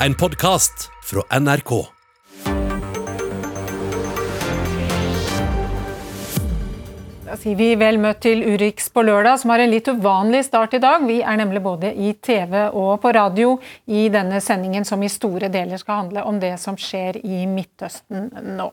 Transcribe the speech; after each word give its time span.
en 0.00 0.14
podkast 0.14 0.90
fra 1.02 1.40
NRK. 1.40 1.70
Da 7.24 7.36
sier 7.40 7.56
vi 7.56 7.70
vel 7.80 7.96
møtt 8.00 8.20
til 8.26 8.42
Urix 8.44 8.90
på 8.92 9.02
lørdag, 9.06 9.40
som 9.40 9.50
har 9.54 9.64
en 9.64 9.72
litt 9.72 9.88
uvanlig 9.88 10.44
start 10.46 10.76
i 10.76 10.82
dag. 10.84 11.06
Vi 11.08 11.22
er 11.24 11.40
nemlig 11.40 11.62
både 11.64 11.94
i 11.94 12.12
TV 12.12 12.68
og 12.68 13.00
på 13.02 13.12
radio 13.16 13.56
i 13.86 14.06
denne 14.12 14.42
sendingen, 14.44 14.84
som 14.84 15.02
i 15.02 15.10
store 15.10 15.48
deler 15.52 15.80
skal 15.80 16.04
handle 16.04 16.26
om 16.28 16.42
det 16.44 16.54
som 16.60 16.76
skjer 16.76 17.18
i 17.24 17.46
Midtøsten 17.50 18.30
nå. 18.58 18.68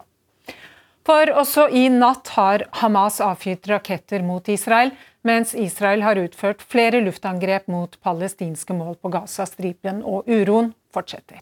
For 1.07 1.33
også 1.35 1.69
i 1.75 1.87
natt 1.91 2.29
har 2.35 2.67
Hamas 2.79 3.19
avfyrt 3.23 3.67
raketter 3.71 4.23
mot 4.23 4.47
Israel, 4.51 4.93
mens 5.23 5.55
Israel 5.55 6.03
har 6.03 6.19
utført 6.19 6.63
flere 6.63 7.01
luftangrep 7.03 7.67
mot 7.71 7.95
palestinske 8.03 8.75
mål 8.75 8.95
på 8.99 9.11
Gazastripen, 9.11 10.03
og 10.03 10.27
uroen 10.27 10.73
fortsetter. 10.93 11.41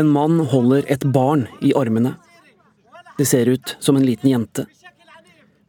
En 0.00 0.08
mann 0.08 0.40
holder 0.52 0.86
et 0.88 1.04
barn 1.04 1.46
i 1.60 1.74
armene. 1.76 2.14
Det 3.18 3.26
ser 3.28 3.46
ut 3.52 3.76
som 3.80 3.96
en 3.96 4.06
liten 4.06 4.30
jente. 4.30 4.66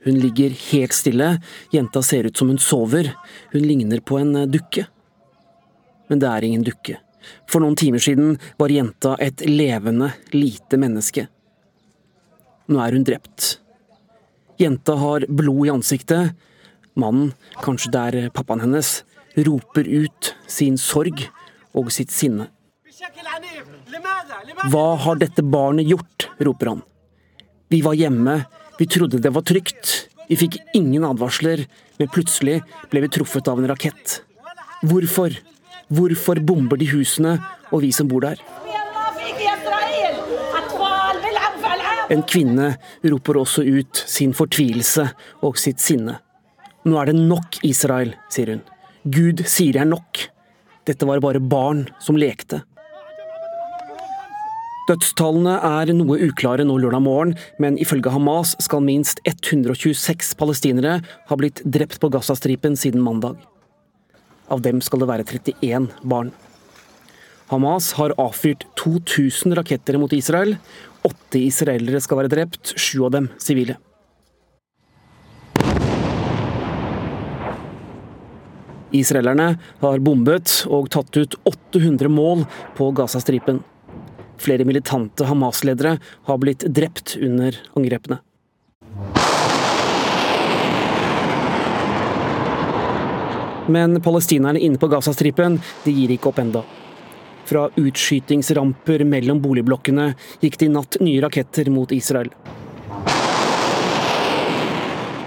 Hun 0.06 0.20
ligger 0.22 0.54
helt 0.72 0.94
stille, 0.94 1.42
jenta 1.74 2.02
ser 2.06 2.30
ut 2.30 2.38
som 2.38 2.50
hun 2.52 2.62
sover, 2.62 3.10
hun 3.52 3.62
ligner 3.62 4.00
på 4.06 4.20
en 4.22 4.36
eh, 4.36 4.46
dukke. 4.46 4.86
Men 6.08 6.22
det 6.22 6.30
er 6.30 6.46
ingen 6.46 6.66
dukke. 6.66 7.00
For 7.50 7.64
noen 7.64 7.78
timer 7.80 8.04
siden 8.04 8.36
var 8.60 8.70
jenta 8.70 9.16
et 9.18 9.42
levende, 9.50 10.12
lite 10.30 10.78
menneske. 10.78 11.26
Nå 12.70 12.82
er 12.82 12.94
hun 12.94 13.06
drept. 13.08 13.56
Jenta 14.62 14.94
har 15.02 15.26
blod 15.28 15.66
i 15.66 15.74
ansiktet. 15.74 16.38
Mannen, 16.96 17.34
kanskje 17.66 17.92
det 17.92 18.04
er 18.06 18.30
pappaen 18.34 18.62
hennes, 18.62 19.00
roper 19.36 19.88
ut 19.88 20.34
sin 20.48 20.78
sorg 20.80 21.26
og 21.76 21.92
sitt 21.92 22.14
sinne. 22.14 22.48
Hva 24.72 24.88
har 25.04 25.20
dette 25.20 25.44
barnet 25.44 25.88
gjort? 25.90 26.30
roper 26.40 26.72
han. 26.74 26.82
Vi 27.72 27.82
var 27.82 27.96
hjemme, 27.96 28.46
vi 28.80 28.88
trodde 28.88 29.22
det 29.24 29.32
var 29.34 29.46
trygt. 29.48 30.10
Vi 30.28 30.36
fikk 30.40 30.58
ingen 30.74 31.06
advarsler, 31.06 31.66
men 32.00 32.12
plutselig 32.12 32.62
ble 32.92 33.04
vi 33.06 33.12
truffet 33.14 33.48
av 33.48 33.62
en 33.62 33.70
rakett. 33.72 34.22
Hvorfor? 34.86 35.36
Hvorfor 35.88 36.42
bomber 36.42 36.80
de 36.82 36.90
husene 36.90 37.38
og 37.72 37.84
vi 37.86 37.92
som 37.94 38.10
bor 38.10 38.26
der? 38.26 38.42
En 42.10 42.22
kvinne 42.22 42.76
roper 43.02 43.40
også 43.42 43.64
ut 43.66 44.04
sin 44.06 44.34
fortvilelse 44.38 45.08
og 45.46 45.58
sitt 45.58 45.82
sinne. 45.82 46.20
Nå 46.86 47.00
er 47.02 47.10
det 47.10 47.18
nok, 47.18 47.62
Israel, 47.66 48.14
sier 48.30 48.54
hun. 48.54 48.66
Gud 49.06 49.44
sier 49.46 49.78
er 49.78 49.86
nok. 49.86 50.18
Dette 50.90 51.06
var 51.06 51.22
bare 51.22 51.38
barn 51.38 51.84
som 52.02 52.18
lekte. 52.18 52.64
Dødstallene 54.90 55.60
er 55.66 55.92
noe 55.94 56.18
uklare 56.28 56.66
nå 56.66 56.78
lørdag 56.82 57.04
morgen, 57.06 57.36
men 57.62 57.78
ifølge 57.82 58.14
Hamas 58.14 58.56
skal 58.62 58.82
minst 58.86 59.22
126 59.26 60.34
palestinere 60.38 61.00
ha 61.30 61.38
blitt 61.38 61.62
drept 61.66 62.00
på 62.02 62.10
Gazastripen 62.14 62.78
siden 62.78 63.02
mandag. 63.06 63.38
Av 64.50 64.62
dem 64.66 64.82
skal 64.82 65.02
det 65.02 65.10
være 65.10 65.26
31 65.26 65.90
barn. 66.06 66.34
Hamas 67.50 67.92
har 67.98 68.14
avfyrt 68.22 68.66
2000 68.82 69.54
raketter 69.58 70.02
mot 70.02 70.14
Israel. 70.18 70.58
Åtte 71.06 71.42
israelere 71.46 72.02
skal 72.02 72.24
være 72.24 72.34
drept, 72.34 72.74
sju 72.74 73.06
av 73.06 73.14
dem 73.18 73.30
sivile. 73.38 73.78
Israelerne 79.00 79.56
har 79.82 80.04
bombet 80.04 80.62
og 80.72 80.90
tatt 80.94 81.18
ut 81.18 81.38
800 81.44 82.12
mål 82.12 82.46
på 82.78 82.92
Gazastripen. 82.98 83.62
Flere 84.42 84.66
militante 84.68 85.26
Hamas-ledere 85.26 85.98
har 86.28 86.40
blitt 86.42 86.66
drept 86.68 87.16
under 87.22 87.56
angrepene. 87.76 88.20
Men 93.68 94.02
palestinerne 94.02 94.60
inne 94.62 94.78
på 94.78 94.90
Gazastripen 94.92 95.58
gir 95.84 96.12
ikke 96.14 96.30
opp 96.30 96.42
enda. 96.44 96.62
Fra 97.46 97.68
utskytingsramper 97.78 99.04
mellom 99.06 99.42
boligblokkene 99.42 100.12
gikk 100.42 100.60
det 100.60 100.70
i 100.70 100.74
natt 100.74 101.00
nye 101.02 101.22
raketter 101.26 101.70
mot 101.74 101.92
Israel. 101.94 102.32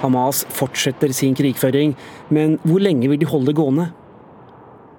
Hamas 0.03 0.45
fortsetter 0.55 1.13
sin 1.17 1.35
krigføring, 1.39 1.97
men 2.31 2.59
hvor 2.63 2.83
lenge 2.83 3.09
vil 3.11 3.19
de 3.19 3.29
holde 3.29 3.51
det 3.51 3.59
gående? 3.59 3.89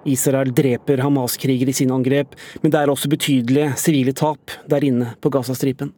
Israel 0.09 0.51
dreper 0.55 1.01
Hamas-krigere 1.03 1.71
i 1.71 1.75
sine 1.75 1.95
angrep, 1.95 2.35
men 2.61 2.71
det 2.71 2.81
er 2.81 2.91
også 2.91 3.11
betydelige 3.11 3.73
sivile 3.79 4.13
tap 4.15 4.53
der 4.69 4.85
inne 4.87 5.13
på 5.21 5.31
Gazastripen. 5.33 5.93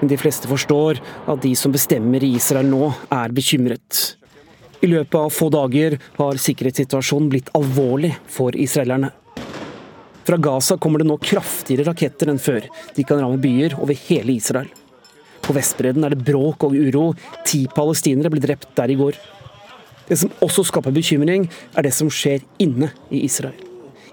Men 0.00 0.10
de 0.10 0.20
fleste 0.20 0.50
forstår 0.50 1.00
at 1.00 1.42
de 1.42 1.54
som 1.56 1.72
bestemmer 1.72 2.22
i 2.22 2.34
Israel 2.36 2.68
nå, 2.68 2.90
er 3.14 3.32
bekymret. 3.32 4.16
I 4.84 4.90
løpet 4.90 5.16
av 5.16 5.30
få 5.32 5.48
dager 5.54 5.96
har 6.18 6.40
sikkerhetssituasjonen 6.44 7.30
blitt 7.32 7.52
alvorlig 7.56 8.12
for 8.28 8.52
israelerne. 8.52 9.14
Fra 10.24 10.38
Gaza 10.40 10.78
kommer 10.80 11.02
det 11.02 11.08
nå 11.08 11.18
kraftigere 11.20 11.84
raketter 11.90 12.30
enn 12.32 12.40
før. 12.40 12.64
De 12.96 13.04
kan 13.04 13.20
ramme 13.20 13.40
byer 13.42 13.76
over 13.76 13.96
hele 14.06 14.36
Israel. 14.38 14.70
På 15.44 15.52
Vestbredden 15.52 16.06
er 16.06 16.14
det 16.14 16.24
bråk 16.24 16.64
og 16.64 16.76
uro. 16.76 17.10
Ti 17.44 17.66
palestinere 17.74 18.32
ble 18.32 18.40
drept 18.40 18.70
der 18.78 18.92
i 18.94 18.96
går. 18.96 19.18
Det 20.08 20.16
som 20.20 20.32
også 20.44 20.64
skaper 20.68 20.92
bekymring, 20.92 21.46
er 21.76 21.84
det 21.84 21.92
som 21.96 22.10
skjer 22.12 22.44
inne 22.60 22.90
i 23.12 23.24
Israel. 23.28 23.56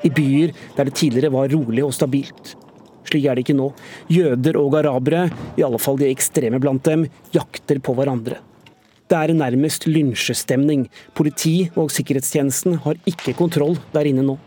I 0.03 0.11
byer 0.11 0.51
der 0.75 0.89
det 0.89 0.97
tidligere 0.99 1.31
var 1.31 1.51
rolig 1.51 1.83
og 1.85 1.95
stabilt. 1.95 2.55
Slik 3.07 3.25
er 3.25 3.35
det 3.35 3.45
ikke 3.45 3.57
nå. 3.57 3.71
Jøder 4.11 4.59
og 4.59 4.77
arabere, 4.79 5.27
i 5.59 5.63
alle 5.65 5.79
fall 5.81 5.99
de 5.99 6.11
ekstreme 6.11 6.59
blant 6.63 6.83
dem, 6.87 7.07
jakter 7.35 7.79
på 7.83 7.95
hverandre. 7.97 8.39
Det 9.11 9.17
er 9.19 9.35
nærmest 9.35 9.87
lynsjestemning. 9.87 10.85
Politi 11.15 11.65
og 11.75 11.91
sikkerhetstjenesten 11.91 12.79
har 12.85 12.99
ikke 13.07 13.35
kontroll 13.35 13.75
der 13.91 14.07
inne 14.07 14.23
nå. 14.23 14.37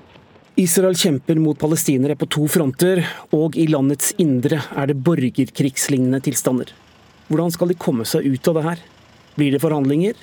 Israel 0.54 0.94
kjemper 0.94 1.34
mot 1.42 1.58
palestinere 1.58 2.14
på 2.14 2.28
to 2.30 2.44
fronter, 2.46 3.00
og 3.34 3.56
i 3.58 3.64
landets 3.66 4.12
indre 4.22 4.60
er 4.78 4.86
det 4.86 5.00
borgerkrigslignende 5.02 6.20
tilstander. 6.22 6.68
Hvordan 7.26 7.50
skal 7.50 7.72
de 7.72 7.76
komme 7.80 8.04
seg 8.06 8.28
ut 8.28 8.50
av 8.52 8.54
det 8.54 8.62
her? 8.68 8.84
Blir 9.34 9.56
det 9.56 9.60
forhandlinger? 9.64 10.20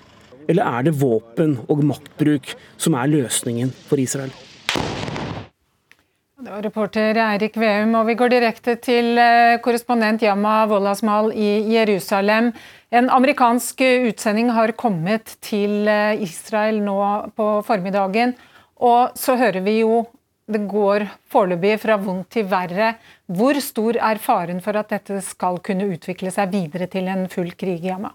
Eller 0.47 0.69
er 0.80 0.86
det 0.88 0.94
våpen 1.02 1.58
og 1.68 1.81
maktbruk 1.90 2.53
som 2.80 2.96
er 2.96 3.12
løsningen 3.12 3.74
for 3.90 4.00
Israel? 4.00 4.31
Det 6.40 6.48
var 6.48 6.63
reporter 6.63 7.19
Eirik 7.25 7.59
Veum, 7.59 7.92
og 8.00 8.08
vi 8.08 8.16
går 8.18 8.31
direkte 8.31 8.78
til 8.80 9.19
eh, 9.19 9.58
korrespondent 9.62 10.24
Yama 10.24 10.63
Wolasmal 10.72 11.34
i 11.36 11.75
Jerusalem. 11.75 12.53
En 12.88 13.12
amerikansk 13.12 13.84
utsending 13.84 14.56
har 14.56 14.72
kommet 14.80 15.36
til 15.44 15.92
eh, 15.92 16.24
Israel 16.24 16.80
nå 16.88 16.98
på 17.36 17.52
formiddagen. 17.68 18.34
Og 18.80 19.19
så 19.19 19.36
hører 19.38 19.62
vi 19.68 19.81
jo 19.84 20.02
det 20.53 20.63
går 20.69 21.07
foreløpig 21.31 21.78
fra 21.81 21.97
vondt 22.01 22.29
til 22.38 22.47
verre. 22.51 22.94
Hvor 23.31 23.59
stor 23.63 24.00
er 24.00 24.22
faren 24.22 24.62
for 24.63 24.78
at 24.79 24.91
dette 24.94 25.22
skal 25.25 25.62
kunne 25.66 25.89
utvikle 25.95 26.34
seg 26.34 26.51
videre 26.53 26.89
til 26.91 27.09
en 27.12 27.28
full 27.31 27.53
krig 27.57 27.85
i 27.85 27.94
Hama? 27.94 28.13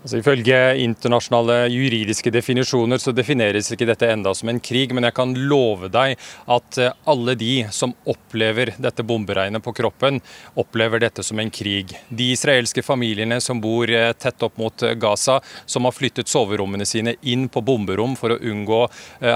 Altså, 0.00 0.16
ifølge 0.16 0.56
internasjonale 0.80 1.66
juridiske 1.68 2.30
definisjoner 2.32 3.00
så 3.02 3.12
defineres 3.12 3.68
ikke 3.74 3.84
dette 3.90 4.08
enda 4.08 4.32
som 4.36 4.48
en 4.48 4.60
krig, 4.64 4.94
men 4.96 5.04
jeg 5.04 5.12
kan 5.18 5.34
love 5.36 5.90
deg 5.92 6.14
at 6.48 6.78
eh, 6.80 6.94
alle 7.10 7.34
de 7.36 7.66
som 7.76 7.92
opplever 8.08 8.72
dette 8.80 9.04
bomberegnet 9.04 9.60
på 9.64 9.74
kroppen, 9.76 10.22
opplever 10.56 11.04
dette 11.04 11.24
som 11.26 11.42
en 11.42 11.52
krig. 11.52 11.92
De 12.08 12.30
israelske 12.32 12.84
familiene 12.86 13.42
som 13.44 13.60
bor 13.60 13.92
eh, 13.92 14.14
tett 14.16 14.40
opp 14.46 14.56
mot 14.62 14.86
eh, 14.88 14.96
Gaza, 14.96 15.36
som 15.68 15.84
har 15.84 15.96
flyttet 15.96 16.32
soverommene 16.32 16.88
sine 16.88 17.18
inn 17.20 17.50
på 17.52 17.60
bomberom 17.60 18.16
for 18.16 18.32
å 18.32 18.40
unngå 18.40 18.80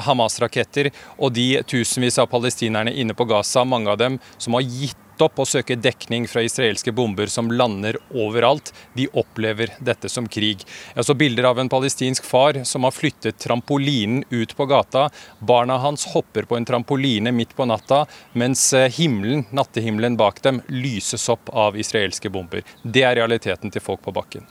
Hamas-raketter, 0.07 0.89
og 1.21 1.35
de 1.37 1.61
tusenvis 1.69 2.17
av 2.23 2.31
palestinerne 2.33 2.93
inne 2.95 3.17
på 3.17 3.27
Gaza, 3.29 3.67
mange 3.69 3.93
av 3.93 4.01
dem 4.01 4.21
som 4.41 4.57
har 4.57 4.65
gitt 4.65 5.04
opp 5.23 5.39
å 5.39 5.47
søke 5.47 5.77
dekning 5.79 6.27
fra 6.31 6.43
israelske 6.43 6.93
bomber 6.93 7.31
som 7.31 7.51
lander 7.53 7.99
overalt. 8.11 8.73
De 8.95 9.07
opplever 9.13 9.75
dette 9.79 10.09
som 10.09 10.27
krig. 10.29 10.65
Jeg 10.95 11.07
så 11.07 11.15
bilder 11.15 11.51
av 11.51 11.61
en 11.61 11.71
palestinsk 11.71 12.25
far 12.27 12.63
som 12.65 12.89
har 12.89 12.97
flyttet 12.97 13.39
trampolinen 13.45 14.25
ut 14.31 14.57
på 14.57 14.67
gata. 14.67 15.09
Barna 15.39 15.79
hans 15.79 16.07
hopper 16.15 16.49
på 16.49 16.57
en 16.57 16.67
trampoline 16.67 17.33
midt 17.33 17.55
på 17.57 17.69
natta, 17.69 18.05
mens 18.33 18.67
eh, 18.73 18.91
himmelen, 18.91 19.47
nattehimmelen 19.51 20.17
bak 20.17 20.43
dem 20.43 20.63
lyses 20.69 21.29
opp 21.29 21.53
av 21.53 21.79
israelske 21.79 22.31
bomber. 22.31 22.65
Det 22.83 23.05
er 23.05 23.19
realiteten 23.21 23.71
til 23.71 23.85
folk 23.85 24.03
på 24.05 24.15
bakken. 24.15 24.47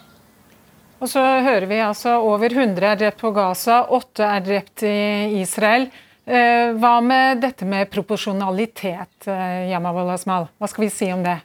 Og 1.04 1.10
så 1.12 1.20
hører 1.20 1.68
vi 1.68 1.82
altså 1.84 2.16
over 2.24 2.54
100 2.54 2.88
er 2.94 3.00
drept 3.02 3.20
på 3.20 3.34
Gaza, 3.36 3.82
åtte 3.92 4.24
er 4.24 4.44
drept 4.46 4.86
i 4.88 5.42
Israel. 5.42 5.90
Eh, 6.26 6.72
hva 6.80 7.02
med 7.04 7.42
dette 7.44 7.66
med 7.68 7.90
proporsjonalitet, 7.92 9.28
Yamaval 9.70 10.08
eh, 10.08 10.14
Asmal? 10.16 10.48
Hva 10.56 10.70
skal 10.72 10.86
vi 10.86 10.94
si 10.94 11.10
om 11.12 11.24
det? 11.26 11.42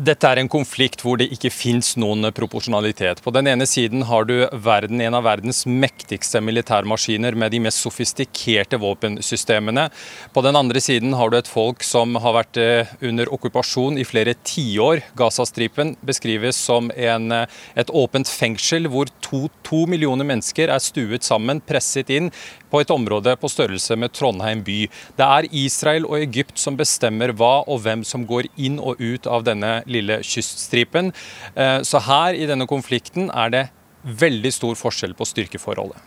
Dette 0.00 0.24
er 0.24 0.38
en 0.40 0.48
konflikt 0.48 1.02
hvor 1.04 1.18
det 1.20 1.26
ikke 1.34 1.50
fins 1.52 1.90
noen 2.00 2.24
proporsjonalitet. 2.32 3.18
På 3.20 3.32
den 3.36 3.50
ene 3.50 3.66
siden 3.68 4.06
har 4.08 4.24
du 4.24 4.46
verden, 4.64 5.02
en 5.04 5.16
av 5.18 5.26
verdens 5.26 5.66
mektigste 5.68 6.40
militærmaskiner 6.40 7.36
med 7.36 7.52
de 7.52 7.60
mest 7.66 7.84
sofistikerte 7.84 8.78
våpensystemene. 8.80 9.90
På 10.32 10.40
den 10.46 10.56
andre 10.56 10.80
siden 10.80 11.12
har 11.18 11.28
du 11.28 11.36
et 11.36 11.50
folk 11.50 11.84
som 11.84 12.16
har 12.16 12.36
vært 12.38 12.60
eh, 12.62 12.94
under 13.10 13.28
okkupasjon 13.36 14.00
i 14.00 14.06
flere 14.08 14.38
tiår. 14.40 15.02
Gazastripen 15.20 15.92
beskrives 16.00 16.56
som 16.56 16.88
en, 16.96 17.28
eh, 17.42 17.60
et 17.76 17.92
åpent 17.92 18.32
fengsel 18.40 18.88
hvor 18.88 19.12
to, 19.20 19.50
to 19.68 19.84
millioner 19.90 20.24
mennesker 20.24 20.72
er 20.72 20.80
stuet 20.80 21.28
sammen, 21.28 21.60
presset 21.60 22.08
inn 22.16 22.32
på 22.70 22.80
et 22.80 22.92
område 22.94 23.34
på 23.40 23.50
størrelse 23.50 23.96
med 23.98 24.14
Trondheim 24.14 24.62
by. 24.64 24.78
Det 25.18 25.26
er 25.26 25.48
Israel 25.64 26.06
og 26.08 26.20
Egypt 26.22 26.60
som 26.62 26.78
bestemmer 26.78 27.34
hva 27.36 27.66
og 27.66 27.82
hvem 27.84 28.04
som 28.06 28.24
går 28.28 28.48
inn 28.56 28.78
og 28.80 29.02
ut 29.02 29.26
av 29.28 29.44
denne 29.44 29.80
lille 29.92 30.20
kyststripen. 30.26 31.12
Eh, 31.54 31.80
så 31.86 32.02
her 32.06 32.38
i 32.38 32.48
denne 32.50 32.68
konflikten 32.70 33.30
er 33.30 33.52
det 33.54 33.66
veldig 34.02 34.52
stor 34.54 34.78
forskjell 34.80 35.14
på 35.18 35.28
styrkeforholdet. 35.28 35.98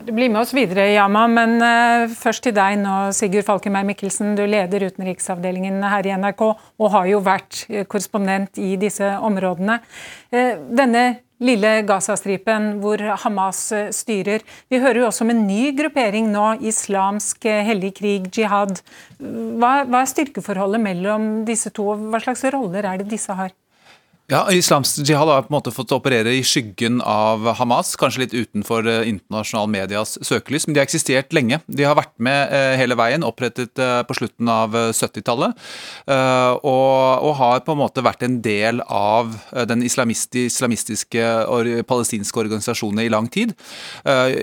Du 0.00 0.14
blir 0.16 0.30
med 0.32 0.40
oss 0.40 0.54
videre, 0.56 0.86
Yama, 0.94 1.26
men 1.28 1.58
uh, 1.60 2.08
først 2.16 2.46
til 2.46 2.54
deg 2.56 2.78
nå, 2.80 3.10
Sigurd 3.12 3.44
Falkenberg 3.44 3.84
Mikkelsen. 3.90 4.32
Du 4.32 4.46
leder 4.48 4.86
utenriksavdelingen 4.88 5.76
her 5.84 6.08
i 6.08 6.14
NRK 6.16 6.40
og 6.48 6.86
har 6.94 7.10
jo 7.10 7.20
vært 7.20 7.66
eh, 7.68 7.84
korrespondent 7.84 8.56
i 8.64 8.78
disse 8.80 9.10
områdene. 9.20 9.76
Denne 10.32 11.04
lille 11.40 11.70
Gazastripen 11.88 12.74
hvor 12.82 13.02
Hamas 13.24 13.62
styrer. 13.96 14.44
Vi 14.70 14.80
hører 14.82 15.02
jo 15.02 15.06
også 15.08 15.24
om 15.24 15.32
en 15.34 15.46
ny 15.48 15.70
gruppering 15.78 16.28
nå, 16.32 16.46
islamsk 16.60 17.48
hellig 17.70 17.94
krig, 18.00 18.28
jihad. 18.36 18.82
Hva, 19.18 19.72
hva 19.88 20.02
er 20.04 20.12
styrkeforholdet 20.12 20.82
mellom 20.84 21.30
disse 21.48 21.72
to, 21.74 21.92
og 21.94 22.10
hva 22.12 22.20
slags 22.22 22.44
roller 22.52 22.86
er 22.86 23.00
det 23.00 23.10
disse 23.12 23.34
har? 23.36 23.54
Ja, 24.30 24.44
Islamsk 24.52 24.98
jihad 25.08 25.26
har 25.26 25.42
på 25.42 25.50
en 25.50 25.56
måte 25.56 25.72
fått 25.74 25.90
operere 25.90 26.30
i 26.38 26.42
skyggen 26.46 27.00
av 27.02 27.48
Hamas, 27.58 27.96
kanskje 27.98 28.20
litt 28.22 28.34
utenfor 28.36 28.86
eh, 28.86 29.08
internasjonal 29.10 29.66
medias 29.66 30.12
søkelys, 30.22 30.68
men 30.68 30.76
de 30.76 30.78
har 30.78 30.86
eksistert 30.86 31.34
lenge. 31.34 31.58
De 31.66 31.82
har 31.82 31.96
vært 31.98 32.12
med 32.22 32.54
eh, 32.54 32.76
hele 32.78 32.94
veien, 32.94 33.26
opprettet 33.26 33.82
eh, 33.82 33.96
på 34.06 34.14
slutten 34.14 34.46
av 34.46 34.76
70-tallet, 34.94 35.58
og, 36.06 37.26
og, 37.26 37.32
har 37.40 37.64
på 37.66 37.74
en 37.74 37.80
måte 37.80 38.04
vært 38.06 38.22
en 38.22 38.36
del 38.44 38.84
av 38.86 39.32
den 39.66 39.82
islamistiske 39.86 41.26
og 41.50 41.70
palestinske 41.88 42.40
organisasjonen 42.42 43.02
i 43.02 43.10
lang 43.12 43.26
tid. 43.32 43.54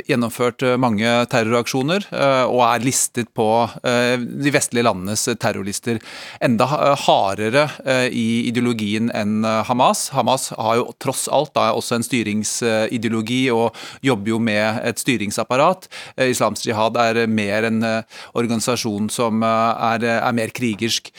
Gjennomført 0.07 0.63
mange 0.81 1.11
terroraksjoner 1.31 2.07
og 2.49 2.61
er 2.65 2.85
listet 2.85 3.29
på 3.37 3.47
de 3.83 4.53
vestlige 4.53 4.87
landenes 4.87 5.27
terrorlister. 5.39 5.99
Enda 6.43 6.69
hardere 7.05 7.67
i 8.09 8.47
ideologien 8.49 9.11
enn 9.13 9.45
Hamas 9.45 9.76
Hamas. 9.77 10.09
Hamas 10.09 10.49
har 10.57 10.79
jo 10.79 10.87
tross 10.97 11.27
alt 11.29 11.53
da 11.53 11.69
også 11.77 11.99
en 11.99 12.05
styringsideologi 12.05 13.43
og 13.53 13.75
jobber 14.01 14.33
jo 14.33 14.39
med 14.41 14.81
et 14.87 14.97
styringsapparat. 14.97 15.85
Eh, 16.17 16.31
Islamsk 16.33 16.65
jihad 16.65 16.97
er 16.97 17.27
mer 17.29 17.67
en 17.69 17.83
eh, 17.85 18.17
organisasjon 18.33 19.11
som 19.13 19.43
eh, 19.45 19.85
er, 19.93 20.07
er 20.17 20.33
mer 20.33 20.53
krigersk. 20.55 21.11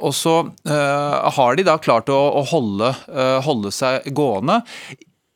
Og 0.00 0.12
så 0.14 0.34
har 0.66 1.56
de 1.56 1.64
da 1.66 1.76
klart 1.80 2.10
å, 2.12 2.18
å 2.40 2.42
holde, 2.50 2.90
holde 3.46 3.72
seg 3.74 4.06
gående 4.16 4.60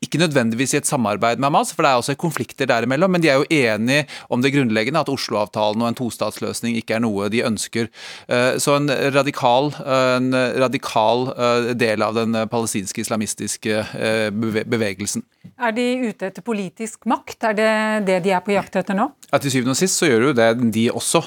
ikke 0.04 0.20
nødvendigvis 0.20 0.74
i 0.74 0.80
et 0.80 0.88
samarbeid 0.88 1.40
med 1.40 1.50
Hamas, 1.50 1.72
for 1.74 1.84
det 1.84 1.92
er 1.92 2.00
også 2.00 2.16
konflikter 2.20 2.68
derimellom, 2.70 3.12
men 3.14 3.22
de 3.24 3.30
er 3.32 3.40
jo 3.40 3.48
enige 3.50 4.06
om 4.32 4.42
det 4.42 4.52
grunnleggende, 4.54 5.00
at 5.00 5.12
Oslo-avtalen 5.12 5.82
og 5.82 5.90
en 5.90 5.98
tostatsløsning 5.98 6.78
ikke 6.80 6.98
er 6.98 7.04
noe 7.04 7.30
de 7.32 7.44
ønsker. 7.46 7.90
Eh, 8.28 8.56
så 8.62 8.76
en 8.78 8.90
radikal, 9.14 9.72
en 9.84 10.30
radikal 10.62 11.28
eh, 11.34 11.70
del 11.78 12.04
av 12.04 12.16
den 12.18 12.36
palestinske 12.50 13.04
islamistiske 13.04 13.80
eh, 13.80 14.28
bevegelsen. 14.30 15.24
Er 15.60 15.74
de 15.76 15.84
ute 16.08 16.30
etter 16.30 16.44
politisk 16.44 17.04
makt? 17.08 17.50
Er 17.50 17.56
det 17.58 17.72
det 18.08 18.20
de 18.24 18.32
er 18.34 18.42
på 18.44 18.54
jakt 18.54 18.76
etter 18.80 18.96
nå? 18.96 19.10
Ja, 19.30 19.40
Til 19.42 19.52
syvende 19.52 19.74
og 19.74 19.78
sist 19.78 19.98
så 20.00 20.08
gjør 20.08 20.28
jo 20.28 20.36
det 20.36 20.48
de 20.74 20.84
også, 20.94 21.20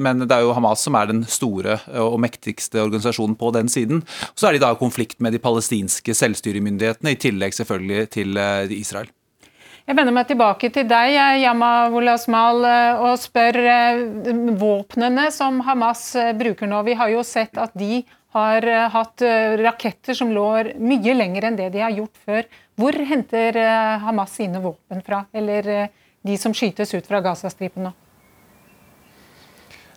men 0.00 0.22
det 0.22 0.32
er 0.32 0.44
jo 0.46 0.54
Hamas 0.56 0.84
som 0.86 0.96
er 0.96 1.10
den 1.10 1.24
store 1.28 1.76
og 2.00 2.16
mektigste 2.22 2.80
organisasjonen 2.82 3.34
på 3.38 3.50
den 3.56 3.68
siden. 3.70 4.02
Så 4.38 4.48
er 4.48 4.56
de 4.56 4.62
da 4.62 4.70
i 4.72 4.78
konflikt 4.78 5.20
med 5.24 5.34
de 5.34 5.40
palestinske 5.42 6.14
selvstyremyndighetene, 6.16 7.14
i 7.14 7.20
tillegg 7.20 7.56
selvfølgelig 7.56 7.93
selvfølgelig 7.94 8.10
til 8.10 8.36
eh, 8.36 8.80
Israel. 8.80 9.10
Jeg 9.84 9.96
vender 9.98 10.14
meg 10.16 10.26
tilbake 10.26 10.70
til 10.72 10.86
deg, 10.88 11.14
Yama 11.42 11.90
Wolasmal, 11.92 12.64
eh, 12.64 13.02
og 13.04 13.18
spør 13.20 13.58
eh, 13.60 14.04
våpnene 14.56 15.30
som 15.30 15.60
Hamas 15.60 16.14
bruker 16.38 16.66
nå. 16.66 16.82
Vi 16.84 16.94
har 16.94 17.10
jo 17.12 17.22
sett 17.22 17.56
at 17.58 17.74
de 17.74 18.04
har 18.34 18.64
hatt 18.90 19.22
raketter 19.60 20.14
som 20.18 20.32
lå 20.34 20.74
mye 20.82 21.12
lenger 21.14 21.44
enn 21.46 21.56
det 21.56 21.68
de 21.70 21.84
har 21.84 21.92
gjort 21.94 22.18
før. 22.18 22.48
Hvor 22.74 22.96
henter 23.06 23.54
Hamas 24.02 24.34
sine 24.34 24.58
våpen 24.58 25.04
fra, 25.06 25.20
eller 25.30 25.86
de 26.26 26.34
som 26.34 26.50
skytes 26.50 26.96
ut 26.96 27.06
fra 27.06 27.20
Gazastripen 27.22 27.86
nå? 27.86 27.92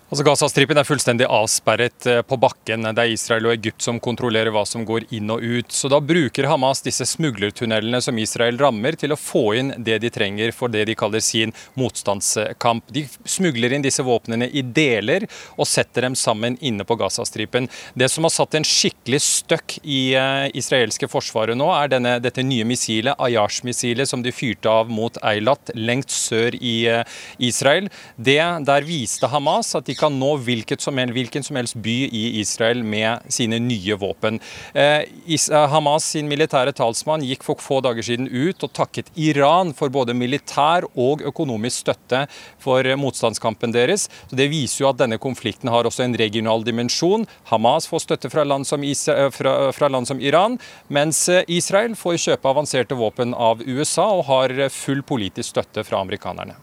Altså 0.08 0.24
Gazastripen 0.24 0.80
er 0.80 0.88
fullstendig 0.88 1.26
avsperret 1.28 2.06
eh, 2.08 2.22
på 2.24 2.38
bakken. 2.40 2.86
Det 2.96 3.04
er 3.04 3.12
Israel 3.12 3.50
og 3.50 3.52
Egypt 3.58 3.84
som 3.84 3.98
kontrollerer 4.00 4.54
hva 4.56 4.62
som 4.64 4.86
går 4.88 5.04
inn 5.18 5.34
og 5.34 5.42
ut. 5.44 5.74
Så 5.76 5.90
Da 5.92 5.98
bruker 6.00 6.48
Hamas 6.48 6.80
disse 6.86 7.04
smuglertunnelene 7.10 8.00
som 8.00 8.16
Israel 8.16 8.56
rammer, 8.62 8.96
til 8.96 9.12
å 9.12 9.18
få 9.20 9.42
inn 9.60 9.74
det 9.84 9.98
de 10.00 10.12
trenger 10.16 10.54
for 10.56 10.72
det 10.72 10.86
de 10.88 10.96
kaller 10.96 11.20
sin 11.20 11.52
motstandskamp. 11.76 12.88
De 12.96 13.04
smugler 13.28 13.76
inn 13.76 13.84
disse 13.84 14.06
våpnene 14.08 14.48
i 14.48 14.64
deler 14.64 15.26
og 15.58 15.68
setter 15.68 16.08
dem 16.08 16.16
sammen 16.16 16.56
inne 16.64 16.88
på 16.88 16.96
Gazastripen. 17.04 17.68
Det 17.92 18.08
som 18.14 18.24
har 18.24 18.32
satt 18.38 18.56
en 18.56 18.68
skikkelig 18.68 19.20
støkk 19.26 19.78
i 19.84 20.16
uh, 20.16 20.48
israelske 20.56 21.12
forsvaret 21.12 21.60
nå, 21.60 21.68
er 21.76 21.92
denne, 21.92 22.16
dette 22.24 22.48
nye 22.48 22.64
missilet, 22.70 23.20
Ayash-missilet, 23.20 24.08
som 24.08 24.24
de 24.24 24.32
fyrte 24.32 24.72
av 24.72 24.88
mot 24.88 25.20
Eilat 25.20 25.76
lengt 25.76 26.16
sør 26.16 26.56
i 26.56 26.78
uh, 26.96 27.04
Israel. 27.44 27.92
Det, 28.16 28.40
der 28.72 28.88
viste 28.88 29.28
Hamas 29.36 29.76
at 29.76 29.84
de 29.92 29.97
kan 30.00 30.20
nå 30.20 30.38
som 30.80 30.98
helst, 30.98 31.14
hvilken 31.14 31.44
som 31.44 31.56
helst 31.56 31.76
by 31.76 31.96
i 32.06 32.40
Israel 32.40 32.84
med 32.84 33.20
sine 33.34 33.60
nye 33.60 33.96
våpen. 33.96 34.40
Eh, 34.74 35.04
eh, 35.28 35.68
Hamas 35.72 36.06
sin 36.12 36.28
militære 36.30 36.74
talsmann 36.74 37.26
gikk 37.26 37.44
for 37.44 37.56
få 37.62 37.82
dager 37.82 38.04
siden 38.04 38.28
ut 38.28 38.64
og 38.64 38.74
takket 38.74 39.12
Iran 39.16 39.74
for 39.74 39.90
både 39.90 40.14
militær 40.14 40.88
og 40.96 41.22
økonomisk 41.22 41.88
støtte 41.88 42.26
for 42.60 42.84
motstandskampen 42.98 43.74
deres. 43.74 44.10
Så 44.30 44.36
Det 44.36 44.50
viser 44.50 44.84
jo 44.84 44.90
at 44.90 44.98
denne 44.98 45.18
konflikten 45.18 45.70
har 45.70 45.84
også 45.84 46.04
en 46.04 46.18
regional 46.18 46.64
dimensjon. 46.64 47.28
Hamas 47.46 47.88
får 47.88 48.06
støtte 48.06 48.30
fra 48.30 48.44
land 48.44 48.68
som, 48.68 48.84
Israel, 48.84 49.28
eh, 49.28 49.32
fra, 49.32 49.72
fra 49.72 49.88
land 49.88 50.08
som 50.08 50.22
Iran, 50.22 50.60
mens 50.88 51.30
Israel 51.48 51.96
får 51.96 52.18
kjøpe 52.18 52.50
avanserte 52.50 52.96
våpen 52.96 53.34
av 53.34 53.62
USA 53.66 54.08
og 54.20 54.26
har 54.26 54.70
full 54.70 55.04
politisk 55.04 55.50
støtte 55.56 55.84
fra 55.84 56.02
amerikanerne. 56.02 56.56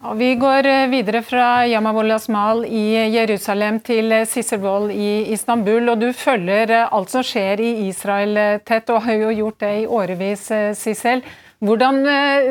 Vi 0.00 0.34
går 0.34 0.66
eh, 0.66 0.86
videre 0.88 1.20
fra 1.20 1.66
Yamabol 1.68 2.14
Asmal 2.14 2.62
i 2.64 2.94
Jerusalem 3.12 3.82
til 3.84 4.08
eh, 4.16 4.24
Sissel 4.24 4.62
Wold 4.62 4.94
i 4.96 5.28
Istanbul. 5.34 5.90
og 5.92 6.00
Du 6.00 6.06
følger 6.16 6.72
eh, 6.72 6.86
alt 6.88 7.12
som 7.12 7.20
skjer 7.20 7.60
i 7.60 7.74
Israel 7.90 8.40
tett, 8.64 8.88
og 8.88 9.04
har 9.04 9.20
jo 9.20 9.34
gjort 9.42 9.60
det 9.60 9.74
i 9.82 9.86
årevis. 10.00 10.48
Sissel. 10.80 11.20
Hvordan 11.60 12.00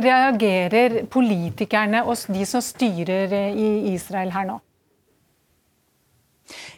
reagerer 0.05 1.01
politikerne 1.09 2.05
og 2.05 2.21
de 2.29 2.45
som 2.45 2.61
styrer 2.61 3.33
i 3.49 3.95
Israel 3.95 4.29
her 4.29 4.45
nå? 4.45 4.61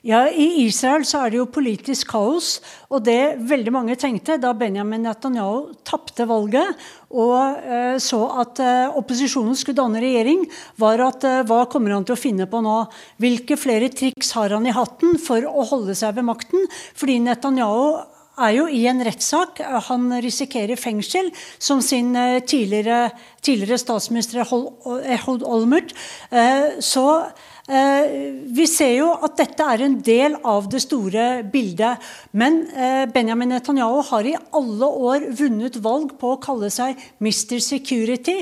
Ja, 0.01 0.23
I 0.25 0.63
Israel 0.63 1.03
så 1.05 1.19
er 1.21 1.29
det 1.29 1.37
jo 1.37 1.43
politisk 1.53 2.09
kaos. 2.09 2.55
Og 2.89 3.03
det 3.05 3.37
veldig 3.45 3.73
mange 3.75 3.97
tenkte 4.01 4.39
da 4.41 4.49
Benjamin 4.57 5.03
Netanyahu 5.05 5.75
tapte 5.85 6.25
valget 6.25 6.73
og 7.11 7.59
eh, 7.61 7.97
så 8.01 8.21
at 8.41 8.61
eh, 8.63 8.97
opposisjonen 8.97 9.53
skulle 9.59 9.77
danne 9.77 10.01
regjering, 10.01 10.47
var 10.81 11.03
at 11.05 11.27
eh, 11.27 11.43
hva 11.45 11.65
kommer 11.69 11.93
han 11.93 12.07
til 12.07 12.15
å 12.15 12.21
finne 12.21 12.47
på 12.49 12.63
nå? 12.65 12.77
Hvilke 13.21 13.59
flere 13.59 13.91
triks 13.93 14.31
har 14.39 14.55
han 14.55 14.65
i 14.65 14.73
hatten 14.73 15.19
for 15.21 15.45
å 15.45 15.67
holde 15.69 15.93
seg 15.99 16.17
ved 16.17 16.25
makten? 16.31 16.65
Fordi 16.97 17.19
Netanyahu 17.27 18.01
er 18.41 18.55
jo 18.57 18.65
i 18.71 18.81
en 18.89 19.03
rettssak. 19.05 19.61
Han 19.91 20.09
risikerer 20.23 20.79
fengsel, 20.81 21.29
som 21.61 21.83
sin 21.85 22.15
eh, 22.17 22.41
tidligere, 22.41 23.11
tidligere 23.45 23.83
statsminister 23.85 24.41
Ehud 24.41 25.45
Olmert. 25.45 25.93
Eh, 26.33 26.79
så 26.81 27.05
Eh, 27.19 27.50
vi 27.71 28.65
ser 28.67 28.91
jo 28.97 29.11
at 29.23 29.37
dette 29.39 29.63
er 29.63 29.83
en 29.85 29.93
del 30.03 30.35
av 30.47 30.65
det 30.71 30.81
store 30.83 31.27
bildet. 31.53 32.01
Men 32.35 32.65
eh, 32.75 33.05
Benjamin 33.11 33.53
Netanyahu 33.53 34.01
har 34.09 34.27
i 34.27 34.35
alle 34.35 34.89
år 35.07 35.27
vunnet 35.39 35.77
valg 35.83 36.17
på 36.19 36.33
å 36.33 36.41
kalle 36.43 36.71
seg 36.73 36.99
Mr. 37.23 37.61
Security. 37.63 38.41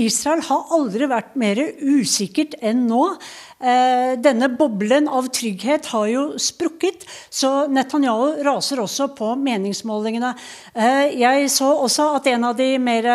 Israel 0.00 0.40
har 0.48 0.72
aldri 0.76 1.10
vært 1.10 1.36
mer 1.40 1.60
usikkert 1.82 2.56
enn 2.64 2.86
nå. 2.88 3.02
Eh, 3.60 4.14
denne 4.22 4.48
boblen 4.56 5.10
av 5.12 5.28
trygghet 5.28 5.90
har 5.92 6.06
jo 6.08 6.24
sprukket, 6.40 7.04
så 7.28 7.66
Netanyahu 7.68 8.40
raser 8.46 8.80
også 8.80 9.10
på 9.18 9.34
meningsmålingene. 9.36 10.32
Jeg 11.20 11.50
så 11.52 11.74
også 11.84 12.14
at 12.16 12.30
en 12.32 12.48
av 12.48 12.56
de 12.56 12.70
mer 12.80 13.10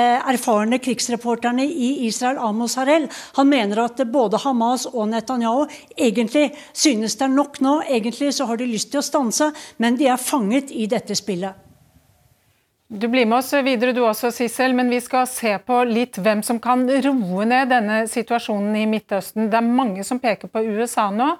erfarne 0.00 0.78
krigsreporterne 0.82 1.66
i 1.66 2.06
Israel, 2.06 2.38
Amos 2.38 2.76
Harel, 2.80 3.08
han 3.36 3.48
mener 3.48 3.84
at 3.84 4.00
både 4.12 4.40
Hamas 4.44 4.86
og 4.90 5.10
Netanyahu 5.12 5.66
egentlig 5.96 6.50
synes 6.72 7.18
det 7.18 7.26
er 7.28 7.34
nok 7.34 7.60
nå. 7.60 7.80
Egentlig 7.88 8.32
så 8.34 8.48
har 8.48 8.60
de 8.60 8.70
lyst 8.70 8.92
til 8.92 9.02
å 9.02 9.06
stanse, 9.06 9.52
men 9.76 9.98
de 10.00 10.08
er 10.08 10.20
fanget 10.20 10.72
i 10.72 10.88
dette 10.90 11.16
spillet. 11.18 11.58
Du 12.92 13.08
blir 13.08 13.24
med 13.24 13.38
oss 13.38 13.52
videre 13.64 13.94
du 13.96 14.02
også, 14.04 14.28
Sissel, 14.36 14.74
men 14.76 14.90
vi 14.92 14.98
skal 15.00 15.24
se 15.24 15.54
på 15.64 15.78
litt 15.88 16.18
hvem 16.20 16.42
som 16.44 16.58
kan 16.60 16.82
roe 16.84 17.46
ned 17.48 17.70
denne 17.72 18.02
situasjonen 18.04 18.74
i 18.76 18.84
Midtøsten. 18.90 19.48
Det 19.48 19.56
er 19.56 19.64
mange 19.64 20.04
som 20.04 20.20
peker 20.20 20.52
på 20.52 20.60
USA 20.60 21.06
nå, 21.08 21.30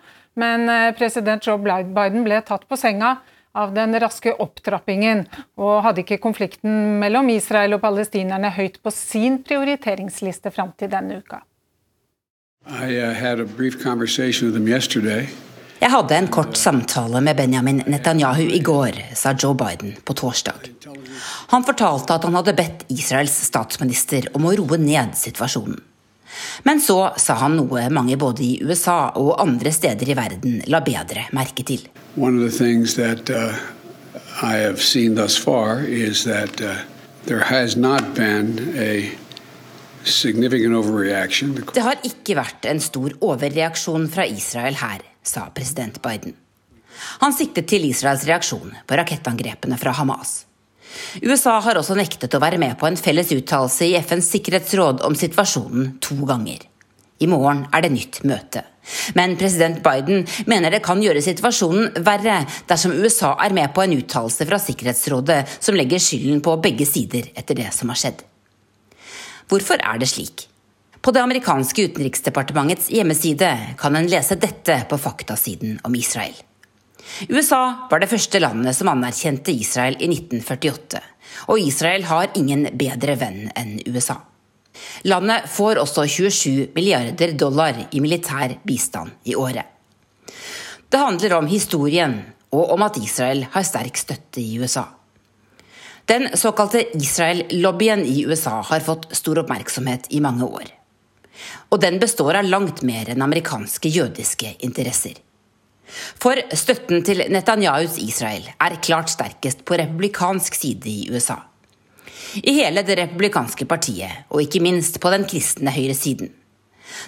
men 0.41 0.65
eh, 0.73 0.95
president 0.97 1.45
Joe 1.45 1.61
Biden 1.61 2.25
ble 2.25 2.41
tatt 2.49 2.65
på 2.65 2.79
senga 2.81 3.19
av 3.55 3.75
den 3.75 3.95
raske 4.01 4.33
opptrappingen, 4.41 5.27
og 5.61 5.83
hadde 5.87 6.05
ikke 6.05 6.21
konflikten 6.23 6.99
mellom 7.03 7.29
Israel 7.35 7.77
og 7.77 7.83
palestinerne 7.85 8.53
høyt 8.57 8.81
på 8.83 8.93
sin 8.95 9.43
prioriteringsliste 9.45 10.53
fram 10.55 10.73
til 10.79 10.93
denne 10.93 11.21
uka. 11.21 11.43
I 12.67 12.95
uh, 13.03 13.13
had 13.13 13.41
a 13.41 13.45
brief 13.45 13.83
conversation 13.83 14.49
with 14.49 14.57
him 14.57 14.69
yesterday. 14.69 15.27
Jeg 15.83 15.91
hadde 15.91 16.15
en 16.15 16.29
kort 16.31 16.55
samtale 16.57 17.21
med 17.21 17.37
Benjamin 17.37 17.83
Netanyahu 17.91 18.45
i 18.55 18.61
går, 18.63 19.01
sa 19.19 19.33
Joe 19.35 19.57
Biden 19.59 19.97
på 20.05 20.15
torsdag. 20.15 20.69
Han 21.51 21.65
fortalte 21.67 22.15
at 22.15 22.23
han 22.23 22.37
hadde 22.39 22.55
bedt 22.55 22.85
Israels 22.95 23.35
statsminister 23.49 24.29
om 24.39 24.47
å 24.47 24.53
roe 24.61 24.79
ned 24.79 25.17
situasjonen. 25.19 25.81
Men 26.65 26.81
så 26.81 27.13
sa 27.17 27.35
han 27.43 27.57
noe 27.59 27.89
mange 27.91 28.17
både 28.17 28.45
i 28.45 28.53
USA 28.65 29.13
og 29.21 29.41
andre 29.43 29.73
steder 29.73 30.09
i 30.09 30.17
verden 30.19 30.61
la 30.67 30.81
bedre 30.85 31.29
merke 31.33 31.65
til. 31.67 31.87
That 32.17 33.31
uh, 33.31 33.55
far 35.39 35.85
is 35.87 36.25
that 36.25 36.61
uh, 36.61 36.77
there 37.27 37.45
has 37.45 37.77
not 37.77 38.15
been 38.15 38.75
a 38.77 39.11
det 40.03 41.83
har 41.85 42.01
ikke 42.03 42.35
vært 42.35 42.67
en 42.67 42.81
stor 42.83 43.13
overreaksjon 43.23 44.09
fra 44.11 44.25
Israel 44.27 44.75
her, 44.81 45.05
sa 45.23 45.47
president 45.55 46.01
Biden. 46.03 46.35
Han 47.23 47.35
siktet 47.35 47.69
til 47.71 47.87
Israels 47.87 48.27
reaksjon 48.27 48.75
på 48.87 48.99
rakettangrepene 48.99 49.79
fra 49.79 49.95
Hamas. 49.95 50.43
USA 51.23 51.59
har 51.65 51.79
også 51.79 51.97
nektet 51.99 52.35
å 52.35 52.43
være 52.43 52.61
med 52.61 52.77
på 52.81 52.89
en 52.89 52.99
felles 53.01 53.33
uttalelse 53.35 53.89
i 53.89 53.97
FNs 54.01 54.29
sikkerhetsråd 54.35 55.03
om 55.07 55.17
situasjonen 55.19 55.97
to 56.05 56.19
ganger. 56.29 56.69
I 57.23 57.29
morgen 57.31 57.67
er 57.71 57.85
det 57.85 57.93
nytt 57.95 58.21
møte. 58.27 58.65
Men 59.15 59.37
president 59.39 59.79
Biden 59.85 60.25
mener 60.51 60.75
det 60.75 60.83
kan 60.83 61.03
gjøre 61.03 61.23
situasjonen 61.23 62.03
verre 62.03 62.41
dersom 62.69 62.97
USA 62.99 63.37
er 63.45 63.55
med 63.55 63.71
på 63.75 63.85
en 63.85 63.95
uttalelse 63.95 64.47
fra 64.49 64.59
Sikkerhetsrådet 64.59 65.41
som 65.63 65.79
legger 65.79 66.03
skylden 66.03 66.43
på 66.43 66.57
begge 66.65 66.89
sider 66.89 67.31
etter 67.39 67.61
det 67.61 67.71
som 67.77 67.93
har 67.93 68.01
skjedd. 68.01 68.25
Hvorfor 69.51 69.79
er 69.79 70.03
det 70.03 70.11
slik? 70.11 70.49
På 71.03 71.15
det 71.15 71.23
amerikanske 71.23 71.89
utenriksdepartementets 71.91 72.91
hjemmeside 72.95 73.51
kan 73.79 73.99
en 73.99 74.11
lese 74.11 74.39
dette 74.39 74.83
på 74.91 74.99
faktasiden 75.03 75.81
om 75.87 75.95
Israel. 75.99 76.35
USA 77.29 77.89
var 77.91 78.03
det 78.03 78.11
første 78.11 78.41
landet 78.43 78.77
som 78.77 78.91
anerkjente 78.93 79.55
Israel 79.55 79.97
i 80.01 80.09
1948, 80.11 81.01
og 81.51 81.61
Israel 81.61 82.07
har 82.09 82.33
ingen 82.39 82.69
bedre 82.79 83.17
venn 83.21 83.49
enn 83.59 83.79
USA. 83.87 84.19
Landet 85.05 85.49
får 85.53 85.81
også 85.83 86.07
27 86.09 86.73
milliarder 86.77 87.35
dollar 87.39 87.77
i 87.91 88.01
militær 88.01 88.57
bistand 88.65 89.13
i 89.29 89.37
året. 89.37 89.67
Det 90.89 91.01
handler 91.01 91.39
om 91.39 91.49
historien 91.49 92.19
og 92.53 92.75
om 92.75 92.83
at 92.85 92.99
Israel 93.01 93.47
har 93.53 93.65
sterk 93.65 93.97
støtte 93.97 94.41
i 94.43 94.59
USA. 94.61 94.85
Den 96.11 96.29
såkalte 96.37 96.83
Israel-lobbyen 96.99 98.03
i 98.05 98.25
USA 98.27 98.59
har 98.69 98.81
fått 98.85 99.07
stor 99.17 99.39
oppmerksomhet 99.45 100.09
i 100.11 100.21
mange 100.21 100.45
år. 100.45 100.67
Og 101.71 101.81
den 101.81 101.99
består 102.03 102.41
av 102.41 102.49
langt 102.49 102.83
mer 102.85 103.09
enn 103.13 103.23
amerikanske 103.25 103.89
jødiske 103.89 104.57
interesser. 104.67 105.15
For 105.93 106.39
støtten 106.57 107.03
til 107.07 107.25
Netanyahus 107.33 107.99
Israel 108.01 108.47
er 108.57 108.79
klart 108.85 109.13
sterkest 109.13 109.65
på 109.69 109.79
republikansk 109.81 110.57
side 110.57 110.89
i 110.91 111.09
USA. 111.13 111.39
I 112.41 112.55
hele 112.63 112.85
det 112.87 112.97
republikanske 112.97 113.67
partiet, 113.69 114.25
og 114.33 114.41
ikke 114.45 114.63
minst 114.65 115.01
på 115.01 115.11
den 115.13 115.27
kristne 115.29 115.73
høyresiden. 115.75 116.33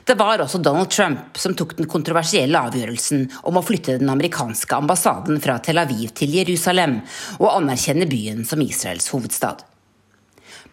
Det 0.05 0.17
var 0.19 0.41
også 0.41 0.61
Donald 0.65 0.91
Trump 0.93 1.39
som 1.41 1.55
tok 1.57 1.75
den 1.79 1.89
kontroversielle 1.91 2.61
avgjørelsen 2.69 3.27
om 3.49 3.59
å 3.59 3.65
flytte 3.65 3.99
den 4.01 4.11
amerikanske 4.13 4.77
ambassaden 4.77 5.41
fra 5.45 5.59
Tel 5.65 5.81
Aviv 5.83 6.13
til 6.17 6.33
Jerusalem 6.39 7.01
og 7.39 7.51
anerkjenne 7.53 8.09
byen 8.09 8.45
som 8.49 8.63
Israels 8.65 9.11
hovedstad. 9.13 9.65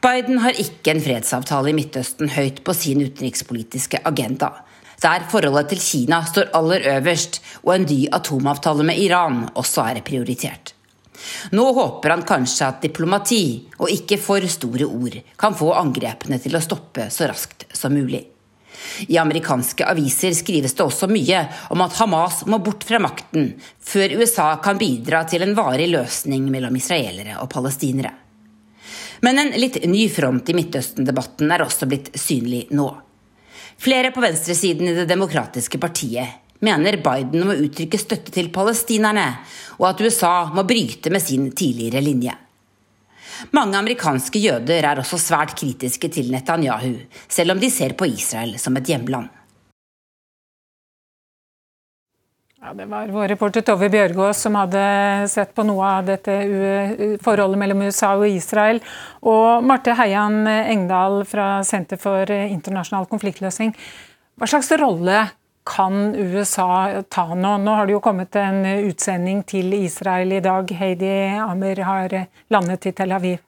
Biden 0.01 0.39
har 0.41 0.57
ikke 0.57 0.95
en 0.95 1.03
fredsavtale 1.03 1.71
i 1.71 1.77
Midtøsten 1.77 2.31
høyt 2.33 2.63
på 2.65 2.73
sin 2.73 3.03
utenrikspolitiske 3.03 4.01
agenda, 4.07 4.49
der 5.01 5.25
forholdet 5.31 5.71
til 5.71 5.81
Kina 5.81 6.21
står 6.27 6.51
aller 6.57 6.85
øverst 6.97 7.39
og 7.63 7.73
en 7.75 7.87
ny 7.89 8.03
atomavtale 8.13 8.85
med 8.85 9.01
Iran 9.01 9.47
også 9.57 9.87
er 9.89 10.03
prioritert. 10.05 10.75
Nå 11.53 11.65
håper 11.73 12.15
han 12.15 12.25
kanskje 12.25 12.67
at 12.67 12.83
diplomati, 12.85 13.43
og 13.77 13.91
ikke 13.93 14.17
for 14.21 14.45
store 14.49 14.87
ord, 14.89 15.17
kan 15.37 15.57
få 15.57 15.71
angrepene 15.77 16.39
til 16.41 16.57
å 16.57 16.63
stoppe 16.63 17.09
så 17.13 17.29
raskt 17.29 17.67
som 17.77 17.93
mulig. 17.93 18.23
I 19.07 19.17
amerikanske 19.21 19.85
aviser 19.85 20.33
skrives 20.33 20.73
det 20.77 20.85
også 20.85 21.09
mye 21.11 21.43
om 21.73 21.83
at 21.85 21.97
Hamas 21.99 22.41
må 22.49 22.61
bort 22.63 22.85
fra 22.87 23.01
makten 23.03 23.51
før 23.77 24.15
USA 24.21 24.55
kan 24.63 24.79
bidra 24.81 25.23
til 25.29 25.45
en 25.45 25.53
varig 25.57 25.89
løsning 25.91 26.47
mellom 26.53 26.77
israelere 26.79 27.37
og 27.43 27.49
palestinere. 27.51 28.13
Men 29.21 29.37
en 29.37 29.53
litt 29.59 29.77
ny 29.85 30.07
front 30.09 30.49
i 30.49 30.55
Midtøsten-debatten 30.57 31.51
er 31.53 31.61
også 31.61 31.85
blitt 31.89 32.09
synlig 32.17 32.65
nå. 32.73 32.89
Flere 33.81 34.11
på 34.13 34.21
venstresiden 34.21 34.87
i 34.87 34.93
Det 34.93 35.07
demokratiske 35.09 35.79
partiet 35.81 36.27
mener 36.61 36.99
Biden 37.01 37.47
må 37.47 37.55
uttrykke 37.63 37.97
støtte 37.97 38.29
til 38.35 38.51
palestinerne, 38.53 39.23
og 39.79 39.87
at 39.89 40.03
USA 40.05 40.51
må 40.53 40.61
bryte 40.69 41.09
med 41.09 41.23
sin 41.23 41.47
tidligere 41.49 42.03
linje. 42.05 42.35
Mange 43.57 43.79
amerikanske 43.79 44.37
jøder 44.37 44.85
er 44.85 45.01
også 45.01 45.17
svært 45.17 45.55
kritiske 45.57 46.11
til 46.13 46.29
Netanyahu, 46.29 46.93
selv 47.25 47.55
om 47.55 47.63
de 47.63 47.71
ser 47.73 47.97
på 47.97 48.05
Israel 48.05 48.53
som 48.61 48.77
et 48.77 48.93
hjemland. 48.93 49.31
Ja, 52.71 52.75
det 52.75 52.85
var 52.85 53.09
vår 53.11 53.27
reporter 53.27 53.63
Tove 53.67 53.89
Bjørgaas 53.91 54.45
som 54.45 54.55
hadde 54.55 54.81
sett 55.27 55.49
på 55.51 55.65
noe 55.67 55.83
av 55.97 56.05
dette 56.07 56.31
forholdet 57.19 57.59
mellom 57.59 57.81
USA 57.83 58.13
og 58.15 58.23
Israel. 58.31 58.77
Og 59.27 59.65
Marte 59.67 59.91
Heian 59.99 60.47
Engdahl 60.47 61.25
fra 61.27 61.47
Senter 61.67 61.99
for 61.99 62.31
internasjonal 62.31 63.09
konfliktløsning. 63.11 63.73
Hva 64.39 64.47
slags 64.47 64.71
rolle 64.79 65.25
kan 65.67 66.15
USA 66.15 67.03
ta 67.11 67.25
nå? 67.35 67.57
Nå 67.59 67.75
har 67.75 67.89
det 67.89 67.97
jo 67.97 68.03
kommet 68.05 68.39
en 68.39 68.63
utsending 68.87 69.43
til 69.51 69.75
Israel 69.81 70.31
i 70.31 70.39
dag. 70.39 70.71
Heidi 70.71 71.11
Amer 71.43 71.83
har 71.89 72.15
landet 72.55 72.87
i 72.87 72.95
Tel 72.95 73.17
Aviv. 73.19 73.43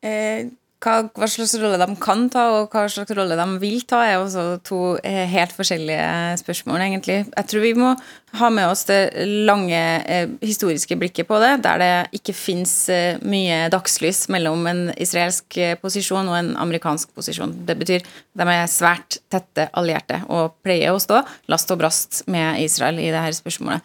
Eh, 0.00 0.48
hva, 0.82 0.94
hva, 1.10 1.26
slags 1.26 1.56
rolle 1.58 1.78
de 1.80 1.96
kan 2.02 2.28
ta, 2.30 2.44
og 2.54 2.72
hva 2.72 2.84
slags 2.90 3.14
rolle 3.16 3.36
de 3.38 3.46
vil 3.62 3.82
ta, 3.88 4.04
er 4.06 4.20
også 4.20 4.60
to 4.66 4.80
eh, 5.02 5.24
helt 5.30 5.54
forskjellige 5.56 6.38
spørsmål, 6.42 6.82
egentlig. 6.84 7.18
Jeg 7.26 7.48
tror 7.50 7.64
vi 7.64 7.72
må 7.78 7.94
ha 8.38 8.50
med 8.52 8.68
oss 8.68 8.84
det 8.86 9.00
lange 9.48 9.80
eh, 10.04 10.30
historiske 10.44 10.98
blikket 11.00 11.28
på 11.28 11.40
det, 11.42 11.52
der 11.64 11.82
det 11.82 12.20
ikke 12.20 12.36
fins 12.36 12.74
eh, 12.92 13.18
mye 13.26 13.66
dagslys 13.72 14.26
mellom 14.32 14.68
en 14.70 14.84
israelsk 14.94 15.58
eh, 15.58 15.74
posisjon 15.82 16.30
og 16.30 16.38
en 16.38 16.54
amerikansk 16.62 17.10
posisjon. 17.16 17.56
Det 17.66 17.78
betyr 17.80 18.06
de 18.38 18.48
er 18.54 18.70
svært 18.70 19.18
tette 19.32 19.66
allierte 19.74 20.22
og 20.30 20.60
pleier 20.62 20.94
å 20.94 21.02
stå 21.02 21.24
last 21.50 21.74
og 21.74 21.82
brast 21.82 22.22
med 22.30 22.62
Israel 22.62 23.02
i 23.02 23.10
dette 23.10 23.40
spørsmålet. 23.40 23.82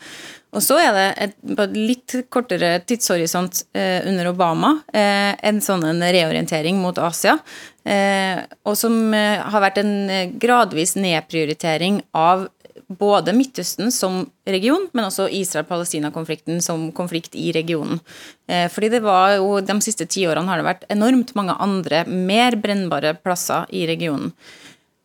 Og 0.54 0.62
så 0.62 0.78
er 0.78 0.92
det 0.94 1.06
et, 1.26 1.38
på 1.58 1.66
et 1.66 1.78
litt 1.78 2.16
kortere 2.34 2.76
tidshorisont 2.86 3.64
eh, 3.74 4.06
under 4.10 4.30
Obama 4.30 4.76
eh, 4.94 5.34
en 5.42 5.62
sånn 5.66 5.86
en 5.90 6.04
reorientering 6.04 6.78
mot 6.82 6.98
Asia. 7.02 7.40
Eh, 7.84 8.44
og 8.68 8.78
som 8.78 8.96
eh, 9.18 9.42
har 9.42 9.64
vært 9.66 9.82
en 9.82 9.96
eh, 10.14 10.36
gradvis 10.38 10.94
nedprioritering 11.00 12.04
av 12.14 12.48
både 12.94 13.34
Midtøsten 13.34 13.92
som 13.92 14.24
region, 14.46 14.88
men 14.94 15.08
også 15.08 15.26
Israel-Palestina-konflikten 15.34 16.62
som 16.62 16.92
konflikt 16.96 17.36
i 17.40 17.52
regionen. 17.56 18.02
Eh, 18.48 18.68
fordi 18.70 18.92
det 18.94 19.04
var 19.06 19.38
jo 19.40 19.58
De 19.66 19.80
siste 19.82 20.06
tiårene 20.06 20.50
har 20.52 20.62
det 20.62 20.68
vært 20.68 20.86
enormt 20.94 21.34
mange 21.36 21.58
andre, 21.64 22.04
mer 22.06 22.60
brennbare 22.62 23.16
plasser 23.24 23.66
i 23.74 23.88
regionen. 23.90 24.34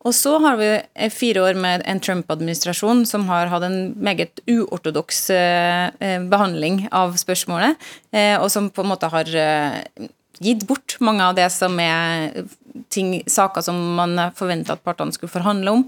Og 0.07 0.14
så 0.14 0.37
har 0.38 0.59
vi 0.61 0.69
fire 1.11 1.43
år 1.43 1.59
med 1.59 1.83
en 1.88 2.00
Trump-administrasjon 2.00 3.02
som 3.09 3.26
har 3.31 3.50
hatt 3.50 3.67
en 3.67 3.97
meget 3.99 4.38
uortodoks 4.47 5.25
eh, 5.35 5.88
eh, 5.99 6.21
behandling 6.31 6.85
av 6.95 7.17
spørsmålet, 7.19 7.75
eh, 8.14 8.37
og 8.38 8.47
som 8.55 8.71
på 8.71 8.85
en 8.85 8.93
måte 8.93 9.11
har 9.11 9.33
gitt 10.38 10.62
bort 10.69 10.95
mange 11.02 11.26
av 11.26 11.35
det 11.35 11.49
som 11.50 11.75
er 11.83 12.45
ting, 12.95 13.17
saker 13.26 13.64
som 13.67 13.78
man 13.99 14.14
forventa 14.38 14.76
at 14.76 14.85
partene 14.87 15.14
skulle 15.14 15.33
forhandle 15.33 15.73
om. 15.75 15.83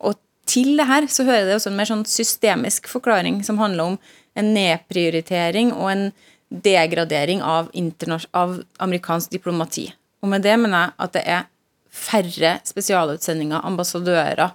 Og 0.00 0.16
til 0.48 0.72
det 0.80 0.86
her 0.88 1.04
så 1.12 1.26
hører 1.28 1.50
det 1.50 1.58
også 1.58 1.68
en 1.68 1.76
mer 1.76 1.90
sånn 1.90 2.06
systemisk 2.08 2.88
forklaring 2.88 3.42
som 3.44 3.60
handler 3.60 3.92
om 3.92 3.98
en 4.40 4.54
nedprioritering 4.56 5.74
og 5.76 5.90
en 5.92 6.06
degradering 6.64 7.44
av, 7.44 7.68
av 8.32 8.56
amerikansk 8.80 9.36
diplomati. 9.36 9.90
Og 10.24 10.32
med 10.32 10.46
det 10.46 10.56
mener 10.56 10.86
jeg 10.86 10.96
at 11.04 11.18
det 11.18 11.26
er 11.28 11.50
færre 11.94 12.56
spesialutsendinger, 12.66 13.62
ambassadører, 13.64 14.50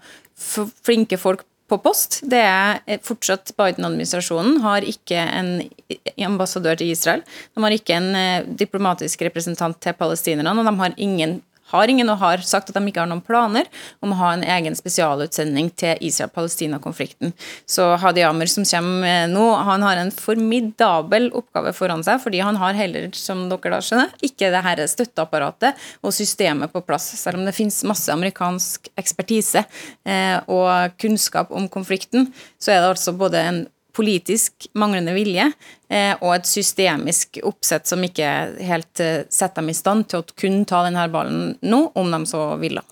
flinke 0.84 1.19
folk 1.19 1.46
på 1.69 1.77
post. 1.84 2.19
Det 2.29 2.39
er 2.41 3.00
fortsatt 3.05 3.53
Biden-administrasjonen 3.60 4.60
har 4.63 4.86
ikke 4.88 5.19
en 5.19 5.51
ambassadør 6.25 6.79
til 6.79 6.93
Israel. 6.96 7.22
De 7.53 7.63
har 7.63 7.75
ikke 7.75 7.98
en 8.00 8.10
eh, 8.17 8.48
diplomatisk 8.60 9.22
representant 9.27 9.77
til 9.84 9.98
palestinerne, 9.98 10.55
og 10.55 10.65
de 10.65 10.75
har 10.81 10.98
ingen 10.98 11.39
har 11.72 11.92
ingen 11.92 12.10
og 12.12 12.20
har 12.22 12.44
sagt 12.46 12.72
at 12.72 12.78
de 12.78 12.84
ikke 12.90 13.04
har 13.04 13.10
noen 13.10 13.24
planer 13.26 13.70
om 14.04 14.14
å 14.14 14.20
ha 14.20 14.34
en 14.36 14.46
egen 14.58 14.78
spesialutsending 14.78 15.72
til 15.80 16.00
Israel-Palestina-konflikten. 16.10 17.34
Så 17.70 17.86
Hadi 18.02 18.24
Amr 18.26 18.50
som 18.52 18.68
kommer 18.68 19.30
nå, 19.32 19.46
han 19.70 19.86
har 19.86 20.02
en 20.02 20.14
formidabel 20.14 21.30
oppgave 21.38 21.74
foran 21.78 22.04
seg, 22.06 22.22
fordi 22.24 22.44
han 22.44 22.60
har 22.62 22.78
heller, 22.78 23.10
som 23.18 23.48
dere 23.52 23.76
da 23.76 23.82
skjønner, 23.86 24.14
ikke 24.26 24.52
det 24.54 24.64
her 24.66 24.84
støtteapparatet 24.90 25.90
og 26.04 26.16
systemet 26.16 26.74
på 26.74 26.84
plass. 26.86 27.12
Selv 27.20 27.40
om 27.40 27.48
det 27.48 27.56
finnes 27.58 27.82
masse 27.88 28.12
amerikansk 28.14 28.92
ekspertise 29.00 29.66
eh, 30.06 30.38
og 30.50 30.96
kunnskap 31.02 31.52
om 31.56 31.70
konflikten, 31.72 32.32
så 32.62 32.74
er 32.74 32.82
det 32.82 32.94
altså 32.94 33.16
både 33.18 33.44
en 33.44 33.62
politisk 34.00 34.70
manglende 34.79 35.13
vilje 35.15 35.50
eh, 35.91 36.13
og 36.22 36.38
et 36.38 36.48
systemisk 36.48 37.41
oppsett 37.48 37.89
som 37.89 38.03
ikke 38.06 38.29
helt 38.63 39.03
eh, 39.03 39.25
setter 39.27 39.62
dem 39.62 39.74
i 39.74 39.77
stand 39.77 40.08
til 40.10 40.22
å 40.22 40.38
kunne 40.39 40.68
ta 40.70 40.86
denne 40.86 41.08
ballen 41.12 41.58
nå, 41.60 41.82
om 42.00 42.15
de 42.15 42.22
så 42.29 42.53
ville. 42.62 42.84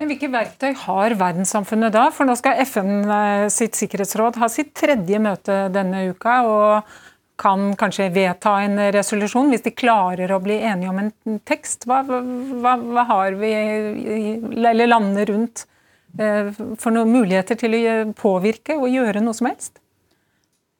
Men 0.00 0.10
Hvilke 0.10 0.30
verktøy 0.32 0.72
har 0.86 1.14
verdenssamfunnet 1.20 1.94
da? 1.94 2.08
For 2.14 2.28
nå 2.28 2.36
skal 2.40 2.62
FN 2.64 2.94
eh, 3.04 3.48
sitt 3.52 3.76
sikkerhetsråd 3.78 4.40
ha 4.40 4.50
sitt 4.52 4.72
tredje 4.78 5.20
møte 5.22 5.66
denne 5.74 6.08
uka. 6.12 6.38
og 6.48 7.02
kan 7.34 7.72
kanskje 7.74 8.12
vedta 8.14 8.52
en 8.62 8.78
resolusjon 8.94 9.48
hvis 9.50 9.64
de 9.64 9.72
klarer 9.74 10.30
å 10.30 10.36
bli 10.38 10.60
enige 10.62 10.92
om 10.92 11.00
en 11.02 11.40
tekst. 11.42 11.82
Hva, 11.90 12.04
hva, 12.06 12.76
hva 12.78 13.04
har 13.08 13.34
vi, 13.40 13.50
eller 14.54 14.86
landene 14.86 15.24
rundt, 15.32 15.64
for 16.14 16.94
noen 16.94 17.10
muligheter 17.10 17.58
til 17.58 17.74
å 17.74 17.96
påvirke 18.14 18.76
og 18.78 18.86
gjøre 18.86 19.18
noe 19.24 19.34
som 19.34 19.50
helst? 19.50 19.80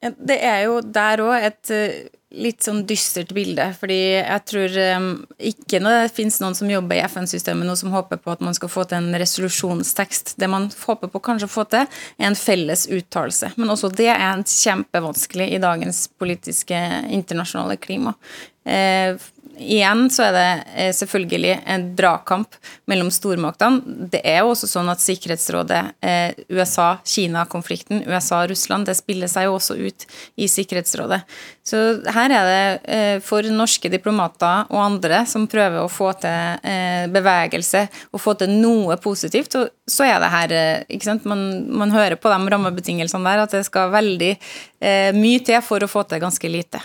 Det 0.04 0.36
er 0.36 0.66
jo 0.66 0.80
der 0.84 1.22
òg 1.24 1.46
et 1.48 1.72
eh, 1.72 2.04
litt 2.34 2.64
sånn 2.66 2.82
dystert 2.88 3.32
bilde. 3.34 3.66
Fordi 3.78 3.98
jeg 4.16 4.42
tror 4.50 4.76
um, 4.96 5.08
ikke 5.50 5.80
når 5.82 5.98
det 5.98 6.14
finnes 6.16 6.40
noen 6.42 6.56
som 6.58 6.70
jobber 6.70 6.98
i 6.98 7.04
FN-systemet 7.06 7.68
nå 7.68 7.76
som 7.78 7.94
håper 7.94 8.20
på 8.22 8.32
at 8.34 8.42
man 8.44 8.56
skal 8.56 8.72
få 8.72 8.86
til 8.90 8.98
en 9.00 9.18
resolusjonstekst. 9.20 10.34
Det 10.40 10.48
man 10.50 10.68
håper 10.70 11.12
på 11.12 11.22
kanskje 11.24 11.48
å 11.50 11.54
få 11.54 11.66
til, 11.72 11.86
er 12.18 12.30
en 12.30 12.38
felles 12.38 12.86
uttalelse. 12.90 13.54
Men 13.60 13.72
også 13.74 13.92
det 13.94 14.10
er 14.14 14.42
kjempevanskelig 14.50 15.50
i 15.54 15.62
dagens 15.62 16.06
politiske 16.20 16.80
internasjonale 17.14 17.78
klima. 17.80 18.16
Igjen 19.58 20.08
så 20.10 20.28
er 20.28 20.32
det 20.34 20.48
eh, 20.74 20.92
selvfølgelig 20.96 21.54
en 21.70 21.84
dragkamp 21.96 22.56
mellom 22.90 23.10
stormaktene. 23.14 24.08
Det 24.10 24.20
er 24.26 24.42
jo 24.42 24.52
også 24.52 24.68
sånn 24.70 24.90
at 24.90 25.02
Sikkerhetsrådet, 25.02 25.82
eh, 26.04 26.34
USA-Kina-konflikten, 26.50 28.02
USA-Russland, 28.08 28.88
det 28.88 28.96
spiller 28.98 29.30
seg 29.30 29.48
jo 29.48 29.56
også 29.58 29.78
ut 29.78 30.06
i 30.36 30.48
Sikkerhetsrådet. 30.50 31.22
Så 31.64 31.78
her 32.12 32.32
er 32.36 32.48
det 32.48 32.92
eh, 32.92 33.18
for 33.24 33.46
norske 33.48 33.88
diplomater 33.92 34.68
og 34.68 34.82
andre 34.82 35.22
som 35.28 35.46
prøver 35.50 35.80
å 35.80 35.90
få 35.92 36.10
til 36.20 36.60
bevegelse 37.14 37.86
og 38.12 38.20
få 38.20 38.34
til 38.38 38.52
noe 38.52 38.96
positivt, 39.00 39.56
så 39.88 40.06
er 40.06 40.18
det 40.20 40.30
her 40.32 40.54
ikke 40.92 41.08
sant? 41.08 41.26
Man, 41.28 41.64
man 41.72 41.92
hører 41.92 42.18
på 42.20 42.30
de 42.32 42.52
rammebetingelsene 42.52 43.24
der 43.26 43.44
at 43.44 43.54
det 43.56 43.64
skal 43.66 43.92
veldig 43.92 44.32
mye 45.16 45.42
til 45.44 45.60
for 45.64 45.84
å 45.84 45.88
få 45.88 46.04
til 46.08 46.20
ganske 46.20 46.50
lite. 46.50 46.80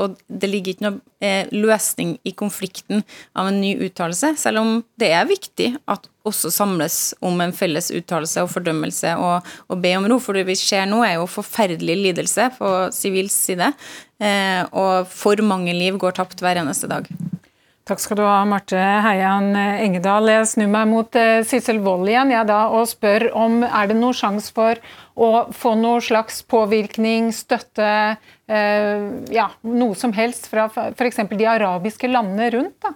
og 0.00 0.16
det 0.28 0.50
ligger 0.50 0.74
ikke 0.74 0.86
noe 0.88 1.32
løsning 1.52 2.16
i 2.24 2.32
konflikten 2.36 3.04
av 3.36 3.48
en 3.48 3.60
ny 3.60 3.74
uttalelse, 3.88 4.34
selv 4.40 4.62
om 4.62 4.72
det 5.00 5.12
er 5.16 5.28
viktig 5.28 5.72
at 5.88 6.08
også 6.26 6.50
samles 6.54 6.98
om 7.24 7.40
en 7.42 7.54
felles 7.56 7.92
uttalelse 7.94 8.44
og 8.44 8.50
fordømmelse 8.52 9.14
og, 9.20 9.46
og, 9.70 9.78
be 9.82 9.94
om 9.98 10.08
ro. 10.10 10.18
For 10.22 10.38
det 10.38 10.46
vi 10.50 10.58
ser 10.58 10.88
nå, 10.90 11.02
er 11.06 11.20
jo 11.20 11.30
forferdelig 11.30 11.96
lidelse 12.02 12.50
på 12.58 12.74
sivil 12.94 13.30
side, 13.32 13.72
eh, 14.20 14.62
og 14.72 15.08
for 15.10 15.40
mange 15.46 15.74
liv 15.76 15.98
går 16.02 16.18
tapt 16.18 16.44
hver 16.44 16.62
eneste 16.62 16.90
dag. 16.90 17.08
Takk 17.86 18.00
skal 18.02 18.18
du 18.18 18.24
ha, 18.26 18.40
Marte 18.42 18.80
Heian 19.04 19.52
Engedal. 19.54 20.26
Jeg 20.26 20.48
snur 20.50 20.70
meg 20.72 20.88
mot 20.90 21.18
uh, 21.20 21.44
Sissel 21.46 21.78
Wold 21.84 22.08
igjen 22.10 22.32
ja, 22.34 22.40
da, 22.42 22.64
og 22.74 22.88
spør 22.90 23.28
om 23.38 23.60
er 23.62 23.86
det 23.86 23.94
noen 24.00 24.16
sjanse 24.16 24.50
for 24.56 24.80
å 25.14 25.46
få 25.54 25.76
noe 25.78 26.02
slags 26.02 26.40
påvirkning, 26.50 27.30
støtte, 27.30 28.18
eh, 28.50 29.06
ja, 29.32 29.46
noe 29.62 29.94
som 29.96 30.12
helst 30.18 30.50
fra 30.50 30.66
f.eks. 30.66 31.22
de 31.30 31.46
arabiske 31.48 32.10
landene 32.10 32.50
rundt? 32.58 32.76
da? 32.82 32.92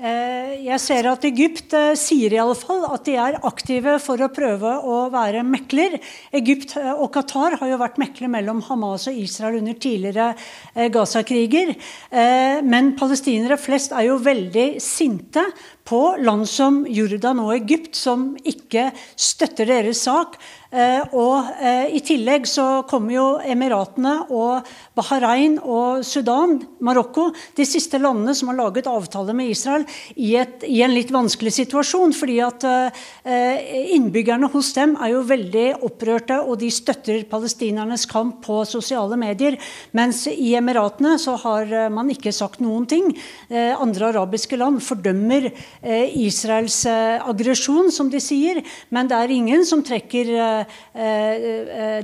Eh, 0.00 0.52
jeg 0.64 0.80
ser 0.80 1.04
at 1.10 1.24
Egypt 1.28 1.74
eh, 1.76 1.90
sier 1.98 2.32
i 2.32 2.38
alle 2.40 2.54
fall 2.56 2.86
at 2.88 3.02
de 3.04 3.18
er 3.20 3.34
aktive 3.44 3.98
for 4.00 4.22
å 4.24 4.30
prøve 4.32 4.70
å 4.80 5.00
være 5.12 5.42
mekler. 5.44 5.98
Egypt 6.40 6.72
eh, 6.80 6.94
og 6.94 7.10
Qatar 7.12 7.58
har 7.60 7.68
jo 7.68 7.76
vært 7.82 7.98
mekler 8.00 8.32
mellom 8.32 8.62
Hamas 8.64 9.10
og 9.10 9.18
Israel 9.20 9.58
under 9.58 9.76
tidligere 9.76 10.30
Gaza-kriger. 10.94 11.74
Men 12.64 12.94
palestinere 12.98 13.58
flest 13.60 13.92
er 13.92 14.06
jo 14.06 14.16
veldig 14.22 14.66
sinte 14.80 15.42
på 15.90 16.00
land 16.22 16.46
som 16.48 16.84
Jordan 16.88 17.42
og 17.42 17.52
Egypt, 17.58 17.92
som 17.98 18.30
ikke 18.40 18.88
støtter 19.18 19.68
deres 19.68 20.04
sak. 20.06 20.38
Eh, 20.70 21.02
og 21.18 21.48
eh, 21.58 21.90
I 21.98 22.00
tillegg 22.06 22.44
så 22.46 22.84
kommer 22.86 23.14
jo 23.16 23.24
Emiratene 23.42 24.12
og 24.30 24.68
Bahrain 24.94 25.56
og 25.58 26.04
Sudan, 26.06 26.60
Marokko, 26.86 27.32
de 27.58 27.66
siste 27.66 27.98
landene 27.98 28.36
som 28.38 28.52
har 28.52 28.58
laget 28.60 28.86
avtale 28.86 29.34
med 29.34 29.50
Israel, 29.50 29.82
i, 30.14 30.36
et, 30.38 30.62
i 30.70 30.78
en 30.86 30.94
litt 30.94 31.10
vanskelig 31.10 31.56
situasjon. 31.56 32.14
fordi 32.14 32.38
at 32.46 32.66
eh, 32.68 33.72
innbyggerne 33.96 34.50
hos 34.52 34.70
dem 34.76 34.94
er 35.00 35.16
jo 35.16 35.24
veldig 35.26 35.66
opprørte, 35.88 36.38
og 36.38 36.60
de 36.62 36.70
støtter 36.70 37.26
palestinernes 37.30 38.06
kamp 38.10 38.38
på 38.46 38.62
sosiale 38.68 39.18
medier. 39.18 39.58
Mens 39.98 40.22
i 40.30 40.54
Emiratene 40.58 41.16
så 41.18 41.34
har 41.42 41.90
man 41.90 42.12
ikke 42.14 42.32
sagt 42.34 42.62
noen 42.62 42.86
ting. 42.90 43.10
Andre 43.50 44.10
arabiske 44.10 44.58
land 44.58 44.78
fordømmer 44.84 45.48
Israels 45.82 46.82
aggresjon, 46.86 47.90
som 47.94 48.10
de 48.12 48.20
sier, 48.22 48.60
men 48.94 49.10
det 49.10 49.18
er 49.18 49.34
ingen 49.34 49.64
som 49.66 49.82
trekker 49.86 50.30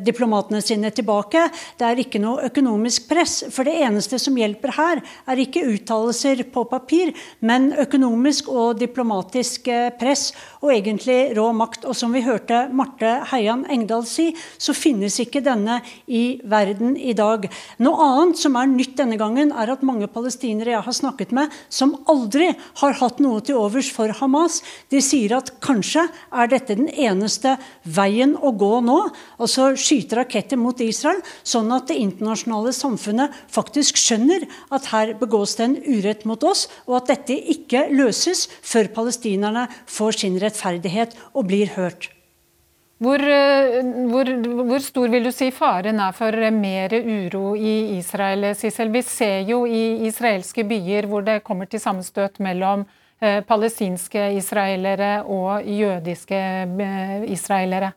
diplomatene 0.07 0.61
sine 0.64 0.90
tilbake. 0.95 1.47
Det 1.79 1.87
er 1.87 2.01
ikke 2.03 2.21
noe 2.23 2.47
økonomisk 2.49 3.09
press. 3.11 3.38
For 3.53 3.66
det 3.66 3.77
eneste 3.87 4.19
som 4.23 4.37
hjelper 4.38 4.75
her, 4.77 5.03
er 5.27 5.42
ikke 5.42 5.64
uttalelser 5.71 6.42
på 6.53 6.64
papir, 6.71 7.12
men 7.40 7.71
økonomisk 7.79 8.51
og 8.53 8.79
diplomatisk 8.81 9.69
eh, 9.73 9.90
press 9.99 10.31
og 10.62 10.73
egentlig 10.75 11.37
rå 11.37 11.49
makt. 11.57 11.87
Og 11.88 11.97
som 11.99 12.14
vi 12.14 12.25
hørte 12.27 12.66
Marte 12.77 13.12
Heian 13.33 13.64
Engdahl 13.73 14.07
si, 14.09 14.31
så 14.59 14.75
finnes 14.77 15.19
ikke 15.23 15.45
denne 15.45 15.81
i 16.07 16.40
verden 16.45 16.97
i 16.97 17.14
dag. 17.16 17.49
Noe 17.83 18.11
annet 18.11 18.40
som 18.40 18.59
er 18.59 18.71
nytt 18.71 18.97
denne 19.01 19.19
gangen, 19.21 19.53
er 19.53 19.73
at 19.73 19.85
mange 19.87 20.09
palestinere 20.11 20.75
jeg 20.77 20.87
har 20.87 20.99
snakket 21.01 21.35
med, 21.37 21.53
som 21.69 21.97
aldri 22.11 22.53
har 22.83 22.99
hatt 23.01 23.23
noe 23.23 23.42
til 23.45 23.61
overs 23.61 23.90
for 23.92 24.12
Hamas, 24.21 24.62
de 24.92 25.03
sier 25.05 25.37
at 25.37 25.53
kanskje 25.64 26.07
er 26.07 26.51
dette 26.51 26.77
den 26.79 26.90
eneste 26.90 27.57
veien 27.83 28.35
å 28.37 28.45
gå 28.54 28.72
nå. 28.87 28.98
Altså 29.42 29.72
skyte 29.80 30.20
raketter 30.20 30.61
mot 30.61 30.80
Israel, 30.85 31.22
sånn 31.42 31.72
at 31.74 31.90
det 31.90 31.98
internasjonale 32.02 32.74
samfunnet 32.76 33.35
faktisk 33.52 33.98
skjønner 34.00 34.46
at 34.70 34.90
her 34.92 35.14
begås 35.20 35.56
det 35.59 35.68
en 35.68 35.78
urett 35.87 36.26
mot 36.28 36.42
oss, 36.46 36.66
og 36.87 37.00
at 37.02 37.14
dette 37.14 37.38
ikke 37.56 37.88
løses 37.90 38.46
før 38.62 38.92
palestinerne 38.94 39.66
får 39.90 40.22
sin 40.22 40.38
rettferdighet 40.42 41.16
og 41.35 41.50
blir 41.50 41.74
hørt. 41.78 42.12
Hvor, 42.96 43.20
eh, 43.20 43.82
hvor, 44.09 44.28
hvor, 44.64 44.78
stor 44.80 45.11
vil 45.12 45.26
du 45.28 45.32
si 45.35 45.50
faren 45.52 45.98
er 46.00 46.14
for 46.16 46.32
mer 46.54 46.94
uro 46.96 47.50
i 47.54 47.98
Israel, 47.98 48.54
Sissel? 48.56 48.88
Vi 48.88 49.02
ser 49.04 49.42
jo 49.50 49.66
i 49.68 50.06
israelske 50.09 50.64
byer 50.64 51.09
hvor 51.11 51.26
det 51.26 51.42
kommer 51.44 51.68
til 51.68 51.82
sammenstøt 51.82 52.40
mellom 52.40 52.87
eh, 53.20 53.42
palestinske 53.44 54.30
israelere 54.38 55.26
og 55.28 55.68
jødiske 55.68 56.40
eh, 56.64 57.30
israelere. 57.37 57.92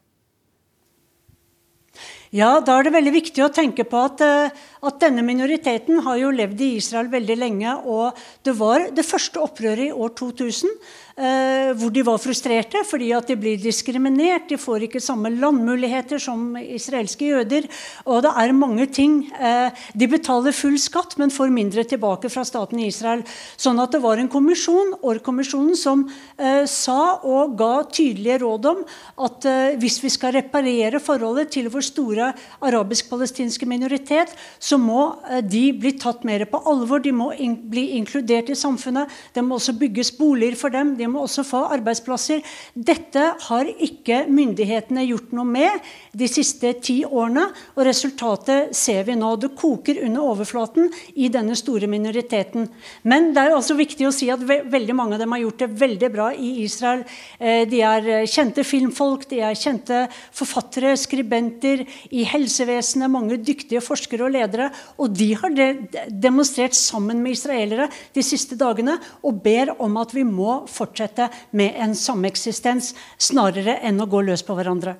Ja, 2.30 2.60
da 2.62 2.76
er 2.78 2.86
det 2.86 2.94
veldig 2.94 3.14
viktig 3.16 3.42
å 3.42 3.50
tenke 3.54 3.86
på 3.90 4.04
at, 4.06 4.22
eh, 4.22 4.52
at, 4.80 5.00
denne 5.02 5.24
minoriteten 5.26 6.02
har 6.06 6.18
jo 6.22 6.32
levd 6.36 6.64
i 6.64 6.72
Israel 6.80 7.12
veldig 7.12 7.38
lenge. 7.40 7.76
Og 7.86 8.18
det 8.46 8.56
var 8.60 8.90
det 8.96 9.08
første 9.08 9.42
opprøret 9.44 9.90
i 9.90 9.94
år 9.96 10.16
2000 10.20 10.74
Eh, 11.20 11.74
hvor 11.76 11.92
de 11.92 12.00
var 12.08 12.20
frustrerte 12.22 12.80
fordi 12.88 13.10
at 13.12 13.28
de 13.28 13.36
blir 13.36 13.58
diskriminert. 13.60 14.46
De 14.48 14.56
får 14.56 14.86
ikke 14.86 15.02
samme 15.04 15.34
landmuligheter 15.34 16.22
som 16.22 16.54
israelske 16.56 17.28
jøder. 17.34 17.66
Og 18.08 18.22
det 18.24 18.32
er 18.40 18.54
mange 18.56 18.86
ting. 18.88 19.26
Eh, 19.36 19.68
de 20.00 20.08
betaler 20.08 20.56
full 20.56 20.78
skatt, 20.80 21.18
men 21.20 21.34
får 21.34 21.52
mindre 21.52 21.84
tilbake 21.84 22.32
fra 22.32 22.46
staten 22.48 22.80
Israel. 22.86 23.26
Sånn 23.60 23.82
at 23.84 23.92
det 23.92 24.00
var 24.06 24.22
en 24.22 24.32
kommisjon, 24.32 24.94
Orr-kommisjonen, 25.04 25.76
som 25.76 26.06
eh, 26.38 26.64
sa 26.72 27.20
og 27.28 27.58
ga 27.60 27.84
tydelige 27.92 28.40
råd 28.46 28.70
om 28.72 28.86
at 29.20 29.48
hvis 29.80 29.98
vi 30.04 30.10
skal 30.14 30.38
reparere 30.38 31.02
forholdet 31.04 31.52
til 31.52 31.68
vår 31.72 31.84
store 31.84 32.32
arabisk-palestinske 32.64 33.68
minoritet, 33.68 34.32
så 34.70 34.78
må 34.82 35.02
eh, 35.30 35.42
de 35.46 35.64
bli 35.74 35.94
tatt 36.00 36.26
mer 36.28 36.46
på 36.50 36.62
alvor. 36.70 37.02
De 37.04 37.14
må 37.16 37.32
in 37.34 37.56
bli 37.70 37.86
inkludert 37.98 38.52
i 38.54 38.58
samfunnet. 38.58 39.10
Det 39.34 39.44
må 39.46 39.58
også 39.58 39.76
bygges 39.80 40.14
boliger 40.18 40.58
for 40.60 40.74
dem. 40.74 40.94
De 41.00 41.08
må 41.10 41.24
også 41.26 41.46
få 41.48 41.64
arbeidsplasser. 41.74 42.44
Dette 42.74 43.26
har 43.48 43.70
ikke 43.70 44.24
myndighetene 44.30 45.08
gjort 45.10 45.34
noe 45.36 45.48
med 45.50 45.90
de 46.18 46.28
siste 46.30 46.72
ti 46.84 47.02
årene, 47.06 47.48
og 47.76 47.86
resultatet 47.88 48.76
ser 48.78 49.06
vi 49.08 49.18
nå. 49.18 49.32
Det 49.40 49.52
koker 49.58 50.02
under 50.06 50.30
overflaten 50.34 50.90
i 51.16 51.30
denne 51.34 51.58
store 51.58 51.90
minoriteten. 51.90 52.68
Men 53.04 53.32
det 53.36 53.46
er 53.46 53.56
også 53.56 53.78
viktig 53.80 54.08
å 54.08 54.14
si 54.14 54.30
at 54.34 54.44
ve 54.46 54.62
veldig 54.70 54.96
mange 54.98 55.18
av 55.18 55.24
dem 55.24 55.34
har 55.36 55.44
gjort 55.44 55.64
det 55.64 55.70
veldig 55.80 56.12
bra 56.14 56.30
i 56.36 56.52
Israel. 56.66 57.06
Eh, 57.40 57.64
de 57.70 57.82
er 57.86 58.10
eh, 58.20 58.28
kjente 58.30 58.66
filmfolk, 58.68 59.26
de 59.32 59.42
er 59.46 59.58
kjente 59.58 60.06
forfattere, 60.36 60.96
skribenter 61.00 61.86
i 62.12 62.26
helsevesenet, 62.28 63.12
mange 63.12 63.40
dyktige 63.42 63.82
forskere 63.84 64.28
og 64.28 64.36
ledere. 64.36 64.59
Og 65.00 65.16
de 65.16 65.32
har 65.40 65.56
de 65.56 65.70
demonstrert 66.10 66.78
sammen 66.78 67.24
med 67.24 67.38
israelere 67.38 67.90
de 68.16 68.24
siste 68.26 68.60
dagene 68.60 69.00
og 69.24 69.42
ber 69.44 69.76
om 69.80 70.00
at 70.02 70.16
vi 70.16 70.26
må 70.28 70.64
fortsette 70.70 71.30
med 71.56 71.78
en 71.80 71.96
sameksistens 71.96 72.94
snarere 73.18 73.80
enn 73.88 74.02
å 74.04 74.10
gå 74.10 74.26
løs 74.28 74.44
på 74.46 74.58
hverandre. 74.58 75.00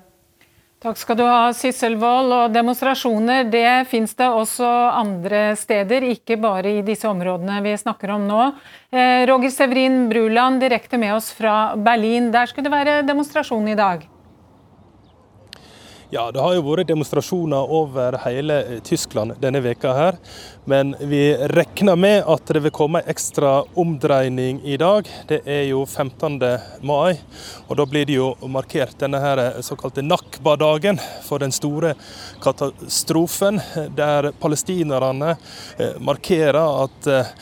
Takk 0.80 0.96
skal 0.96 1.16
du 1.18 1.26
ha, 1.28 1.50
Sissel 1.52 1.98
Wold. 2.00 2.32
Og 2.32 2.54
demonstrasjoner 2.54 3.50
det 3.52 3.84
fins 3.90 4.14
det 4.16 4.30
også 4.32 4.68
andre 4.96 5.50
steder, 5.60 6.06
ikke 6.14 6.38
bare 6.40 6.78
i 6.78 6.84
disse 6.86 7.04
områdene 7.10 7.58
vi 7.66 7.74
snakker 7.76 8.14
om 8.14 8.24
nå. 8.24 8.46
Eh, 8.88 9.26
Roger 9.28 9.52
Severin 9.52 10.06
Bruland, 10.08 10.62
direkte 10.64 10.96
med 10.96 11.18
oss 11.18 11.28
fra 11.36 11.74
Berlin. 11.76 12.30
Der 12.32 12.48
skulle 12.48 12.70
det 12.70 12.78
være 12.78 12.96
demonstrasjon 13.04 13.68
i 13.68 13.76
dag? 13.76 14.08
Ja, 16.12 16.24
det 16.34 16.42
har 16.42 16.56
jo 16.56 16.64
vært 16.66 16.88
demonstrasjoner 16.88 17.70
over 17.70 18.16
hele 18.24 18.56
Tyskland 18.82 19.36
denne 19.38 19.60
veka 19.62 19.92
her. 19.94 20.16
Men 20.66 20.96
vi 20.98 21.36
regner 21.52 21.94
med 21.94 22.26
at 22.26 22.50
det 22.50 22.64
vil 22.64 22.72
komme 22.74 22.98
en 22.98 23.12
ekstra 23.12 23.52
omdreining 23.78 24.58
i 24.66 24.74
dag. 24.80 25.06
Det 25.30 25.38
er 25.46 25.68
jo 25.68 25.84
15. 25.86 26.34
mai, 26.82 27.14
og 27.68 27.78
da 27.78 27.86
blir 27.86 28.08
det 28.10 28.16
jo 28.16 28.32
markert 28.50 28.98
denne 28.98 29.20
her 29.22 29.62
såkalte 29.62 30.02
Nakba-dagen 30.02 30.98
for 31.28 31.38
den 31.38 31.54
store 31.54 31.94
katastrofen, 32.42 33.62
der 33.94 34.32
palestinerne 34.42 35.36
eh, 35.78 35.94
markerer 36.02 36.88
at 36.88 37.06
eh, 37.06 37.34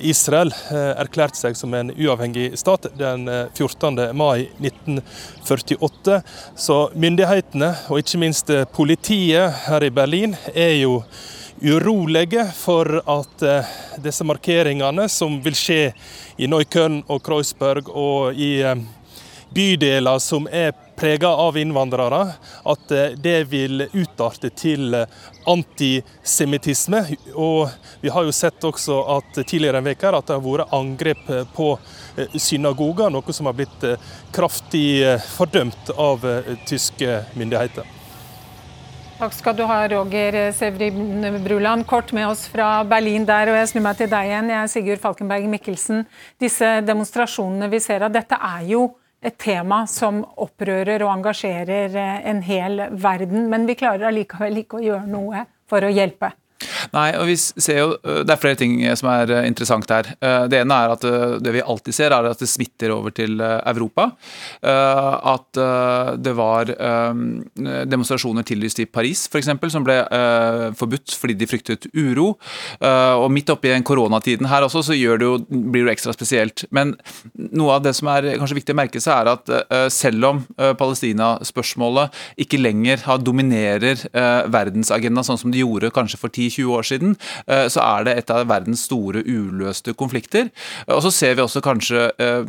Israel 0.00 0.52
eh, 0.70 0.90
erklærte 1.02 1.40
seg 1.40 1.56
som 1.58 1.74
en 1.74 1.92
uavhengig 1.94 2.52
stat 2.60 2.90
den 2.98 3.28
14. 3.54 4.02
mai 4.16 4.48
1948. 4.62 6.20
Så 6.56 6.80
myndighetene, 6.94 7.72
og 7.88 8.02
ikke 8.02 8.20
minst 8.22 8.52
politiet 8.74 9.64
her 9.66 9.86
i 9.86 9.94
Berlin, 9.94 10.36
er 10.54 10.76
jo 10.82 11.00
urolige 11.62 12.44
for 12.56 13.00
at 13.06 13.42
eh, 13.42 13.72
disse 14.02 14.24
markeringene 14.26 15.08
som 15.08 15.38
vil 15.42 15.56
skje 15.56 15.80
i 16.36 16.48
Neukölln 16.50 17.02
og 17.08 17.22
Kreuzberg 17.24 17.88
og 17.88 18.34
i 18.36 18.58
eh, 18.62 18.82
bydeler 19.54 20.18
som 20.22 20.48
er 20.50 20.74
prega 20.96 21.28
av 21.28 21.58
innvandrere, 21.58 22.20
at 22.64 22.94
eh, 22.94 23.16
det 23.16 23.36
vil 23.52 23.86
utarte 23.92 24.50
til 24.50 24.96
antisemittisme. 25.50 27.02
Og 27.34 27.68
vi 28.00 28.12
har 28.14 28.26
jo 28.26 28.34
sett 28.34 28.64
også 28.64 29.00
at 29.18 29.42
tidligere 29.42 29.82
en 29.82 29.90
uke 29.90 30.14
at 30.14 30.30
det 30.30 30.38
har 30.38 30.44
vært 30.44 30.72
angrep 30.76 31.26
på 31.56 31.74
synagoger, 32.38 33.10
noe 33.10 33.34
som 33.34 33.50
har 33.50 33.58
blitt 33.58 33.84
kraftig 34.34 35.02
fordømt 35.34 35.92
av 35.98 36.24
tyske 36.68 37.20
myndigheter. 37.34 37.94
Takk 39.14 39.30
skal 39.36 39.54
du 39.54 39.62
ha, 39.62 39.76
Roger 39.88 40.36
Sevrin 40.52 41.38
Bruland. 41.44 41.86
Kort 41.86 42.10
med 42.12 42.26
oss 42.26 42.48
fra 42.50 42.82
Berlin 42.84 43.22
der, 43.24 43.52
og 43.52 43.56
jeg 43.60 43.68
snur 43.70 43.84
meg 43.86 44.00
til 44.00 44.10
deg 44.10 44.26
igjen. 44.26 44.50
Jeg 44.50 44.58
er 44.58 44.72
Sigurd 44.72 45.02
Falkenberg 45.04 45.46
Mikkelsen. 45.52 46.02
Disse 46.42 46.80
demonstrasjonene 46.82 47.68
vi 47.70 47.78
ser 47.80 48.02
av, 48.02 48.10
dette 48.12 48.34
er 48.34 48.66
jo 48.72 48.88
et 49.24 49.36
tema 49.40 49.84
som 49.88 50.22
opprører 50.44 51.02
og 51.04 51.12
engasjerer 51.14 51.96
en 52.28 52.42
hel 52.44 52.86
verden. 52.90 53.48
Men 53.50 53.66
vi 53.68 53.76
klarer 53.80 54.10
allikevel 54.10 54.64
ikke 54.64 54.80
å 54.80 54.84
gjøre 54.84 55.06
noe 55.08 55.46
for 55.70 55.84
å 55.84 55.92
hjelpe. 55.92 56.34
Nei, 56.94 57.08
og 57.18 57.28
vi 57.28 57.36
ser 57.38 57.78
jo, 57.78 57.88
øh, 58.04 58.22
Det 58.24 58.34
er 58.34 58.40
flere 58.40 58.58
ting 58.58 58.76
som 58.96 59.08
er 59.12 59.30
øh, 59.30 59.46
interessant 59.46 59.90
her. 59.90 60.10
Øh, 60.22 60.48
det 60.50 60.60
ene 60.60 60.74
er 60.74 60.94
at 60.94 61.04
det 61.44 61.52
vi 61.54 61.62
alltid 61.64 61.92
ser, 61.92 62.12
er 62.12 62.30
at 62.30 62.40
det 62.40 62.48
smitter 62.48 62.92
over 62.92 63.10
til 63.10 63.40
Europa. 63.40 64.10
At 64.62 65.56
det 66.24 66.32
var 66.36 66.70
demonstrasjoner 67.90 68.42
tillyst 68.42 68.78
i 68.78 68.86
Paris 68.86 69.28
f.eks. 69.28 69.48
som 69.72 69.84
ble 69.84 69.96
forbudt 70.78 71.14
fordi 71.18 71.34
de 71.34 71.46
fryktet 71.46 71.86
uro. 71.94 72.38
Og 72.80 73.30
midt 73.32 73.50
oppi 73.50 73.72
den 73.72 73.84
koronatiden 73.86 74.48
her 74.48 74.66
også, 74.66 74.82
så 74.82 74.92
det 74.92 75.26
jo, 75.26 75.38
blir 75.48 75.84
det 75.84 75.94
ekstra 75.94 76.12
spesielt. 76.12 76.64
Men 76.70 76.94
noe 77.34 77.76
av 77.76 77.84
det 77.84 77.94
som 77.96 78.08
er 78.12 78.34
kanskje 78.38 78.58
viktig 78.60 78.74
å 78.74 78.80
merke 78.80 79.02
seg, 79.02 79.14
er 79.14 79.32
at 79.34 79.92
selv 79.92 80.30
om 80.30 80.42
Palestina-spørsmålet 80.56 82.14
ikke 82.46 82.60
lenger 82.60 83.04
dominerer 83.24 84.06
verdensagendaen 84.52 85.26
sånn 85.26 85.40
som 85.40 85.54
det 85.54 85.62
gjorde 85.62 85.92
kanskje 85.94 86.20
for 86.20 86.32
10-20 86.54 86.76
år 86.76 86.82
siden, 86.82 87.16
eh, 87.46 87.68
så 87.68 87.80
er 87.82 88.04
det 88.06 88.16
et 88.18 88.30
av 88.30 88.48
verdens 88.48 88.84
store 88.88 89.22
uløste 89.24 89.94
konflikter. 89.98 90.50
Og 90.88 91.02
så 91.04 91.10
ser 91.14 91.34
vi 91.36 91.42
også 91.44 91.60
kanskje 91.64 92.10
eh, 92.22 92.44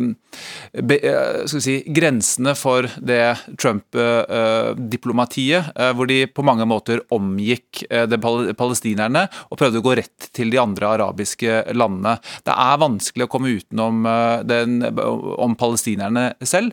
eh, 0.95 1.45
si, 1.49 1.83
grensene 1.95 2.55
for 2.57 2.81
det 2.97 3.37
Trump-diplomatiet, 3.61 5.63
hvor 5.95 6.05
de 6.09 6.27
på 6.27 6.43
mange 6.45 6.65
måter 6.67 6.99
omgikk 7.13 7.83
de 7.89 8.17
palestinerne 8.57 9.27
og 9.49 9.57
prøvde 9.59 9.77
å 9.79 9.85
gå 9.85 9.95
rett 9.99 10.21
til 10.35 10.51
de 10.51 10.59
andre 10.61 10.85
arabiske 10.97 11.51
landene. 11.75 12.13
Det 12.45 12.53
er 12.53 12.81
vanskelig 12.81 13.25
å 13.25 13.31
komme 13.31 13.53
utenom 13.55 13.95
den, 14.47 14.71
om 14.85 15.55
palestinerne 15.59 16.23
selv 16.45 16.71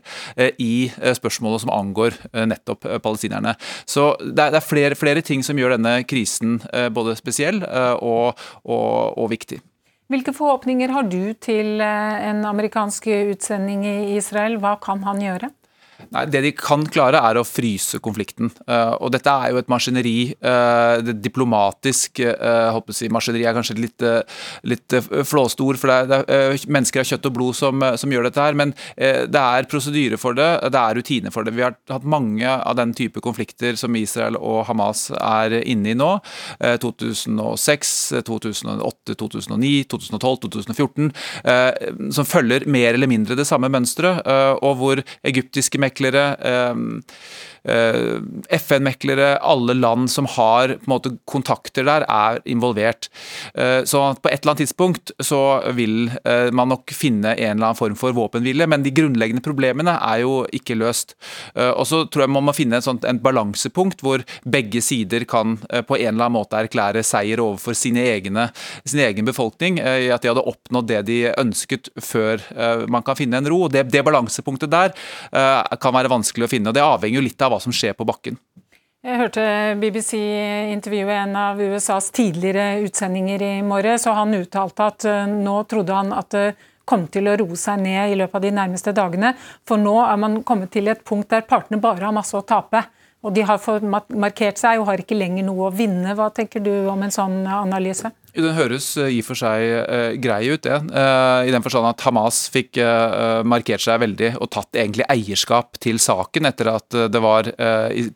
i 0.62 0.90
spørsmålet 0.90 1.60
som 1.64 1.74
angår 1.74 2.12
nettopp 2.50 2.80
palestinerne. 3.04 3.52
Så 3.88 4.16
det 4.22 4.42
er 4.50 4.60
flere, 4.64 4.94
flere 4.98 5.22
ting 5.24 5.42
som 5.46 5.58
gjør 5.58 5.70
denne 5.76 6.04
krisen 6.08 6.60
både 6.94 7.11
spesiell 7.18 7.62
eh, 7.66 7.94
og, 7.98 8.40
og, 8.64 9.18
og 9.18 9.30
viktig. 9.32 9.60
Hvilke 10.12 10.34
forhåpninger 10.36 10.92
har 10.92 11.08
du 11.08 11.32
til 11.40 11.80
eh, 11.80 12.28
en 12.28 12.44
amerikansk 12.48 13.08
utsending 13.32 13.86
i 13.88 13.96
Israel? 14.18 14.58
Hva 14.60 14.76
kan 14.82 15.04
han 15.06 15.22
gjøre? 15.22 15.52
Nei, 16.10 16.26
Det 16.26 16.42
de 16.44 16.52
kan 16.56 16.84
klare, 16.90 17.20
er 17.22 17.38
å 17.38 17.44
fryse 17.46 18.00
konflikten. 18.02 18.50
Uh, 18.66 18.94
og 18.98 19.12
dette 19.14 19.30
er 19.30 19.52
jo 19.52 19.60
et 19.60 19.70
maskineri. 19.70 20.34
Uh, 20.42 21.00
det 21.04 21.18
diplomatisk 21.22 22.22
uh, 22.26 22.78
si, 22.92 23.08
maskineri 23.12 23.46
er 23.46 23.56
kanskje 23.56 23.78
litt, 23.78 24.04
litt 24.68 24.96
flåstor, 25.28 25.78
for 25.80 25.90
det 25.90 25.96
er, 25.96 26.08
det 26.10 26.36
er, 26.36 26.66
mennesker 26.72 27.02
av 27.02 27.08
kjøtt 27.08 27.28
og 27.30 27.36
blod 27.36 27.56
som, 27.58 27.84
som 27.98 28.12
gjør 28.12 28.28
dette 28.28 28.42
her. 28.42 28.56
Men 28.58 28.74
det 28.96 29.40
er 29.40 29.68
prosedyre 29.70 30.18
for 30.20 30.36
det, 30.36 30.48
det 30.72 30.80
er 30.80 30.98
rutine 30.98 31.32
for 31.34 31.46
det. 31.46 31.54
Vi 31.56 31.64
har 31.64 31.76
hatt 31.90 32.06
mange 32.08 32.48
av 32.48 32.76
den 32.78 32.92
type 32.96 33.22
konflikter 33.24 33.76
som 33.80 33.94
Israel 33.98 34.38
og 34.38 34.64
Hamas 34.68 35.08
er 35.16 35.54
inne 35.60 35.92
i 35.92 35.96
nå. 35.98 36.10
2006, 36.82 37.94
2008, 38.28 39.16
2009, 39.20 39.72
2012, 39.92 40.38
2014. 40.46 41.10
som 42.14 42.28
følger 42.28 42.66
mer 42.70 42.96
eller 42.96 43.10
mindre 43.10 43.38
det 43.38 43.46
samme 43.48 43.70
mønsteret, 43.72 44.22
og 44.62 44.78
hvor 44.80 45.02
egyptiske 45.28 45.80
meklere 45.82 45.91
meklere, 45.92 46.24
Eh, 46.42 46.74
FN-meklere, 47.64 49.36
alle 49.38 49.74
land 49.74 50.10
som 50.10 50.26
har 50.26 50.76
måte, 50.90 51.14
kontakter 51.30 51.86
der, 51.86 52.04
er 52.10 52.40
involvert. 52.48 53.08
Eh, 53.54 53.84
så 53.88 54.02
på 54.18 54.30
et 54.30 54.42
eller 54.42 54.52
annet 54.52 54.64
tidspunkt 54.64 55.12
så 55.22 55.40
vil 55.76 56.10
eh, 56.24 56.50
man 56.54 56.72
nok 56.72 56.92
finne 56.96 57.34
en 57.36 57.56
eller 57.56 57.68
annen 57.70 57.78
form 57.78 57.96
for 57.98 58.14
våpenhvile, 58.16 58.66
men 58.70 58.84
de 58.84 58.94
grunnleggende 58.94 59.44
problemene 59.44 59.94
er 59.98 60.22
jo 60.24 60.42
ikke 60.52 60.76
løst. 60.78 61.14
Og 61.54 61.84
så 61.88 62.02
tror 62.10 62.24
jeg 62.24 62.32
man 62.32 62.44
må 62.46 62.52
finne 62.56 62.78
et 62.80 63.22
balansepunkt 63.22 64.02
hvor 64.04 64.22
begge 64.48 64.80
sider 64.84 65.24
kan 65.28 65.56
på 65.86 65.96
en 65.98 66.14
eller 66.14 66.26
annen 66.26 66.36
måte 66.36 66.58
erklære 66.58 67.02
seier 67.06 67.40
overfor 67.42 67.76
sine 67.76 68.04
egne, 68.10 68.48
sin 68.88 69.02
egen 69.04 69.26
befolkning, 69.28 69.78
i 69.78 70.10
at 70.12 70.24
de 70.24 70.30
hadde 70.30 70.44
oppnådd 70.48 70.88
det 70.90 71.00
de 71.08 71.18
ønsket 71.30 71.90
før 72.02 72.42
man 72.92 73.04
kan 73.06 73.18
finne 73.18 73.40
en 73.40 73.50
ro. 73.50 73.66
Det, 73.72 73.84
det 73.92 74.04
balansepunktet 74.06 74.72
der 74.72 74.94
kan 75.32 75.96
være 75.96 76.12
vanskelig 76.12 76.48
å 76.48 76.52
finne, 76.52 76.72
og 76.72 76.76
det 76.78 76.84
avhenger 76.84 77.20
jo 77.20 77.26
litt 77.26 77.46
av 77.46 77.51
hva 77.52 77.60
som 77.62 77.74
skjer 77.76 77.94
på 77.98 78.08
bakken. 78.08 78.40
Jeg 79.02 79.18
hørte 79.18 79.44
BBC 79.82 80.12
intervjue 80.70 81.14
en 81.24 81.32
av 81.34 81.58
USAs 81.58 82.12
tidligere 82.14 82.84
utsendinger 82.86 83.42
i 83.42 83.54
morges, 83.66 84.06
og 84.06 84.14
han 84.14 84.36
uttalte 84.38 84.86
at 84.92 85.06
eh, 85.10 85.26
nå 85.26 85.56
trodde 85.66 85.96
han 85.96 86.14
at 86.14 86.30
det 86.30 86.44
kom 86.86 87.08
til 87.10 87.26
å 87.30 87.34
roe 87.40 87.58
seg 87.58 87.82
ned 87.82 88.12
i 88.12 88.18
løpet 88.20 88.38
av 88.38 88.44
de 88.44 88.52
nærmeste 88.54 88.94
dagene. 88.94 89.32
For 89.66 89.80
nå 89.80 89.96
er 90.04 90.20
man 90.22 90.40
kommet 90.46 90.70
til 90.74 90.90
et 90.92 91.02
punkt 91.06 91.30
der 91.34 91.42
partene 91.48 91.82
bare 91.82 92.06
har 92.06 92.14
masse 92.14 92.36
å 92.38 92.44
tape. 92.46 92.84
Og 93.22 93.34
de 93.34 93.44
har 93.46 93.62
markert 94.18 94.58
seg 94.58 94.80
og 94.80 94.88
har 94.88 95.02
ikke 95.02 95.18
lenger 95.18 95.46
noe 95.46 95.68
å 95.68 95.74
vinne. 95.74 96.14
Hva 96.18 96.30
tenker 96.34 96.62
du 96.62 96.72
om 96.90 97.02
en 97.02 97.14
sånn 97.14 97.42
analyse? 97.46 98.10
Den 98.32 98.54
høres 98.56 98.86
eh, 98.96 99.10
i 99.12 99.18
og 99.20 99.26
for 99.26 99.38
seg 99.38 99.62
uh, 99.84 100.14
grei 100.22 100.46
ut, 100.48 100.62
det. 100.64 100.78
Uh, 100.88 101.44
I 101.44 101.52
den 101.52 101.64
forstand 101.64 101.84
at 101.90 102.00
Hamas 102.06 102.46
fikk 102.52 102.78
uh, 102.80 103.42
markert 103.44 103.84
seg 103.84 104.00
veldig 104.00 104.30
og 104.38 104.48
tatt 104.54 104.78
egentlig 104.80 105.04
eierskap 105.12 105.76
til 105.82 106.00
saken 106.00 106.48
etter 106.48 106.70
at 106.72 106.96
det 107.12 107.20
var 107.22 107.48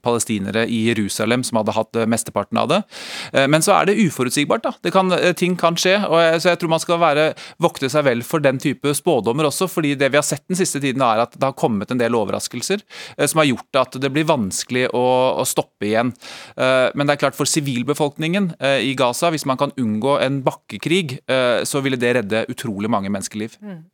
palestinere 0.04 0.64
i 0.70 0.78
Jerusalem 0.88 1.42
som 1.46 1.58
hadde 1.60 1.74
hatt 1.76 1.98
mesteparten 2.08 2.58
av 2.60 2.68
det. 2.70 2.78
men 3.50 3.62
så 3.64 3.74
er 3.76 3.88
det 3.88 3.96
uforutsigbart. 4.00 4.64
da. 4.64 4.90
Kan, 4.92 5.12
ting 5.38 5.56
kan 5.58 5.76
skje. 5.78 5.94
og 6.06 6.16
jeg, 6.20 6.40
så 6.42 6.50
jeg 6.52 6.60
tror 6.60 6.72
man 6.72 6.82
skal 6.82 7.00
være, 7.00 7.26
vokte 7.62 7.90
seg 7.92 8.06
vel 8.06 8.22
for 8.26 8.44
den 8.44 8.60
type 8.62 8.92
spådommer 8.96 9.48
også. 9.48 9.68
fordi 9.70 9.94
det 9.98 10.10
vi 10.12 10.20
har 10.20 10.26
sett 10.26 10.44
den 10.48 10.58
siste 10.58 10.80
tiden 10.82 11.04
er 11.04 11.24
at 11.24 11.36
det 11.36 11.44
har 11.44 11.56
kommet 11.58 11.90
en 11.92 12.00
del 12.00 12.16
overraskelser 12.18 12.84
som 13.26 13.42
har 13.42 13.48
gjort 13.50 13.80
at 13.82 13.98
det 14.02 14.12
blir 14.14 14.28
vanskelig 14.28 14.88
å, 14.96 15.04
å 15.40 15.46
stoppe 15.48 15.88
igjen. 15.90 16.12
men 16.56 17.06
det 17.06 17.16
er 17.16 17.22
klart 17.26 17.38
for 17.38 17.48
sivilbefolkningen 17.50 18.52
i 18.82 18.94
Gaza, 18.98 19.32
hvis 19.34 19.46
man 19.48 19.60
kan 19.60 19.74
unngå 19.80 20.05
unngå 20.06 20.24
en 20.24 20.42
bakkekrig, 20.42 21.20
eh, 21.26 21.64
så 21.64 21.80
ville 21.80 21.96
det 21.96 22.14
redde 22.14 22.46
utrolig 22.48 22.90
mange 22.90 23.10
menneskeliv. 23.10 23.56
Mm. 23.60 23.84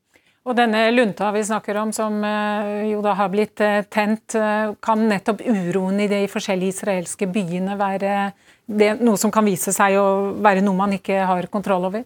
Og 0.45 0.57
denne 0.57 0.91
lunta 0.91 1.31
vi 1.33 1.45
snakker 1.45 1.77
om, 1.77 1.93
som 1.93 2.23
eh, 2.25 2.91
jo 2.91 3.01
da 3.03 3.15
har 3.15 3.29
blitt 3.31 3.61
eh, 3.61 3.83
tent, 3.83 4.35
kan 4.83 5.09
nettopp 5.09 5.41
uroen 5.47 6.01
i 6.01 6.09
de 6.09 6.27
forskjellige 6.29 6.77
israelske 6.77 7.27
byene 7.31 7.79
være 7.79 8.33
det, 8.67 8.95
noe 9.03 9.19
som 9.19 9.33
kan 9.35 9.45
vise 9.47 9.75
seg 9.75 9.99
å 9.99 10.07
være 10.43 10.63
noe 10.65 10.79
man 10.79 10.95
ikke 10.95 11.25
har 11.27 11.49
kontroll 11.53 11.89
over? 11.91 12.05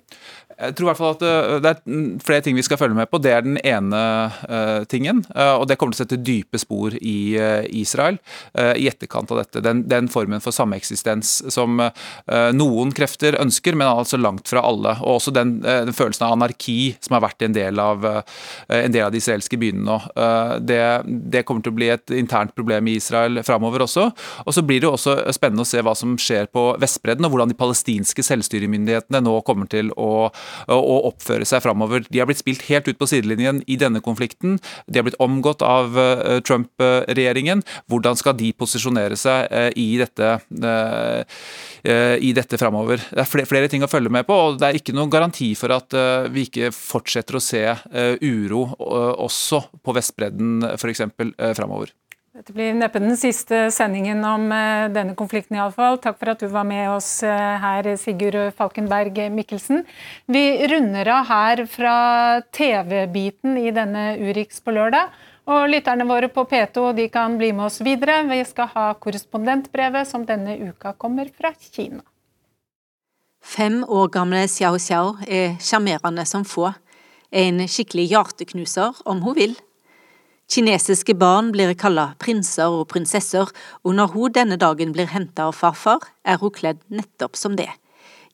Jeg 0.57 0.73
tror 0.73 0.87
i 0.87 0.88
hvert 0.88 1.01
fall 1.01 1.14
at 1.19 1.25
eh, 1.27 1.57
Det 1.61 1.71
er 1.73 2.21
flere 2.25 2.45
ting 2.45 2.57
vi 2.57 2.64
skal 2.64 2.79
følge 2.81 2.97
med 2.97 3.11
på. 3.12 3.21
Det 3.21 3.33
er 3.33 3.45
den 3.45 3.59
ene 3.61 4.01
uh, 4.49 4.85
tingen. 4.88 5.21
Uh, 5.35 5.61
og 5.61 5.66
Det 5.69 5.77
kommer 5.77 5.92
til 5.92 6.01
å 6.01 6.07
sette 6.07 6.21
dype 6.25 6.61
spor 6.61 6.97
i 6.97 7.37
uh, 7.37 7.64
Israel 7.69 8.16
i 8.57 8.87
etterkant 8.88 9.31
av 9.33 9.40
dette. 9.42 9.61
Den, 9.64 9.83
den 9.88 10.09
formen 10.11 10.40
for 10.40 10.55
sameksistens 10.55 11.31
som 11.53 11.79
noen 12.57 12.92
krefter 12.97 13.37
ønsker, 13.40 13.77
men 13.77 13.88
altså 13.88 14.19
langt 14.21 14.49
fra 14.49 14.62
alle. 14.64 14.95
Og 15.05 15.19
også 15.19 15.33
den, 15.35 15.59
den 15.61 15.95
følelsen 15.97 16.25
av 16.27 16.37
anarki 16.37 16.95
som 17.05 17.16
har 17.16 17.25
vært 17.27 17.45
en 17.45 17.57
del 17.57 17.81
av, 17.83 18.07
en 18.07 18.95
del 18.95 19.05
av 19.05 19.12
de 19.12 19.21
israelske 19.21 19.59
byene 19.61 19.85
nå. 19.85 19.99
Det, 20.64 20.81
det, 21.05 21.45
kommer 21.49 21.66
til 21.66 21.75
å 21.75 21.79
bli 21.79 21.90
et 21.92 22.14
internt 22.16 22.55
problem 22.57 22.88
i 22.88 22.97
Israel 23.01 23.42
framover 23.47 23.85
også. 23.87 24.09
Og 24.47 24.57
så 24.57 24.64
blir 24.66 24.83
det 24.85 24.90
også 24.90 25.19
spennende 25.37 25.66
å 25.66 25.69
se 25.69 25.85
hva 25.85 25.97
som 25.99 26.16
skjer 26.21 26.45
på 26.52 26.68
Vestbredden, 26.82 27.26
og 27.26 27.35
hvordan 27.35 27.52
de 27.52 27.59
palestinske 27.59 28.24
selvstyremyndighetene 28.26 29.22
nå 29.24 29.38
kommer 29.46 29.70
til 29.70 29.92
å 29.96 30.30
å 30.72 30.96
oppføre 31.11 31.46
seg 31.48 31.62
framover. 31.64 32.04
De 32.11 32.20
har 32.20 32.28
blitt 32.28 32.42
spilt 32.42 32.64
helt 32.70 32.88
ut 32.88 32.98
på 32.98 33.09
sidelinjen 33.11 33.62
i 33.70 33.78
denne 33.80 34.02
konflikten. 34.04 34.59
De 34.87 34.98
har 34.98 35.06
blitt 35.06 35.18
omgått 35.22 35.64
av 35.66 35.96
eh, 36.00 36.38
Trump-regjeringen. 36.46 37.62
Hvordan 37.90 38.18
skal 38.18 38.37
de 38.38 38.52
posisjonere 38.56 39.18
seg 39.20 39.50
eh, 39.50 39.70
i 39.78 39.88
dette, 40.00 40.32
eh, 40.56 42.16
i 42.22 42.32
dette 42.37 42.61
framover? 42.61 43.02
Det 43.11 43.24
er 43.24 43.48
flere 43.48 43.70
ting 43.72 43.85
å 43.87 43.90
følge 43.90 44.12
med 44.12 44.26
på, 44.28 44.37
og 44.37 44.61
det 44.61 44.70
er 44.70 44.80
ikke 44.80 44.96
noen 44.96 45.12
garanti 45.12 45.52
for 45.59 45.74
at 45.74 45.94
vi 46.32 46.46
ikke 46.46 46.72
fortsetter 46.74 47.38
å 47.38 47.42
se 47.42 47.62
uro 48.22 48.66
også 48.76 49.62
på 49.85 49.94
Vestbredden 49.96 50.74
f.eks. 50.76 51.06
framover. 51.56 51.94
Dette 52.37 52.53
blir 52.53 52.75
neppe 52.77 53.01
den 53.01 53.14
siste 53.16 53.70
sendingen 53.72 54.18
om 54.29 54.42
uh, 54.53 54.90
denne 54.92 55.14
konflikten, 55.16 55.57
iallfall. 55.57 55.96
Takk 56.05 56.18
for 56.20 56.35
at 56.35 56.42
du 56.44 56.51
var 56.53 56.66
med 56.68 56.90
oss 56.92 57.22
uh, 57.25 57.31
her, 57.62 57.87
Sigurd 57.96 58.37
Falkenberg 58.59 59.22
Mikkelsen. 59.33 59.87
Vi 60.29 60.42
runder 60.68 61.09
av 61.14 61.31
her 61.31 61.62
fra 61.72 61.94
TV-biten 62.53 63.57
i 63.57 63.72
denne 63.72 64.18
Urix 64.20 64.61
på 64.61 64.75
lørdag. 64.77 65.16
Og 65.49 65.64
lytterne 65.72 66.05
våre 66.05 66.29
på 66.29 66.44
P2 66.51 66.90
de 66.99 67.07
kan 67.14 67.38
bli 67.40 67.55
med 67.57 67.70
oss 67.70 67.81
videre. 67.81 68.18
Vi 68.29 68.42
skal 68.44 68.68
ha 68.75 68.90
korrespondentbrevet, 69.01 70.05
som 70.05 70.29
denne 70.29 70.59
uka 70.61 70.92
kommer 71.01 71.33
fra 71.33 71.55
Kina. 71.57 72.05
Fem 73.40 73.81
år 73.81 74.11
gamle 74.12 74.44
Xiao 74.44 74.77
Xiao 74.77 75.14
er 75.25 75.57
sjarmerende 75.57 76.29
som 76.29 76.44
få. 76.44 76.75
En 77.33 77.64
skikkelig 77.64 78.11
hjerteknuser, 78.12 79.01
om 79.09 79.25
hun 79.25 79.40
vil. 79.40 79.57
Kinesiske 80.46 81.16
barn 81.18 81.48
blir 81.50 81.72
kalla 81.74 82.12
prinser 82.22 82.70
og 82.70 82.87
prinsesser, 82.92 83.50
og 83.82 83.96
når 83.98 84.12
hun 84.14 84.35
denne 84.37 84.59
dagen 84.62 84.92
blir 84.94 85.11
henta 85.11 85.48
av 85.50 85.56
farfar, 85.59 86.06
er 86.22 86.38
hun 86.38 86.54
kledd 86.54 86.78
nettopp 86.87 87.35
som 87.37 87.56
det. 87.59 87.68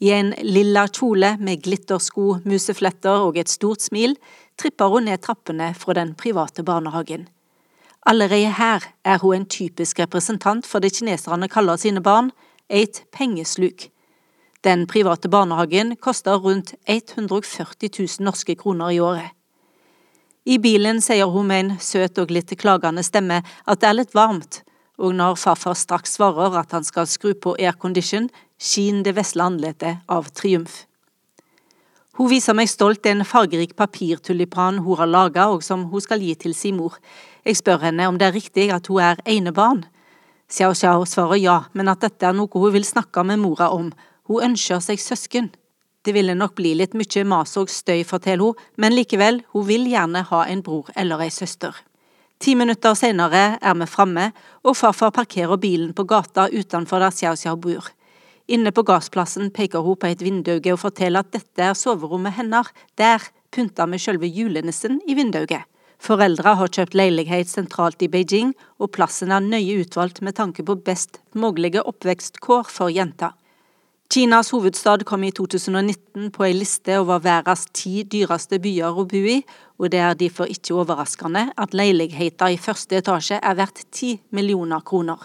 I 0.02 0.10
en 0.12 0.34
lilla 0.44 0.84
kjole 0.90 1.36
med 1.40 1.62
glittersko, 1.64 2.42
musefletter 2.44 3.24
og 3.24 3.38
et 3.40 3.48
stort 3.48 3.80
smil 3.80 4.18
tripper 4.60 4.92
hun 4.92 5.08
ned 5.08 5.22
trappene 5.24 5.70
fra 5.78 5.96
den 5.96 6.12
private 6.18 6.64
barnehagen. 6.66 7.28
Allerede 8.04 8.50
her 8.58 8.84
er 9.04 9.18
hun 9.22 9.36
en 9.36 9.46
typisk 9.46 10.00
representant 10.02 10.66
for 10.66 10.82
det 10.82 10.92
kineserne 10.98 11.48
kaller 11.48 11.78
sine 11.80 12.02
barn, 12.02 12.32
et 12.68 13.04
pengesluk. 13.12 13.88
Den 14.64 14.86
private 14.86 15.28
barnehagen 15.28 15.96
koster 15.96 16.36
rundt 16.36 16.74
140 16.86 17.88
000 17.98 18.26
norske 18.26 18.54
kroner 18.54 18.90
i 18.90 19.00
året. 19.00 19.30
I 20.44 20.58
bilen 20.58 20.98
sier 21.02 21.30
hun 21.30 21.46
med 21.46 21.60
en 21.64 21.74
søt 21.78 22.18
og 22.18 22.32
litt 22.34 22.50
klagende 22.58 23.04
stemme 23.06 23.42
at 23.42 23.82
det 23.82 23.88
er 23.88 23.98
litt 24.00 24.14
varmt, 24.14 24.62
og 24.98 25.14
når 25.14 25.38
farfar 25.38 25.76
straks 25.78 26.16
svarer 26.18 26.56
at 26.58 26.74
han 26.74 26.86
skal 26.86 27.06
skru 27.06 27.30
på 27.34 27.54
aircondition, 27.60 28.26
skinner 28.58 29.06
det 29.06 29.14
vesle 29.18 29.46
andletet 29.46 30.02
av 30.10 30.30
triumf. 30.34 30.84
Hun 32.18 32.28
viser 32.28 32.52
meg 32.58 32.68
stolt 32.68 33.06
en 33.08 33.24
fargerik 33.24 33.72
papirtulipan 33.78 34.82
hun 34.84 34.98
har 34.98 35.08
laga 35.08 35.46
og 35.54 35.62
som 35.64 35.86
hun 35.88 36.02
skal 36.04 36.20
gi 36.20 36.34
til 36.36 36.54
sin 36.54 36.76
mor. 36.76 36.98
Jeg 37.46 37.56
spør 37.62 37.86
henne 37.86 38.08
om 38.10 38.18
det 38.18 38.28
er 38.28 38.36
riktig 38.36 38.68
at 38.74 38.90
hun 38.90 39.00
er 39.00 39.22
enebarn. 39.24 39.86
Xiao 40.52 40.74
Xiao 40.76 41.06
svarer 41.08 41.40
ja, 41.40 41.56
men 41.72 41.88
at 41.88 42.02
dette 42.02 42.28
er 42.28 42.36
noe 42.36 42.52
hun 42.52 42.74
vil 42.74 42.84
snakke 42.84 43.24
med 43.24 43.40
mora 43.40 43.70
om. 43.72 43.88
Hun 44.28 44.50
ønsker 44.50 44.82
seg 44.84 45.00
søsken. 45.00 45.48
Det 46.02 46.12
ville 46.12 46.34
nok 46.34 46.56
bli 46.58 46.74
litt 46.74 46.96
mye 46.98 47.24
mas 47.24 47.56
og 47.60 47.70
støy, 47.70 48.02
forteller 48.04 48.50
hun, 48.50 48.68
men 48.76 48.94
likevel, 48.96 49.42
hun 49.54 49.66
vil 49.68 49.86
gjerne 49.86 50.24
ha 50.28 50.44
en 50.50 50.62
bror 50.66 50.90
eller 50.96 51.22
ei 51.22 51.30
søster. 51.30 51.76
Ti 52.42 52.56
minutter 52.58 52.96
senere 52.98 53.42
er 53.62 53.74
vi 53.78 53.86
framme, 53.86 54.32
og 54.66 54.74
farfar 54.74 55.12
parkerer 55.14 55.60
bilen 55.62 55.92
på 55.94 56.02
gata 56.10 56.48
utenfor 56.50 56.98
der 56.98 57.14
Xiao 57.14 57.36
Xiao 57.38 57.56
bor. 57.56 57.92
Inne 58.50 58.72
på 58.74 58.82
gassplassen 58.82 59.52
peker 59.54 59.84
hun 59.86 59.96
på 59.96 60.08
et 60.10 60.24
vindauge 60.26 60.72
og 60.74 60.80
forteller 60.82 61.22
at 61.22 61.30
dette 61.30 61.62
er 61.62 61.78
soverommet 61.78 62.34
hennes. 62.34 62.66
Der 62.98 63.22
pynta 63.54 63.86
med 63.86 64.02
selve 64.02 64.26
julenissen 64.26 64.98
i 65.06 65.14
vinduet. 65.14 65.68
Foreldra 66.02 66.56
har 66.58 66.72
kjøpt 66.74 66.96
leilighet 66.98 67.46
sentralt 67.46 68.02
i 68.02 68.08
Beijing, 68.10 68.56
og 68.82 68.90
plassen 68.96 69.30
er 69.30 69.44
nøye 69.44 69.84
utvalgt 69.84 70.18
med 70.20 70.34
tanke 70.34 70.64
på 70.66 70.74
best 70.82 71.20
mulige 71.38 71.84
oppvekstkår 71.86 72.66
for 72.66 72.90
jenta. 72.90 73.30
Kinas 74.12 74.50
hovedstad 74.52 75.04
kom 75.04 75.22
i 75.24 75.30
2019 75.32 76.26
på 76.36 76.44
ei 76.44 76.52
liste 76.52 76.98
over 77.00 77.22
verdens 77.24 77.62
ti 77.72 78.02
dyreste 78.04 78.58
byer 78.60 78.98
å 79.00 79.06
bo 79.08 79.22
i, 79.24 79.38
og 79.80 79.88
det 79.94 80.02
er 80.04 80.18
derfor 80.20 80.52
ikke 80.52 80.74
overraskende 80.82 81.46
at 81.56 81.72
leiligheter 81.72 82.52
i 82.52 82.58
første 82.60 82.98
etasje 83.00 83.38
er 83.40 83.56
verdt 83.56 83.86
ti 83.88 84.10
millioner 84.36 84.84
kroner. 84.84 85.16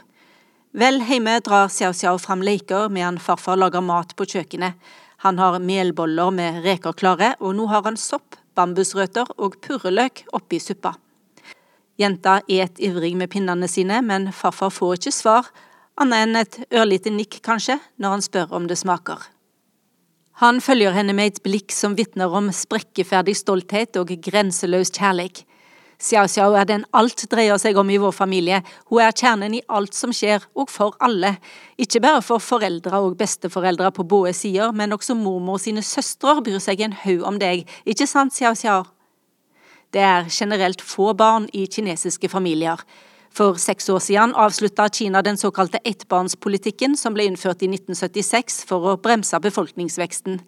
Vel 0.71 1.01
hjemme 1.03 1.35
drar 1.43 1.67
Xiao 1.67 1.91
Xiao 1.91 2.15
fram 2.15 2.45
leker 2.47 2.87
medan 2.87 3.19
farfar 3.19 3.59
lager 3.59 3.83
mat 3.83 4.15
på 4.15 4.23
kjøkkenet. 4.23 4.79
Han 5.27 5.43
har 5.43 5.59
melboller 5.59 6.31
med 6.31 6.63
reker 6.63 6.95
klare, 6.95 7.33
og 7.43 7.59
nå 7.59 7.67
har 7.67 7.83
han 7.89 7.99
sopp, 7.99 8.39
bambusrøtter 8.55 9.35
og 9.35 9.59
purreløk 9.67 10.29
oppi 10.31 10.63
suppa. 10.63 10.95
Jenta 11.99 12.39
et 12.47 12.79
ivrig 12.79 13.17
med 13.19 13.35
pinnene 13.35 13.67
sine, 13.67 13.99
men 13.99 14.31
farfar 14.31 14.71
får 14.71 15.01
ikke 15.01 15.17
svar, 15.19 15.51
annet 15.97 16.27
enn 16.27 16.39
et 16.41 16.59
ørlite 16.73 17.11
nikk, 17.13 17.41
kanskje, 17.45 17.79
når 17.97 18.15
han 18.15 18.25
spør 18.25 18.55
om 18.57 18.69
det 18.69 18.77
smaker. 18.79 19.19
Han 20.37 20.61
følger 20.61 20.93
henne 20.93 21.15
med 21.17 21.31
et 21.31 21.43
blikk 21.45 21.73
som 21.73 21.95
vitner 21.97 22.29
om 22.29 22.51
sprekkeferdig 22.53 23.33
stolthet 23.39 23.97
og 23.97 24.11
grenseløs 24.21 24.93
kjærlighet. 24.93 25.45
Xiao 25.97 26.27
Xiao 26.29 26.53
er 26.53 26.67
den 26.69 26.83
alt 26.93 27.23
dreier 27.31 27.57
seg 27.57 27.77
om 27.81 27.89
i 27.89 27.97
vår 27.97 28.11
familie, 28.13 28.59
hun 28.85 29.01
er 29.01 29.15
kjernen 29.17 29.55
i 29.57 29.63
alt 29.65 29.97
som 29.97 30.11
skjer, 30.13 30.43
og 30.53 30.69
for 30.69 30.93
alle. 31.01 31.39
Ikke 31.81 32.03
bare 32.05 32.21
for 32.21 32.37
foreldre 32.37 32.99
og 33.01 33.17
besteforeldre 33.17 33.89
på 33.97 34.05
både 34.05 34.35
sider, 34.37 34.75
men 34.77 34.93
også 34.93 35.17
mormor 35.17 35.57
og 35.57 35.63
sine 35.63 35.81
søstre 35.81 36.35
bryr 36.45 36.61
seg 36.61 36.85
en 36.85 36.93
haug 36.93 37.25
om 37.25 37.41
deg, 37.41 37.65
ikke 37.89 38.05
sant, 38.05 38.37
Xiao 38.37 38.53
Xiao? 38.53 38.85
Det 39.89 40.03
er 40.05 40.29
generelt 40.29 40.85
få 40.85 41.15
barn 41.17 41.49
i 41.53 41.65
kinesiske 41.65 42.29
familier. 42.29 42.77
For 43.37 43.53
seks 43.61 43.85
år 43.93 43.99
siden 44.01 44.31
avslutta 44.33 44.87
Kina 44.89 45.21
den 45.21 45.37
såkalte 45.37 45.77
ettbarnspolitikken 45.85 46.95
som 46.97 47.13
ble 47.13 47.27
innført 47.29 47.61
i 47.61 47.67
1976 47.69 48.63
for 48.65 48.87
å 48.89 48.95
bremse 48.97 49.37
befolkningsveksten. 49.43 50.39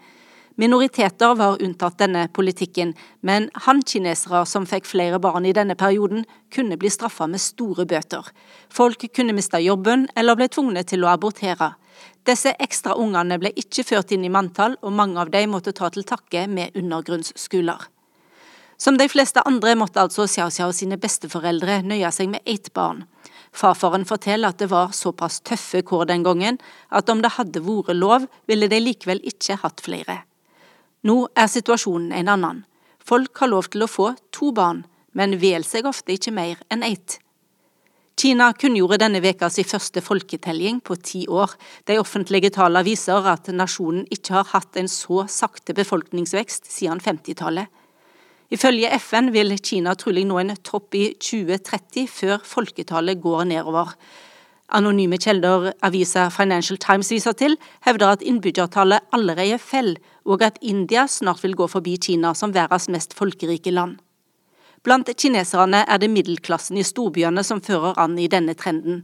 Minoriteter 0.57 1.35
var 1.37 1.61
unntatt 1.61 1.99
denne 2.01 2.23
politikken, 2.33 2.95
men 3.21 3.45
han-kinesere 3.67 4.41
som 4.49 4.65
fikk 4.65 4.89
flere 4.89 5.19
barn 5.21 5.45
i 5.45 5.53
denne 5.53 5.77
perioden, 5.77 6.25
kunne 6.49 6.79
bli 6.81 6.89
straffa 6.89 7.29
med 7.29 7.43
store 7.43 7.85
bøter. 7.85 8.25
Folk 8.73 9.05
kunne 9.13 9.37
miste 9.37 9.61
jobben 9.61 10.07
eller 10.17 10.39
ble 10.41 10.49
tvunget 10.49 10.89
til 10.89 11.05
å 11.05 11.13
abortere. 11.13 11.75
Disse 12.25 12.55
ekstra 12.57 12.97
ungene 12.97 13.37
ble 13.37 13.53
ikke 13.53 13.85
ført 13.85 14.17
inn 14.17 14.25
i 14.25 14.33
manntall, 14.33 14.79
og 14.81 14.97
mange 14.97 15.21
av 15.21 15.29
dem 15.29 15.53
måtte 15.53 15.77
ta 15.77 15.93
til 15.93 16.09
takke 16.09 16.47
med 16.49 16.73
undergrunnsskoler. 16.73 17.85
Som 18.79 18.97
de 18.97 19.09
fleste 19.11 19.43
andre 19.43 19.73
måtte 19.75 19.99
altså 19.99 20.23
Xiao 20.23 20.47
Xiao 20.55 20.71
sine 20.71 20.95
besteforeldre 21.01 21.81
nøye 21.83 22.11
seg 22.15 22.29
med 22.31 22.45
ett 22.47 22.71
barn. 22.73 23.03
Farfaren 23.51 24.05
forteller 24.07 24.53
at 24.53 24.61
det 24.61 24.69
var 24.71 24.93
såpass 24.95 25.41
tøffe 25.43 25.81
kår 25.83 26.07
den 26.13 26.23
gangen 26.23 26.59
at 26.95 27.09
om 27.11 27.19
det 27.19 27.33
hadde 27.35 27.59
vært 27.65 27.97
lov, 27.97 28.27
ville 28.47 28.69
de 28.71 28.79
likevel 28.79 29.19
ikke 29.27 29.59
hatt 29.65 29.83
flere. 29.83 30.21
Nå 31.03 31.25
er 31.35 31.49
situasjonen 31.51 32.13
en 32.15 32.31
annen. 32.31 32.61
Folk 33.03 33.41
har 33.41 33.51
lov 33.51 33.67
til 33.73 33.83
å 33.83 33.89
få 33.91 34.13
to 34.35 34.53
barn, 34.55 34.85
men 35.11 35.39
vel 35.41 35.65
seg 35.67 35.87
ofte 35.89 36.15
ikke 36.15 36.31
mer 36.35 36.61
enn 36.71 36.85
ett. 36.87 37.17
Kina 38.19 38.51
kunngjorde 38.53 38.99
denne 38.99 39.21
veka 39.23 39.47
sin 39.51 39.67
første 39.67 40.03
folketelling 40.03 40.81
på 40.83 40.95
ti 41.03 41.25
år. 41.27 41.51
De 41.87 41.95
offentlige 41.99 42.51
tallene 42.55 42.83
viser 42.87 43.27
at 43.31 43.47
nasjonen 43.55 44.07
ikke 44.11 44.35
har 44.37 44.49
hatt 44.51 44.79
en 44.79 44.91
så 44.91 45.23
sakte 45.31 45.75
befolkningsvekst 45.75 46.67
siden 46.67 46.99
50-tallet. 47.03 47.67
Ifølge 48.49 48.89
FN 48.97 49.29
vil 49.33 49.53
Kina 49.61 49.93
trolig 49.93 50.23
nå 50.25 50.39
en 50.41 50.55
topp 50.65 50.95
i 50.97 51.03
2030 51.21 52.07
før 52.09 52.41
folketallet 52.41 53.21
går 53.21 53.43
nedover. 53.51 53.93
Anonyme 54.73 55.17
kilder 55.21 55.71
avisa 55.85 56.27
Financial 56.33 56.77
Times 56.77 57.09
viser 57.13 57.33
til, 57.37 57.57
hevder 57.85 58.13
at 58.13 58.25
innbyggertallet 58.25 59.05
allerede 59.13 59.57
faller, 59.61 60.01
og 60.25 60.43
at 60.45 60.59
India 60.61 61.07
snart 61.07 61.43
vil 61.43 61.55
gå 61.57 61.67
forbi 61.67 61.95
Kina 61.97 62.33
som 62.33 62.53
verdens 62.53 62.89
mest 62.89 63.15
folkerike 63.17 63.71
land. 63.73 63.97
Blant 64.83 65.09
kineserne 65.17 65.83
er 65.87 65.97
det 65.97 66.09
middelklassen 66.09 66.77
i 66.77 66.85
storbyene 66.85 67.43
som 67.43 67.61
fører 67.61 67.97
an 67.99 68.17
i 68.19 68.29
denne 68.31 68.53
trenden. 68.53 69.03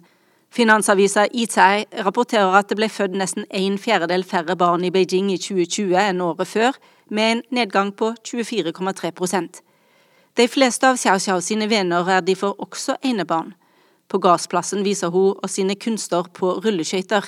Finansavisa 0.56 1.26
Itai 1.36 1.84
rapporterer 2.06 2.54
at 2.56 2.70
det 2.70 2.78
ble 2.80 2.88
født 2.88 3.18
nesten 3.20 3.44
en 3.52 3.74
fjerdedel 3.82 4.22
færre 4.24 4.56
barn 4.56 4.86
i 4.88 4.92
Beijing 4.94 5.28
i 5.34 5.36
2020 5.42 5.98
enn 6.00 6.22
året 6.24 6.48
før, 6.48 6.78
med 7.12 7.32
en 7.32 7.42
nedgang 7.58 7.92
på 7.92 8.14
24,3% 8.24 9.60
De 10.40 10.46
fleste 10.48 10.88
av 10.88 10.96
Xiao 11.02 11.20
Xiao 11.20 11.42
sine 11.44 11.68
venner 11.68 12.08
er 12.08 12.24
derfor 12.24 12.56
også 12.64 12.96
enebarn. 13.04 13.52
På 14.08 14.22
gassplassen 14.24 14.86
viser 14.88 15.12
hun 15.12 15.36
og 15.36 15.52
sine 15.52 15.76
kunster 15.76 16.24
på 16.34 16.54
rulleskøyter. 16.64 17.28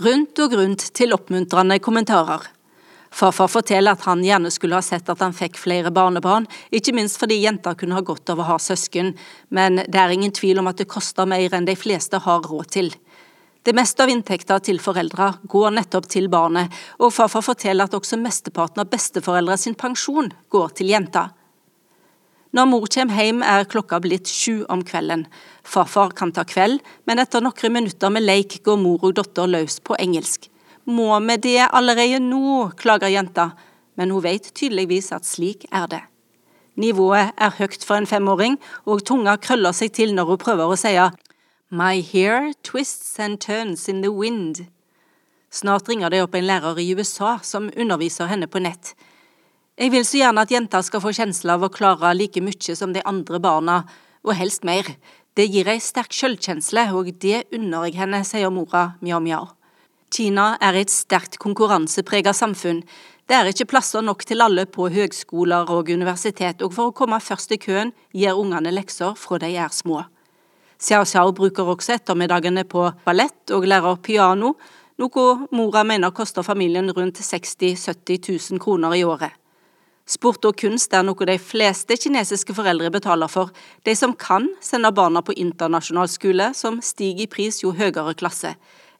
Rundt 0.00 0.40
og 0.40 0.56
rundt 0.56 0.88
til 0.96 1.12
oppmuntrende 1.12 1.78
kommentarer. 1.78 2.48
Farfar 3.14 3.46
forteller 3.48 3.94
at 3.94 4.02
han 4.08 4.24
gjerne 4.26 4.50
skulle 4.50 4.74
ha 4.74 4.82
sett 4.82 5.06
at 5.12 5.20
han 5.22 5.34
fikk 5.36 5.54
flere 5.60 5.92
barnebarn, 5.94 6.48
ikke 6.74 6.96
minst 6.96 7.20
fordi 7.20 7.36
jenter 7.44 7.76
kunne 7.78 7.94
ha 7.94 8.02
godt 8.02 8.32
av 8.32 8.40
å 8.42 8.46
ha 8.48 8.56
søsken, 8.58 9.12
men 9.54 9.84
det 9.86 10.00
er 10.00 10.10
ingen 10.10 10.34
tvil 10.34 10.58
om 10.58 10.66
at 10.66 10.80
det 10.80 10.88
koster 10.90 11.28
mer 11.30 11.54
enn 11.54 11.68
de 11.68 11.76
fleste 11.78 12.18
har 12.24 12.42
råd 12.42 12.72
til. 12.74 12.88
Det 13.62 13.72
meste 13.78 14.02
av 14.02 14.10
inntekta 14.10 14.58
til 14.66 14.80
foreldra 14.82 15.28
går 15.46 15.76
nettopp 15.76 16.08
til 16.10 16.26
barnet, 16.32 16.74
og 16.98 17.14
farfar 17.14 17.44
forteller 17.46 17.86
at 17.86 17.94
også 17.94 18.18
mesteparten 18.18 18.82
av 18.82 18.90
besteforeldre 18.90 19.56
sin 19.62 19.78
pensjon 19.78 20.32
går 20.50 20.74
til 20.80 20.90
jenta. 20.90 21.28
Når 22.54 22.66
mor 22.70 22.88
kommer 22.90 23.22
hjem 23.22 23.44
er 23.46 23.68
klokka 23.70 24.00
blitt 24.02 24.30
sju 24.30 24.64
om 24.70 24.82
kvelden. 24.86 25.22
Farfar 25.62 26.12
kan 26.18 26.34
ta 26.34 26.42
kveld, 26.46 26.82
men 27.06 27.22
etter 27.22 27.42
noen 27.46 27.78
minutter 27.78 28.10
med 28.10 28.26
leik 28.26 28.58
går 28.66 28.82
mor 28.82 29.06
og 29.06 29.14
datter 29.22 29.46
løs 29.54 29.78
på 29.86 29.94
engelsk. 30.02 30.50
Må 30.84 31.18
vi 31.20 31.36
det 31.36 31.68
allerede 31.72 32.20
nå, 32.20 32.70
klager 32.76 33.08
jenta, 33.08 33.52
men 33.96 34.10
hun 34.10 34.24
vet 34.24 34.50
tydeligvis 34.54 35.12
at 35.16 35.24
slik 35.24 35.64
er 35.72 35.86
det. 35.88 36.02
Nivået 36.76 37.30
er 37.38 37.54
høyt 37.58 37.84
for 37.86 37.96
en 37.96 38.06
femåring, 38.06 38.58
og 38.84 39.04
tunga 39.06 39.36
krøller 39.38 39.72
seg 39.72 39.94
til 39.94 40.14
når 40.14 40.32
hun 40.32 40.42
prøver 40.42 40.68
å 40.68 40.76
si 40.76 40.96
My 41.70 42.02
hair 42.02 42.52
twists 42.62 43.18
and 43.18 43.40
turns 43.40 43.88
in 43.88 44.02
the 44.02 44.10
wind. 44.12 44.66
Snart 45.50 45.88
ringer 45.88 46.10
det 46.10 46.20
opp 46.22 46.34
en 46.34 46.46
lærer 46.46 46.78
i 46.78 46.92
USA 46.94 47.38
som 47.42 47.70
underviser 47.76 48.26
henne 48.26 48.46
på 48.46 48.60
nett. 48.60 48.94
Jeg 49.78 49.90
vil 49.90 50.04
så 50.06 50.20
gjerne 50.20 50.44
at 50.44 50.52
jenta 50.52 50.82
skal 50.82 51.02
få 51.02 51.14
kjensle 51.14 51.56
av 51.56 51.64
å 51.64 51.72
klare 51.72 52.12
like 52.14 52.42
mye 52.42 52.76
som 52.76 52.92
de 52.94 53.02
andre 53.06 53.40
barna, 53.42 53.84
og 54.22 54.36
helst 54.38 54.62
mer. 54.64 54.86
Det 55.34 55.48
gir 55.50 55.66
ei 55.70 55.80
sterk 55.82 56.14
sjølkjensle, 56.14 56.90
og 56.94 57.10
det 57.22 57.46
unner 57.54 57.88
jeg 57.88 57.98
henne, 58.02 58.22
sier 58.26 58.52
mora 58.54 58.92
mjau 59.02 59.18
mjau. 59.24 59.46
Kina 60.14 60.52
er 60.62 60.76
et 60.78 60.92
sterkt 60.94 61.40
konkurransepreget 61.42 62.36
samfunn. 62.38 62.84
Det 63.26 63.34
er 63.34 63.48
ikke 63.50 63.66
plasser 63.72 64.04
nok 64.04 64.22
til 64.28 64.44
alle 64.44 64.62
på 64.70 64.86
høgskoler 64.94 65.70
og 65.74 65.88
universitet, 65.90 66.62
og 66.62 66.74
for 66.76 66.90
å 66.90 66.94
komme 66.94 67.18
først 67.18 67.54
i 67.56 67.58
køen 67.58 67.90
gir 68.14 68.38
ungene 68.38 68.70
lekser 68.70 69.16
fra 69.18 69.40
de 69.42 69.50
er 69.58 69.72
små. 69.74 70.04
Xiao 70.78 71.06
Xiao 71.08 71.32
bruker 71.34 71.66
også 71.72 71.96
ettermiddagene 71.96 72.62
på 72.68 72.84
ballett 73.06 73.54
og 73.56 73.66
lærer 73.66 73.98
piano, 74.06 74.52
noe 75.02 75.24
mora 75.50 75.82
mener 75.82 76.14
koster 76.14 76.46
familien 76.46 76.92
rundt 76.94 77.18
60 77.18 77.74
000-70 77.74 78.52
000 78.52 78.62
kroner 78.62 78.94
i 78.94 79.02
året. 79.02 79.34
Sport 80.06 80.44
og 80.44 80.58
kunst 80.60 80.94
er 80.94 81.02
noe 81.02 81.26
de 81.26 81.38
fleste 81.40 81.96
kinesiske 81.96 82.54
foreldre 82.54 82.92
betaler 82.92 83.32
for. 83.32 83.50
De 83.82 83.96
som 83.98 84.14
kan, 84.14 84.46
sender 84.60 84.94
barna 84.94 85.24
på 85.24 85.34
internasjonal 85.34 86.12
skole, 86.12 86.52
som 86.54 86.78
stiger 86.84 87.24
i 87.24 87.30
pris 87.34 87.62
jo 87.64 87.72
høyere 87.74 88.14
klasse. 88.14 88.52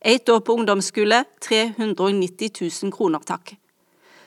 Ett 0.07 0.29
år 0.29 0.41
på 0.41 0.53
ungdomsskole 0.53 1.25
390 1.49 2.51
000 2.83 2.93
kroner, 2.93 3.19
takk. 3.25 3.55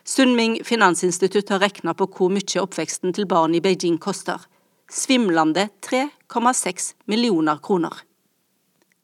Sunming 0.03 0.63
finansinstitutt 0.65 1.51
har 1.53 1.59
regna 1.61 1.93
på 1.93 2.07
hvor 2.09 2.31
mye 2.33 2.63
oppveksten 2.63 3.13
til 3.13 3.27
barn 3.29 3.53
i 3.53 3.61
Beijing 3.61 3.99
koster. 4.01 4.41
Svimlende 4.89 5.67
3,6 5.85 6.89
millioner 7.05 7.61
kroner. 7.61 7.93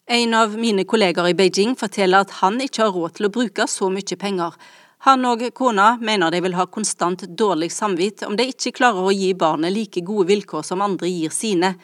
En 0.09 0.33
av 0.33 0.57
mine 0.57 0.87
kolleger 0.89 1.29
i 1.29 1.37
Beijing 1.37 1.77
forteller 1.77 2.25
at 2.25 2.39
han 2.41 2.57
ikke 2.57 2.87
har 2.87 2.97
råd 2.97 3.19
til 3.19 3.29
å 3.29 3.33
bruke 3.37 3.69
så 3.69 3.93
mye 3.93 4.17
penger. 4.17 4.57
Han 5.05 5.29
og 5.29 5.45
kona 5.53 5.99
mener 6.01 6.33
de 6.33 6.41
vil 6.41 6.57
ha 6.57 6.65
konstant 6.65 7.27
dårlig 7.37 7.69
samvitt 7.69 8.25
om 8.25 8.33
de 8.33 8.49
ikke 8.49 8.79
klarer 8.81 9.05
å 9.05 9.13
gi 9.13 9.35
barnet 9.37 9.77
like 9.77 10.01
gode 10.01 10.31
vilkår 10.33 10.65
som 10.65 10.81
andre 10.81 11.13
gir 11.13 11.29
sine. 11.29 11.75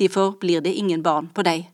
Derfor 0.00 0.38
blir 0.40 0.64
det 0.64 0.78
ingen 0.80 1.04
barn 1.04 1.28
på 1.28 1.44
dem. 1.44 1.68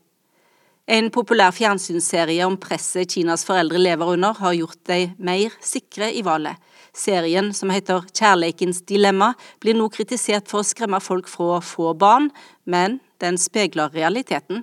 En 0.85 1.07
populær 1.09 1.49
fjernsynsserie 1.49 2.45
om 2.45 2.59
presset 2.61 3.09
Kinas 3.09 3.41
foreldre 3.47 3.79
lever 3.81 4.11
under, 4.13 4.35
har 4.37 4.53
gjort 4.53 4.83
dem 4.85 5.15
mer 5.17 5.53
sikre 5.65 6.11
i 6.13 6.21
valget. 6.21 6.59
Serien, 6.93 7.49
som 7.57 7.71
heter 7.73 8.05
Kjærleikens 8.13 8.83
dilemma, 8.85 9.31
blir 9.59 9.73
nå 9.73 9.87
kritisert 9.89 10.45
for 10.47 10.61
å 10.61 10.67
skremme 10.67 10.99
folk 11.01 11.25
fra 11.27 11.55
å 11.55 11.63
få 11.65 11.95
barn, 11.97 12.29
men 12.69 12.99
den 13.19 13.39
speiler 13.41 13.89
realiteten. 13.97 14.61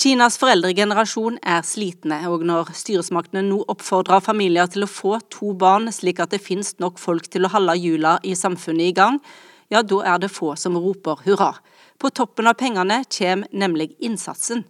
Kinas 0.00 0.40
foreldregenerasjon 0.40 1.38
er 1.38 1.62
slitne, 1.62 2.18
og 2.26 2.42
når 2.48 2.72
styresmaktene 2.74 3.44
nå 3.46 3.60
oppfordrer 3.70 4.24
familier 4.26 4.66
til 4.74 4.88
å 4.88 4.90
få 4.90 5.20
to 5.30 5.52
barn 5.54 5.86
slik 5.94 6.18
at 6.24 6.34
det 6.34 6.42
finnes 6.42 6.74
nok 6.82 6.98
folk 6.98 7.30
til 7.30 7.46
å 7.46 7.52
holde 7.54 7.78
hjula 7.78 8.16
i 8.26 8.34
samfunnet 8.34 8.90
i 8.90 8.96
gang, 8.96 9.22
ja, 9.70 9.84
da 9.86 10.02
er 10.16 10.18
det 10.18 10.34
få 10.34 10.56
som 10.58 10.74
roper 10.82 11.22
hurra. 11.28 11.52
På 12.00 12.10
toppen 12.10 12.50
av 12.50 12.58
pengene 12.58 13.04
kommer 13.06 13.46
nemlig 13.54 13.92
innsatsen. 14.02 14.64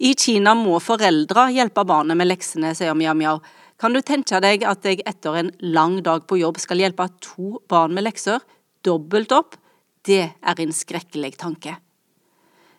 I 0.00 0.14
Kina 0.16 0.54
må 0.56 0.78
foreldre 0.80 1.50
hjelpe 1.52 1.82
barnet 1.84 2.16
med 2.16 2.30
leksene, 2.30 2.72
sier 2.72 2.96
Miao 2.96 3.12
Miao. 3.12 3.40
Kan 3.76 3.92
du 3.92 4.00
tenke 4.00 4.38
deg 4.40 4.62
at 4.64 4.86
jeg 4.88 5.02
etter 5.04 5.36
en 5.36 5.50
lang 5.60 5.98
dag 6.04 6.24
på 6.28 6.38
jobb 6.40 6.56
skal 6.62 6.80
hjelpe 6.80 7.04
to 7.20 7.58
barn 7.68 7.92
med 7.92 8.06
lekser? 8.06 8.40
Dobbelt 8.80 9.32
opp? 9.36 9.58
Det 10.00 10.22
er 10.24 10.62
en 10.64 10.72
skrekkelig 10.72 11.34
tanke. 11.42 11.74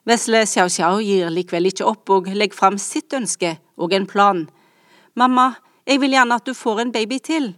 Vesle 0.10 0.42
Xiao 0.50 0.70
Xiao 0.74 0.98
gir 1.06 1.30
likevel 1.30 1.70
ikke 1.70 1.86
opp 1.86 2.10
og 2.10 2.32
legger 2.34 2.58
fram 2.58 2.82
sitt 2.82 3.14
ønske 3.14 3.54
og 3.78 3.94
en 3.94 4.10
plan. 4.10 4.48
Mamma, 5.14 5.52
jeg 5.86 6.02
vil 6.02 6.18
gjerne 6.18 6.42
at 6.42 6.50
du 6.50 6.58
får 6.58 6.82
en 6.82 6.94
baby 6.96 7.22
til. 7.22 7.52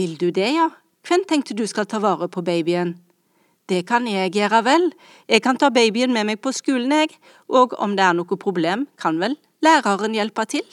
Vil 0.00 0.16
du 0.16 0.30
det, 0.32 0.48
ja? 0.56 0.70
Hvem 1.04 1.28
tenkte 1.28 1.52
du 1.52 1.66
skal 1.68 1.84
ta 1.84 2.00
vare 2.00 2.30
på 2.32 2.40
babyen? 2.40 2.96
Det 3.64 3.80
kan 3.88 4.04
jeg 4.04 4.34
gjøre 4.36 4.60
vel, 4.66 4.90
jeg 5.24 5.40
kan 5.44 5.56
ta 5.56 5.70
babyen 5.72 6.12
med 6.12 6.28
meg 6.28 6.40
på 6.44 6.52
skolen, 6.52 6.92
jeg, 6.92 7.14
og 7.48 7.72
om 7.80 7.94
det 7.96 8.04
er 8.04 8.16
noe 8.16 8.36
problem, 8.36 8.84
kan 9.00 9.16
vel 9.22 9.38
læreren 9.64 10.12
hjelpe 10.12 10.44
til? 10.52 10.66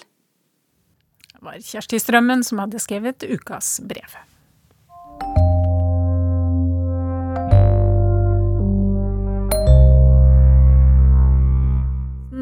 Det 1.31 1.39
var 1.39 1.63
Kjersti 1.63 2.01
Strømmen 2.03 2.43
som 2.43 2.59
hadde 2.59 2.83
skrevet 2.83 3.23
ukas 3.31 3.77
brev. 3.87 4.19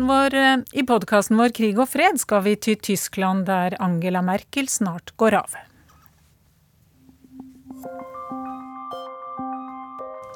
Vår, 0.09 0.33
eh, 0.33 0.57
I 0.73 0.81
podkasten 0.89 1.37
vår 1.37 1.53
Krig 1.53 1.77
og 1.77 1.91
fred 1.93 2.17
skal 2.17 2.41
vi 2.49 2.57
til 2.57 2.81
Tyskland, 2.81 3.45
der 3.45 3.77
Angela 3.77 4.25
Merkel 4.25 4.65
snart 4.65 5.13
går 5.21 5.43
av. 5.45 5.68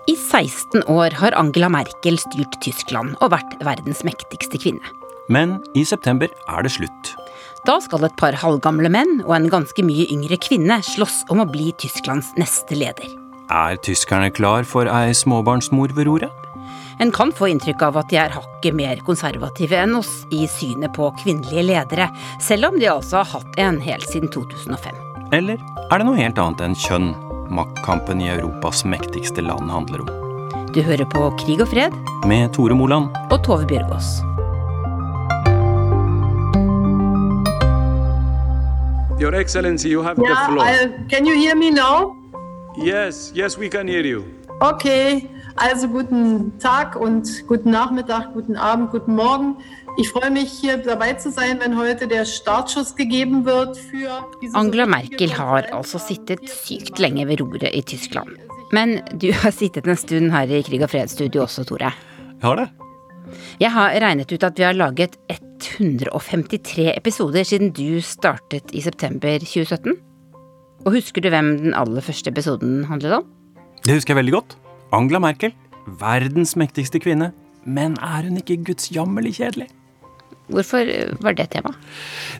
I 0.03 0.15
16 0.17 0.83
år 0.91 1.13
har 1.15 1.35
Angela 1.39 1.69
Merkel 1.71 2.17
styrt 2.19 2.57
Tyskland 2.63 3.15
og 3.23 3.31
vært 3.31 3.53
verdens 3.63 4.01
mektigste 4.03 4.59
kvinne. 4.59 4.83
Men 5.31 5.61
i 5.79 5.85
september 5.87 6.27
er 6.27 6.65
det 6.65 6.73
slutt. 6.75 7.13
Da 7.63 7.77
skal 7.79 8.03
et 8.03 8.17
par 8.19 8.35
halvgamle 8.35 8.91
menn 8.91 9.21
og 9.23 9.31
en 9.37 9.47
ganske 9.51 9.85
mye 9.87 10.09
yngre 10.11 10.35
kvinne 10.43 10.81
slåss 10.83 11.21
om 11.31 11.39
å 11.39 11.47
bli 11.47 11.71
Tysklands 11.79 12.33
neste 12.35 12.75
leder. 12.75 13.07
Er 13.47 13.79
tyskerne 13.79 14.27
klar 14.35 14.67
for 14.67 14.91
ei 14.91 15.15
småbarnsmor 15.15 15.95
ved 15.95 16.09
roret? 16.09 16.39
En 16.99 17.11
kan 17.15 17.31
få 17.33 17.47
inntrykk 17.53 17.87
av 17.87 18.03
at 18.03 18.11
de 18.11 18.19
er 18.19 18.35
hakket 18.35 18.75
mer 18.75 18.99
konservative 19.07 19.79
enn 19.85 19.95
oss 19.97 20.11
i 20.35 20.43
synet 20.51 20.91
på 20.97 21.13
kvinnelige 21.23 21.63
ledere, 21.71 22.11
selv 22.43 22.73
om 22.73 22.79
de 22.79 22.91
altså 22.91 23.21
har 23.21 23.31
hatt 23.37 23.59
en 23.63 23.79
helt 23.81 24.11
siden 24.11 24.31
2005. 24.35 24.99
Eller 25.33 25.63
er 25.87 25.95
det 25.95 26.07
noe 26.09 26.19
helt 26.19 26.43
annet 26.43 26.67
enn 26.67 26.77
kjønn 26.83 27.13
maktkampen 27.53 28.21
i 28.21 28.29
Europas 28.33 28.83
mektigste 28.85 29.41
land 29.45 29.71
handler 29.71 30.01
om. 30.05 30.11
Du 30.73 30.81
hører 30.81 31.05
på 31.05 31.29
Krig 31.39 31.61
og 31.61 31.67
fred 31.69 31.93
Med 32.27 32.49
Tore 32.53 32.75
Moland. 32.75 33.09
og 33.31 33.43
Tove 33.45 33.67
Bjørgaas. 33.69 34.21
Your 39.19 39.33
Excellency, 39.35 39.87
you 39.87 40.01
have 40.01 40.15
the 40.17 40.23
Yeah, 40.23 40.47
floor. 40.47 40.65
I, 40.65 41.05
can 41.09 41.25
you 41.25 41.35
hear 41.35 41.55
me 41.55 41.69
now? 41.69 42.15
Yes, 42.75 43.31
yes, 43.35 43.57
we 43.57 43.69
can 43.69 43.87
hear 43.87 44.03
you. 44.05 44.23
Okay, 44.61 45.29
also 45.57 45.87
guten 45.87 46.51
Tag 46.59 46.95
und 46.95 47.27
guten 47.47 47.71
Nachmittag, 47.71 48.33
guten 48.33 48.55
Abend, 48.57 48.89
guten 48.91 49.15
Morgen. 49.15 49.55
Ich 49.95 50.09
freue 50.09 50.31
mich, 50.31 50.49
hier 50.49 50.77
dabei 50.77 51.13
zu 51.13 51.29
sein, 51.29 51.59
wenn 51.59 51.77
heute 51.77 52.07
der 52.07 52.25
Startschuss 52.25 52.95
gegeben 52.95 53.45
wird 53.45 53.77
für 53.77 54.25
diese 54.41 54.57
Angela 54.57 54.87
Merkel 54.87 55.29
har 55.37 55.67
altså 55.71 55.99
sittet 56.01 56.49
sykt 56.49 56.97
lenge 56.97 57.27
ved 57.27 57.41
roret 57.41 57.69
i 57.69 57.81
Tyskland. 57.83 58.31
Men 58.73 59.03
du 59.21 59.29
har 59.31 59.51
sittet 59.53 59.85
en 59.85 59.95
stund 59.95 60.31
her 60.33 60.49
i 60.49 60.63
Krig 60.65 60.81
og 60.81 60.89
fred-studio 60.89 61.43
også, 61.43 61.63
Tore. 61.69 61.91
Jeg 61.93 62.47
har 62.47 62.55
det. 62.55 62.65
Jeg 63.61 63.71
har 63.71 63.99
regnet 64.01 64.33
ut 64.33 64.43
at 64.43 64.57
vi 64.57 64.65
har 64.65 64.73
laget 64.73 65.19
153 65.29 66.89
episoder 66.97 67.45
siden 67.45 67.69
du 67.69 68.01
startet 68.01 68.73
i 68.73 68.81
september 68.81 69.37
2017. 69.45 69.93
Og 70.87 70.97
husker 70.97 71.21
du 71.21 71.29
hvem 71.29 71.53
den 71.67 71.77
aller 71.77 72.01
første 72.01 72.33
episoden 72.33 72.83
handlet 72.89 73.19
om? 73.19 73.29
Det 73.85 73.93
husker 73.93 74.15
jeg 74.15 74.23
veldig 74.23 74.35
godt. 74.39 74.57
Angela 74.91 75.21
Merkel. 75.21 75.53
Verdens 76.01 76.57
mektigste 76.57 76.97
kvinne. 76.99 77.29
Men 77.63 77.93
er 78.01 78.25
hun 78.25 78.41
ikke 78.41 78.57
gudsjammerlig 78.73 79.37
kjedelig? 79.37 79.69
Hvorfor 80.51 80.89
var 81.23 81.35
det 81.37 81.49
tema? 81.53 81.71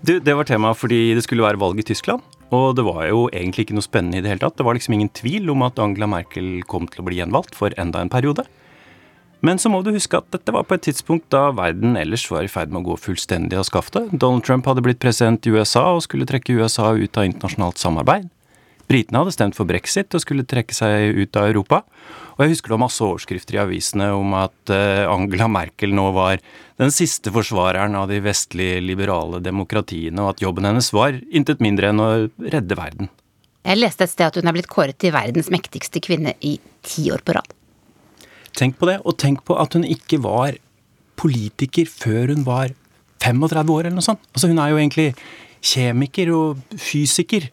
Du, 0.03 0.17
det 0.19 0.33
var 0.35 0.47
tema 0.47 0.73
fordi 0.75 1.13
det 1.15 1.23
skulle 1.25 1.45
være 1.45 1.61
valg 1.61 1.79
i 1.79 1.87
Tyskland. 1.87 2.23
Og 2.53 2.75
det 2.77 2.83
var 2.85 3.07
jo 3.07 3.27
egentlig 3.31 3.67
ikke 3.67 3.77
noe 3.77 3.85
spennende 3.85 4.19
i 4.19 4.23
det 4.23 4.33
hele 4.33 4.43
tatt. 4.43 4.57
Det 4.59 4.65
var 4.67 4.77
liksom 4.77 4.97
ingen 4.97 5.13
tvil 5.15 5.49
om 5.53 5.63
at 5.65 5.79
Angela 5.81 6.09
Merkel 6.11 6.59
kom 6.69 6.85
til 6.91 7.01
å 7.01 7.07
bli 7.07 7.17
gjenvalgt 7.21 7.55
for 7.57 7.73
enda 7.81 8.03
en 8.03 8.11
periode. 8.13 8.45
Men 9.43 9.59
så 9.59 9.67
må 9.67 9.81
du 9.83 9.91
huske 9.91 10.15
at 10.15 10.29
dette 10.31 10.53
var 10.55 10.63
på 10.63 10.77
et 10.77 10.85
tidspunkt 10.85 11.25
da 11.33 11.49
verden 11.55 11.97
ellers 11.99 12.23
var 12.31 12.45
i 12.45 12.51
ferd 12.51 12.71
med 12.71 12.83
å 12.83 12.93
gå 12.93 12.99
fullstendig 13.09 13.57
av 13.59 13.65
skaftet. 13.67 14.13
Donald 14.15 14.45
Trump 14.47 14.69
hadde 14.69 14.83
blitt 14.85 15.01
president 15.03 15.43
i 15.43 15.51
USA 15.51 15.89
og 15.97 16.05
skulle 16.05 16.27
trekke 16.29 16.55
USA 16.55 16.93
ut 16.95 17.19
av 17.19 17.27
internasjonalt 17.27 17.81
samarbeid. 17.81 18.29
Britene 18.87 19.19
hadde 19.19 19.33
stemt 19.35 19.57
for 19.57 19.67
brexit 19.67 20.15
og 20.15 20.23
skulle 20.23 20.47
trekke 20.47 20.75
seg 20.75 21.19
ut 21.19 21.39
av 21.39 21.49
Europa. 21.49 21.81
Og 22.33 22.43
jeg 22.43 22.53
husker 22.53 22.71
det 22.71 22.75
var 22.75 22.83
masse 22.85 23.03
overskrifter 23.05 23.57
i 23.57 23.61
avisene 23.61 24.09
om 24.17 24.33
at 24.37 24.73
eh, 24.73 25.03
Angela 25.09 25.47
Merkel 25.51 25.93
nå 25.95 26.07
var 26.15 26.41
den 26.81 26.93
siste 26.93 27.31
forsvareren 27.33 27.95
av 27.97 28.09
de 28.09 28.19
vestlige 28.25 28.81
liberale 28.81 29.41
demokratiene, 29.43 30.17
og 30.23 30.33
at 30.33 30.45
jobben 30.45 30.65
hennes 30.67 30.89
var 30.95 31.19
intet 31.29 31.61
mindre 31.63 31.91
enn 31.91 32.01
å 32.01 32.09
redde 32.41 32.77
verden. 32.79 33.11
Jeg 33.63 33.79
leste 33.79 34.03
et 34.03 34.11
sted 34.11 34.27
at 34.27 34.39
hun 34.39 34.49
er 34.49 34.55
blitt 34.57 34.71
kåret 34.71 34.97
til 34.99 35.13
verdens 35.15 35.51
mektigste 35.53 36.01
kvinne 36.03 36.33
i 36.43 36.57
ti 36.83 37.05
år 37.13 37.23
på 37.23 37.37
rad. 37.37 37.53
Tenk 38.53 38.77
på 38.81 38.89
det, 38.89 38.99
og 39.05 39.17
tenk 39.21 39.45
på 39.47 39.55
at 39.57 39.77
hun 39.77 39.85
ikke 39.87 40.19
var 40.25 40.57
politiker 41.19 41.87
før 41.89 42.33
hun 42.33 42.43
var 42.47 42.73
35 43.23 43.71
år 43.71 43.87
eller 43.87 43.97
noe 43.97 44.05
sånt. 44.05 44.23
Altså 44.33 44.49
Hun 44.51 44.59
er 44.59 44.73
jo 44.73 44.81
egentlig 44.81 45.13
kjemiker 45.63 46.33
og 46.35 46.75
fysiker. 46.75 47.47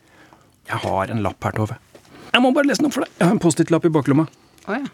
Jeg 0.70 0.82
har 0.84 1.12
en 1.12 1.22
lapp 1.22 1.46
her, 1.46 1.54
Tove. 1.56 1.78
Jeg 2.30 2.42
må 2.42 2.52
bare 2.54 2.68
lese 2.68 2.82
den 2.82 2.90
opp 2.90 2.96
for 2.96 3.06
deg. 3.06 3.14
Jeg 3.18 3.26
har 3.26 3.34
en 3.34 3.42
Post-It-lapp 3.42 3.86
i 3.86 3.92
baklomma. 3.94 4.26
Oh, 4.68 4.76
ja. 4.76 4.86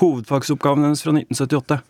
Hovedfagsoppgaven 0.00 0.86
hennes 0.86 1.02
fra 1.04 1.14
1978. 1.14 1.80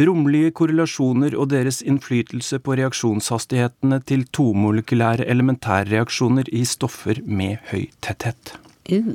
Romlige 0.00 0.52
korrelasjoner 0.56 1.34
og 1.36 1.50
deres 1.50 1.80
innflytelse 1.82 2.60
på 2.62 2.76
reaksjonshastighetene 2.78 3.98
til 4.08 4.22
tomolekylære 4.36 5.26
elementærreaksjoner 5.28 6.48
i 6.56 6.62
stoffer 6.68 7.20
med 7.26 7.58
høy 7.72 7.88
tetthet. 8.04 8.54
Uh. 8.90 9.12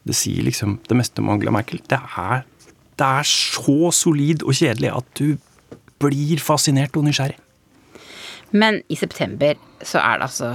Det 0.00 0.16
sier 0.16 0.46
liksom 0.46 0.78
det 0.88 0.96
meste 0.96 1.20
om 1.20 1.28
Angela 1.30 1.52
Merkel. 1.54 1.82
Det 1.90 1.98
er, 2.00 2.42
det 2.98 3.06
er 3.20 3.28
så 3.28 3.92
solid 3.92 4.42
og 4.46 4.56
kjedelig 4.56 4.90
at 4.96 5.12
du 5.20 5.36
blir 6.00 6.40
fascinert 6.40 6.96
og 6.96 7.04
nysgjerrig. 7.06 7.36
Men 8.50 8.80
i 8.90 8.96
september 8.98 9.58
så 9.84 10.00
er 10.00 10.18
det 10.18 10.30
altså 10.30 10.54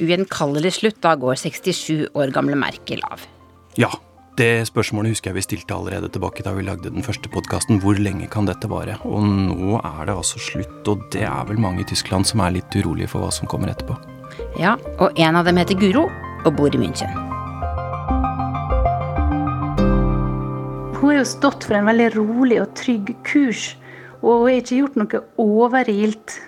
ugjenkallelig 0.00 0.76
slutt. 0.78 1.02
Da 1.02 1.16
går 1.18 1.36
67 1.42 2.14
år 2.14 2.32
gamle 2.34 2.56
Merkel 2.58 3.02
av. 3.10 3.26
Ja, 3.76 3.90
det 4.38 4.66
spørsmålet 4.66 5.14
husker 5.14 5.30
jeg 5.30 5.38
vi 5.38 5.44
stilte 5.44 5.74
allerede 5.76 6.08
tilbake 6.10 6.42
da 6.42 6.54
vi 6.56 6.64
lagde 6.66 6.90
den 6.90 7.04
første 7.06 7.30
podkasten. 7.30 7.78
Hvor 7.82 7.98
lenge 8.00 8.26
kan 8.30 8.48
dette 8.48 8.66
vare? 8.70 8.96
Og 9.06 9.22
nå 9.22 9.78
er 9.78 10.08
det 10.08 10.16
altså 10.16 10.40
slutt, 10.42 10.80
og 10.90 11.04
det 11.14 11.22
er 11.28 11.44
vel 11.46 11.60
mange 11.62 11.84
i 11.84 11.86
Tyskland 11.86 12.26
som 12.26 12.42
er 12.42 12.56
litt 12.56 12.74
urolige 12.74 13.12
for 13.12 13.22
hva 13.22 13.30
som 13.34 13.50
kommer 13.50 13.70
etterpå. 13.70 13.94
Ja, 14.58 14.74
og 14.98 15.14
en 15.20 15.38
av 15.38 15.46
dem 15.46 15.60
heter 15.60 15.78
Guro 15.78 16.08
og 16.44 16.50
bor 16.58 16.74
i 16.74 16.80
München. 16.80 17.14
Hun 20.98 21.12
har 21.12 21.20
jo 21.20 21.28
stått 21.28 21.68
for 21.68 21.78
en 21.78 21.86
veldig 21.86 22.10
rolig 22.16 22.58
og 22.64 22.74
trygg 22.78 23.14
kurs, 23.28 23.74
og 24.24 24.42
hun 24.42 24.48
har 24.48 24.58
ikke 24.58 24.82
gjort 24.82 24.98
noe 24.98 25.24
overilt. 25.44 26.38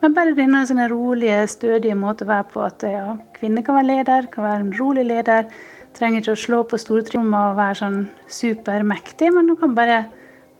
Men 0.00 0.16
bare 0.16 0.36
denne 0.36 0.64
sånne 0.68 0.88
rolige, 0.92 1.42
stødige 1.52 1.96
måte 1.96 2.26
å 2.26 2.32
være 2.34 2.48
på. 2.52 2.64
At 2.64 2.84
ja, 2.84 3.16
kvinner 3.36 3.64
kan 3.64 3.80
være 3.80 3.92
leder, 3.94 4.28
kan 4.32 4.48
være 4.48 4.64
en 4.66 4.72
rolig 4.76 5.08
leder. 5.08 5.48
Trenger 5.96 6.22
ikke 6.22 6.36
å 6.36 6.44
slå 6.44 6.60
på 6.68 6.78
stortromma 6.80 7.50
og 7.50 7.58
være 7.58 7.78
sånn 7.80 8.00
supermektig, 8.30 9.32
men 9.34 9.50
hun 9.50 9.58
kan 9.60 9.74
bare 9.76 10.04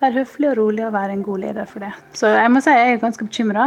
være 0.00 0.22
høflig 0.22 0.50
og 0.50 0.58
rolig 0.58 0.86
og 0.86 0.96
være 0.96 1.14
en 1.16 1.22
god 1.24 1.44
leder 1.44 1.68
for 1.70 1.84
det. 1.84 1.92
Så 2.16 2.32
jeg 2.32 2.50
må 2.52 2.62
si 2.64 2.74
jeg 2.74 2.96
er 2.96 3.02
ganske 3.02 3.26
bekymra 3.26 3.66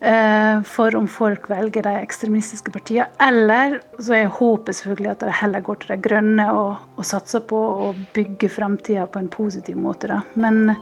eh, 0.00 0.62
for 0.68 0.96
om 0.98 1.08
folk 1.10 1.48
velger 1.50 1.84
de 1.86 1.94
ekstremistiske 2.00 2.72
partiene. 2.74 3.08
Eller 3.22 3.80
så 3.98 4.16
er 4.20 4.32
håpet 4.38 4.80
selvfølgelig 4.80 5.12
at 5.14 5.26
de 5.26 5.36
heller 5.42 5.66
går 5.66 5.82
til 5.82 5.94
de 5.94 6.00
grønne 6.08 6.48
og, 6.54 6.88
og 6.96 7.10
satser 7.10 7.44
på 7.50 7.60
å 7.88 7.92
bygge 8.16 8.52
framtida 8.54 9.08
på 9.10 9.22
en 9.22 9.30
positiv 9.32 9.78
måte. 9.82 10.10
Da. 10.12 10.22
Men, 10.38 10.74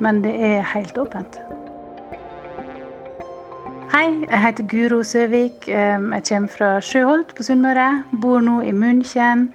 men 0.00 0.22
det 0.24 0.34
er 0.52 0.70
helt 0.74 0.98
åpent. 0.98 1.40
Hei, 3.98 4.12
jeg 4.30 4.38
heter 4.38 4.66
Guro 4.70 4.96
Søvik. 5.02 5.64
Jeg 5.66 6.22
kommer 6.28 6.50
fra 6.54 6.66
Sjøholt 6.78 7.32
på 7.34 7.42
Sunnmøre. 7.42 8.04
Bor 8.22 8.44
nå 8.46 8.60
i 8.62 8.70
München, 8.70 9.48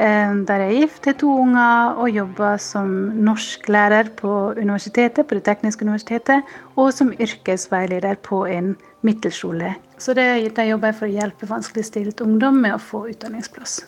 der 0.00 0.64
jeg 0.64 0.64
er 0.64 0.80
gift, 0.80 1.04
har 1.06 1.14
to 1.20 1.30
unger 1.44 2.00
og 2.02 2.08
jobber 2.10 2.58
som 2.58 2.88
norsklærer 3.28 4.10
på 4.18 4.32
universitetet, 4.58 5.28
på 5.28 5.38
Det 5.38 5.44
tekniske 5.46 5.86
universitetet, 5.86 6.42
og 6.74 6.90
som 6.90 7.12
yrkesveileder 7.12 8.18
på 8.18 8.42
en 8.50 8.74
middelskole. 9.06 9.76
Så 9.98 10.18
det, 10.18 10.56
der 10.56 10.72
jobber 10.72 10.90
jeg 10.90 10.98
for 10.98 11.06
å 11.06 11.14
hjelpe 11.14 11.52
vanskeligstilt 11.54 12.26
ungdom 12.26 12.58
med 12.66 12.74
å 12.74 12.82
få 12.82 13.06
utdanningsplass. 13.14 13.84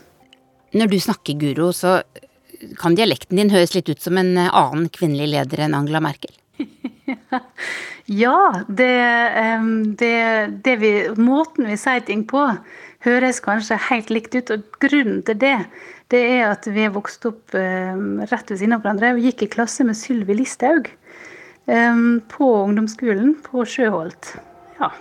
Når 0.70 0.94
du 0.94 1.00
snakker 1.02 1.34
Guro, 1.34 1.72
så 1.74 1.98
kan 2.78 2.94
dialekten 2.94 3.42
din 3.42 3.50
høres 3.50 3.74
litt 3.74 3.90
ut 3.90 4.06
som 4.06 4.22
en 4.22 4.36
annen 4.38 4.86
kvinnelig 4.86 5.32
leder 5.34 5.66
enn 5.66 5.74
Angela 5.74 5.98
Merkel? 5.98 6.30
Ja, 8.06 8.62
det, 8.68 8.92
det, 9.98 10.16
det 10.62 10.74
vi, 10.78 10.90
måten 11.18 11.66
vi 11.66 11.74
sier 11.80 12.04
ting 12.06 12.22
på, 12.30 12.44
høres 13.02 13.40
kanskje 13.42 13.80
helt 13.88 14.12
likt 14.14 14.36
ut. 14.36 14.52
Og 14.54 14.78
grunnen 14.82 15.24
til 15.26 15.40
det, 15.42 15.56
det 16.14 16.20
er 16.36 16.44
at 16.52 16.68
vi 16.70 16.84
har 16.84 16.94
vokst 16.94 17.26
opp 17.26 17.56
rett 17.56 18.52
ved 18.52 18.60
siden 18.60 18.76
av 18.76 18.84
hverandre 18.84 19.16
og 19.16 19.26
gikk 19.26 19.42
i 19.42 19.50
klasse 19.56 19.86
med 19.88 19.98
Sylvi 19.98 20.38
Listhaug 20.38 20.86
på 21.66 22.52
ungdomsskolen 22.60 23.34
på 23.42 23.66
Sjøholt. 23.66 24.36
Ja. 24.78 24.92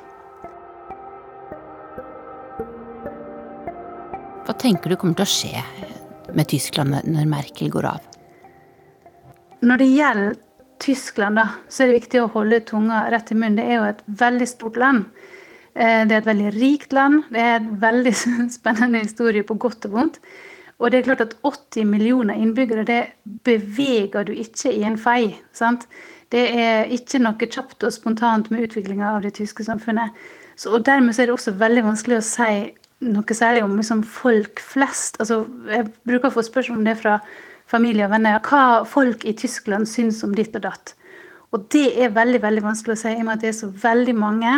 Hva 4.45 4.57
tenker 4.61 4.89
du 4.89 4.97
kommer 4.97 5.17
til 5.21 5.25
å 5.25 5.29
skje 5.29 6.33
med 6.33 6.49
Tyskland 6.49 6.97
når 7.05 7.29
Merkel 7.29 7.69
går 7.73 7.89
av? 7.93 8.11
Når 9.65 9.81
det 9.81 9.87
gjelder 9.93 10.35
Tyskland, 10.83 11.39
da, 11.39 11.47
så 11.69 11.83
er 11.83 11.91
det 11.91 12.01
viktig 12.01 12.21
å 12.21 12.31
holde 12.33 12.63
tunga 12.67 13.05
rett 13.13 13.31
i 13.31 13.37
munnen. 13.37 13.59
Det 13.59 13.67
er 13.67 13.79
jo 13.79 13.87
et 13.89 14.03
veldig 14.23 14.47
stort 14.49 14.79
land. 14.81 15.05
Det 15.75 15.83
er 15.83 16.21
et 16.21 16.27
veldig 16.27 16.51
rikt 16.55 16.93
land. 16.95 17.23
Det 17.31 17.41
er 17.41 17.55
en 17.57 17.71
veldig 17.81 18.13
spennende 18.57 19.03
historie 19.03 19.43
på 19.47 19.57
godt 19.59 19.87
og 19.89 19.97
vondt. 19.97 20.19
Og 20.79 20.91
det 20.91 20.99
er 20.99 21.07
klart 21.07 21.23
at 21.23 21.35
80 21.43 21.87
millioner 21.87 22.35
innbyggere, 22.35 22.83
det 22.83 23.01
beveger 23.47 24.27
du 24.27 24.33
ikke 24.33 24.73
i 24.75 24.83
en 24.83 24.97
fei. 24.99 25.35
sant? 25.55 25.87
Det 26.31 26.45
er 26.51 26.89
ikke 26.91 27.21
noe 27.21 27.47
kjapt 27.47 27.85
og 27.85 27.93
spontant 27.93 28.49
med 28.51 28.67
utviklinga 28.67 29.13
av 29.15 29.21
det 29.23 29.35
tyske 29.37 29.63
samfunnet. 29.63 30.11
Så, 30.55 30.73
og 30.73 30.85
Dermed 30.85 31.19
er 31.19 31.29
det 31.29 31.35
også 31.35 31.55
veldig 31.59 31.83
vanskelig 31.85 32.19
å 32.19 32.25
si 32.25 32.51
noe 33.05 33.37
særlig 33.37 33.63
om 33.63 33.75
liksom, 33.77 34.03
folk 34.03 34.59
flest. 34.63 35.19
Altså, 35.19 35.43
jeg 35.69 35.87
bruker 36.07 36.29
å 36.31 36.35
få 36.35 36.43
spørsmål 36.47 36.79
om 36.79 36.87
det 36.87 36.97
fra 36.99 37.19
familie 37.75 38.07
og 38.07 38.13
venner. 38.15 38.39
Hva 38.43 38.85
folk 38.89 39.25
i 39.27 39.35
Tyskland 39.37 39.89
syns 39.91 40.23
om 40.25 40.35
ditt 40.35 40.55
og 40.55 40.65
datt. 40.65 40.95
Og 41.55 41.67
det 41.71 41.87
er 42.01 42.15
veldig 42.15 42.41
veldig 42.43 42.63
vanskelig 42.65 42.95
å 42.97 43.01
si, 43.03 43.11
i 43.13 43.21
og 43.21 43.27
med 43.27 43.37
at 43.37 43.43
det 43.45 43.51
er 43.51 43.59
så 43.59 43.69
veldig 43.83 44.15
mange. 44.17 44.55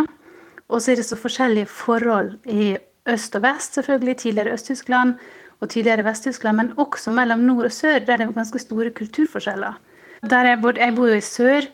Og 0.68 0.82
så 0.84 0.93
er 0.93 0.99
det 0.99 1.07
så 1.07 1.18
forskjellige 1.20 1.70
forhold 1.72 2.36
i 2.51 2.76
øst 3.07 3.36
og 3.39 3.43
vest, 3.45 3.78
selvfølgelig. 3.78 4.18
Tidligere 4.24 4.55
Øst-Tyskland 4.55 5.18
og 5.59 5.70
tidligere 5.70 6.05
Vest-Tyskland, 6.05 6.57
men 6.57 6.74
også 6.78 7.11
mellom 7.11 7.45
nord 7.47 7.70
og 7.70 7.74
sør, 7.74 7.99
der 7.99 8.18
det 8.18 8.28
er 8.28 8.34
ganske 8.36 8.59
store 8.61 8.91
kulturforskjeller. 8.93 9.78
Der 10.30 10.49
jeg, 10.49 10.61
bor, 10.61 10.78
jeg 10.78 10.95
bor 10.95 11.09
jo 11.09 11.18
i 11.18 11.24
sør, 11.26 11.70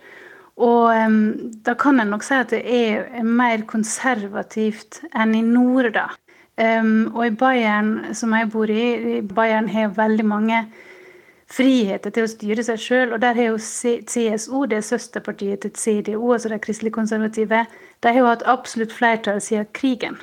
og 0.56 0.94
um, 0.94 1.52
da 1.66 1.74
kan 1.74 2.00
en 2.00 2.12
nok 2.14 2.24
si 2.24 2.36
at 2.38 2.52
det 2.54 2.62
er 2.64 3.24
mer 3.26 3.64
konservativt 3.68 5.02
enn 5.16 5.34
i 5.36 5.42
nord, 5.42 5.90
da. 5.96 6.12
Um, 6.54 7.10
og 7.16 7.26
i 7.28 7.36
Bayern, 7.36 8.14
som 8.14 8.36
jeg 8.38 8.52
bor 8.54 8.70
i, 8.70 9.22
Bayern 9.26 9.72
har 9.74 9.96
veldig 9.98 10.26
mange 10.30 10.60
friheter 11.54 12.14
til 12.14 12.26
å 12.26 12.32
styre 12.32 12.66
seg 12.66 12.82
sjøl. 12.82 13.14
Og 13.16 13.22
der 13.24 13.38
har 13.38 13.52
jo 13.52 13.62
CSO, 13.62 14.66
det 14.70 14.80
er 14.80 14.86
søsterpartiet 14.88 15.66
til 15.66 15.74
CDO, 15.78 16.34
altså 16.34 16.52
de 16.52 16.60
kristelige 16.64 16.98
konservative, 16.98 17.64
de 18.04 18.12
har 18.12 18.20
jo 18.20 18.30
hatt 18.30 18.46
absolutt 18.50 18.94
flertall 18.96 19.42
siden 19.44 19.70
krigen. 19.76 20.20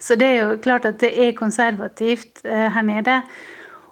Så 0.00 0.16
det 0.16 0.30
er 0.32 0.38
jo 0.40 0.60
klart 0.64 0.86
at 0.88 1.00
det 1.02 1.12
er 1.12 1.36
konservativt 1.36 2.40
eh, 2.48 2.68
her 2.72 2.86
nede. 2.86 3.20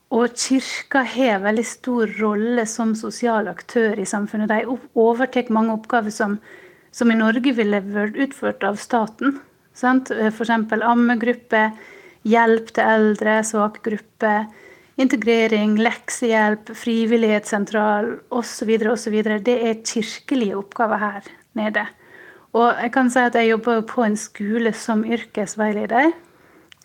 Og 0.09 0.33
kirka 0.41 1.03
har 1.05 1.43
veldig 1.45 1.67
stor 1.69 2.15
rolle 2.17 2.65
som 2.67 2.95
sosial 2.97 3.51
aktør 3.51 3.99
i 4.01 4.07
samfunnet. 4.09 4.49
De 4.49 4.79
overtar 4.97 5.53
mange 5.53 5.75
oppgaver 5.77 6.15
som, 6.15 6.39
som, 6.91 7.13
i 7.13 7.19
Norge 7.19 7.53
ville 7.59 7.83
vært 7.85 8.17
utført 8.17 8.65
av 8.65 8.81
staten. 8.81 9.37
F.eks. 9.77 10.55
ammegruppe, 10.81 11.61
hjelp 12.25 12.73
til 12.73 12.95
eldre, 12.97 13.37
svake 13.45 13.85
grupper, 13.85 14.49
integrering, 14.99 15.77
leksehjelp, 15.81 16.73
frivillighetssentral 16.77 18.17
osv. 18.35 18.75
osv. 18.93 19.19
Det 19.47 19.57
er 19.71 19.83
kirkelige 19.87 20.59
oppgaver 20.59 21.03
her 21.03 21.33
nede. 21.59 21.87
Og 22.57 22.73
jeg 22.83 22.93
kan 22.95 23.11
si 23.13 23.21
at 23.23 23.37
jeg 23.39 23.53
jobber 23.53 23.85
på 23.87 24.05
en 24.07 24.17
skole 24.17 24.73
som 24.75 25.05
yrkesveileder. 25.05 26.15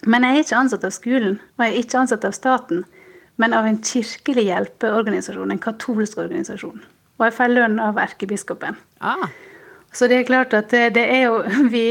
Men 0.06 0.26
jeg 0.28 0.36
er 0.36 0.44
ikke 0.44 0.60
ansatt 0.60 0.84
av 0.84 0.92
skolen, 0.92 1.40
og 1.56 1.64
jeg 1.64 1.72
er 1.72 1.82
ikke 1.84 2.02
ansatt 2.04 2.26
av 2.28 2.36
staten 2.36 2.84
men 3.42 3.54
av 3.58 3.68
en 3.68 3.80
kirkelig 3.82 4.46
hjelpeorganisasjon, 4.50 5.54
en 5.54 5.62
katolsk 5.62 6.20
organisasjon. 6.22 6.84
Og 7.20 7.26
jeg 7.28 7.36
får 7.38 7.54
lønn 7.54 7.80
av 7.82 8.00
erkebiskopen. 8.02 8.78
Ah. 9.02 9.26
Så 9.94 10.10
det 10.10 10.20
er 10.20 10.30
klart 10.30 10.54
at 10.58 10.74
det, 10.74 11.04
er 11.04 11.28
jo 11.28 11.42
vi, 11.74 11.86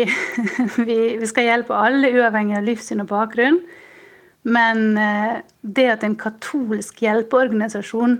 vi, 0.79 0.99
vi, 1.18 1.31
skal 1.31 1.49
hjelpe 1.51 1.79
alle, 1.79 2.12
uavhengig 2.14 2.59
av 2.59 2.68
livssyn 2.68 3.05
og 3.05 3.11
bakgrunn. 3.12 3.61
Men 4.43 4.97
eh, 4.99 5.43
det 5.62 5.88
at 5.93 6.07
en 6.07 6.18
katolsk 6.18 7.03
hjelpeorganisasjon 7.05 8.18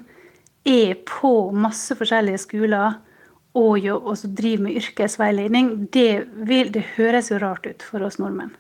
er 0.69 0.95
på 1.09 1.35
masse 1.55 1.97
forskjellige 1.99 2.45
skoler 2.45 3.01
og, 3.59 3.79
jo, 3.83 3.99
og 3.99 4.17
driver 4.25 4.69
med 4.69 4.79
yrkesveiledning, 4.81 5.73
det, 5.93 6.25
vil, 6.49 6.71
det 6.73 6.85
høres 6.97 7.33
jo 7.33 7.41
rart 7.43 7.67
ut 7.67 7.85
for 7.85 8.05
oss 8.07 8.21
nordmenn. 8.23 8.55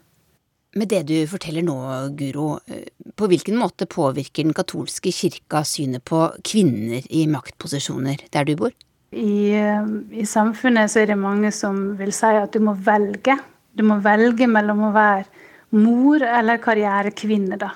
Med 0.76 0.88
det 0.88 1.02
du 1.10 1.16
forteller 1.28 1.64
nå, 1.64 1.76
Guro, 2.16 2.56
eh, 2.66 2.88
på 3.16 3.28
hvilken 3.28 3.58
måte 3.60 3.86
påvirker 3.86 4.46
den 4.46 4.56
katolske 4.56 5.12
kirka 5.12 5.62
synet 5.68 6.04
på 6.08 6.24
kvinner 6.48 7.04
i 7.12 7.26
maktposisjoner 7.28 8.24
der 8.32 8.48
du 8.48 8.56
bor? 8.56 8.72
I, 9.12 9.52
eh, 9.52 9.84
I, 10.16 10.24
samfunnet 10.24 10.90
så 10.90 11.02
er 11.02 11.12
det 11.12 11.20
mange 11.20 11.52
som 11.52 11.92
vil 11.98 12.12
si 12.16 12.32
at 12.32 12.56
du 12.56 12.62
må 12.64 12.72
velge. 12.74 13.36
Du 13.76 13.84
må 13.84 13.98
velge 14.04 14.48
mellom 14.48 14.88
å 14.88 14.94
være 14.96 15.28
mor 15.76 16.22
eller 16.22 16.60
karrierekvinne, 16.62 17.58
da. 17.60 17.72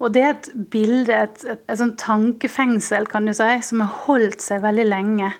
Og 0.00 0.14
det 0.14 0.22
er 0.24 0.32
et 0.32 0.50
bilde, 0.72 1.12
et, 1.12 1.42
et, 1.44 1.62
et 1.68 1.78
sånn 1.80 1.96
tankefengsel, 2.00 3.08
kan 3.10 3.28
du 3.28 3.34
si, 3.36 3.48
som 3.66 3.82
har 3.84 3.96
holdt 4.06 4.40
seg 4.44 4.62
veldig 4.64 4.88
lenge 4.88 5.30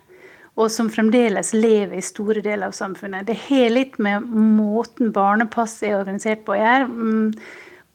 og 0.61 0.69
som 0.73 0.91
fremdeles 0.93 1.53
lever 1.57 1.99
i 1.99 2.05
store 2.05 2.43
deler 2.45 2.69
av 2.69 2.77
samfunnet. 2.77 3.27
Det 3.29 3.39
har 3.47 3.71
litt 3.73 3.99
med 4.03 4.27
måten 4.31 5.13
barnepass 5.15 5.79
er 5.87 5.99
organisert 6.01 6.45
på 6.45 6.57
å 6.57 6.59
gjøre. 6.59 6.89
Mm, 6.91 7.29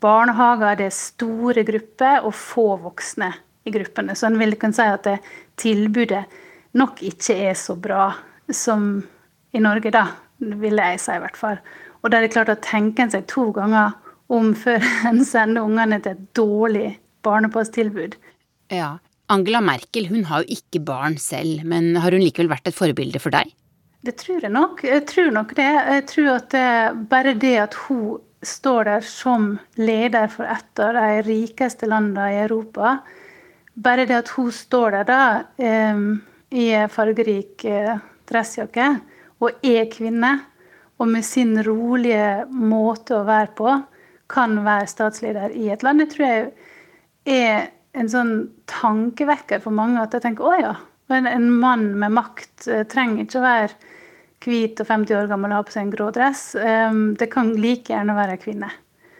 barnehager 0.04 0.80
det 0.80 0.90
er 0.90 0.96
store 0.96 1.66
grupper 1.68 2.26
og 2.26 2.36
få 2.38 2.68
voksne 2.82 3.32
i 3.66 3.74
gruppene. 3.74 4.16
Så 4.18 4.30
en 4.30 4.40
vil 4.42 4.58
kunne 4.62 4.78
si 4.78 4.86
at 4.88 5.06
det, 5.08 5.18
tilbudet 5.62 6.24
nok 6.76 7.04
ikke 7.06 7.38
er 7.50 7.58
så 7.60 7.78
bra 7.80 8.10
som 8.52 9.04
i 9.56 9.62
Norge, 9.64 9.92
da. 9.94 10.08
Vil 10.36 10.82
jeg 10.82 11.00
si, 11.00 11.14
i 11.16 11.22
hvert 11.24 11.38
fall. 11.40 11.62
Og 12.06 12.12
da 12.14 12.20
er 12.20 12.28
det 12.28 12.36
klart 12.36 12.54
å 12.54 12.62
tenke 12.62 13.02
en 13.02 13.12
seg 13.14 13.26
to 13.32 13.48
ganger 13.56 13.96
om 14.30 14.54
før 14.58 14.86
en 15.10 15.24
sender 15.26 15.66
ungene 15.66 16.00
til 16.04 16.14
et 16.14 16.24
dårlig 16.38 16.94
barnepasstilbud. 17.26 18.16
Ja, 18.74 18.98
Angela 19.34 19.62
Merkel 19.66 20.06
hun 20.12 20.28
har 20.30 20.44
jo 20.44 20.60
ikke 20.60 20.84
barn 20.86 21.18
selv, 21.22 21.66
men 21.66 21.96
har 21.98 22.14
hun 22.14 22.22
likevel 22.22 22.52
vært 22.54 22.70
et 22.70 22.78
forbilde 22.78 23.22
for 23.22 23.34
deg? 23.34 23.50
Det 24.06 24.14
tror 24.22 24.44
jeg 24.46 24.54
nok. 24.54 24.84
Jeg 24.86 25.02
tror 25.10 25.32
nok 25.34 25.56
det. 25.58 25.66
Jeg 25.66 26.06
tror 26.12 26.32
at 26.36 26.50
det, 26.54 26.70
bare 27.10 27.34
det 27.42 27.56
at 27.64 27.78
hun 27.88 28.22
står 28.46 28.86
der 28.86 29.06
som 29.10 29.56
leder 29.82 30.30
for 30.30 30.46
et 30.46 30.82
av 30.86 30.94
de 30.94 31.22
rikeste 31.26 31.90
landene 31.90 32.28
i 32.36 32.42
Europa 32.44 33.00
Bare 33.76 34.06
det 34.08 34.16
at 34.16 34.30
hun 34.38 34.52
står 34.56 34.94
der 34.96 35.08
da 35.10 35.22
eh, 35.60 36.04
i 36.56 36.68
fargerik 36.92 37.66
eh, 37.68 37.98
dressjakke 38.30 38.86
og 39.44 39.66
er 39.68 39.90
kvinne, 39.92 40.38
og 41.02 41.10
med 41.12 41.26
sin 41.28 41.58
rolige 41.66 42.46
måte 42.50 43.18
å 43.18 43.28
være 43.28 43.52
på, 43.58 43.74
kan 44.32 44.58
være 44.66 44.90
statsleder 44.90 45.54
i 45.54 45.70
et 45.74 45.84
land, 45.86 46.02
det 46.02 46.14
tror 46.14 46.26
jeg 46.26 46.46
er 47.36 47.68
en 47.96 48.10
sånn 48.12 48.34
tankevekker 48.70 49.62
for 49.64 49.76
mange 49.76 50.02
at 50.02 50.16
jeg 50.16 50.24
tenker 50.24 50.48
å 50.48 50.56
ja, 50.60 50.74
en, 51.14 51.28
en 51.30 51.52
mann 51.62 51.92
med 52.00 52.16
makt 52.16 52.68
uh, 52.72 52.82
trenger 52.90 53.26
ikke 53.26 53.42
å 53.42 53.46
være 53.46 53.94
hvit 54.46 54.82
og 54.82 54.90
50 54.90 55.18
år 55.18 55.30
gammel 55.30 55.54
og 55.54 55.62
ha 55.62 55.66
på 55.66 55.74
seg 55.74 55.86
en 55.86 55.94
grå 55.94 56.10
dress. 56.14 56.42
Um, 56.58 57.06
det 57.18 57.32
kan 57.34 57.54
like 57.58 57.94
gjerne 57.94 58.18
være 58.18 58.36
ei 58.36 58.42
kvinne. 58.42 58.72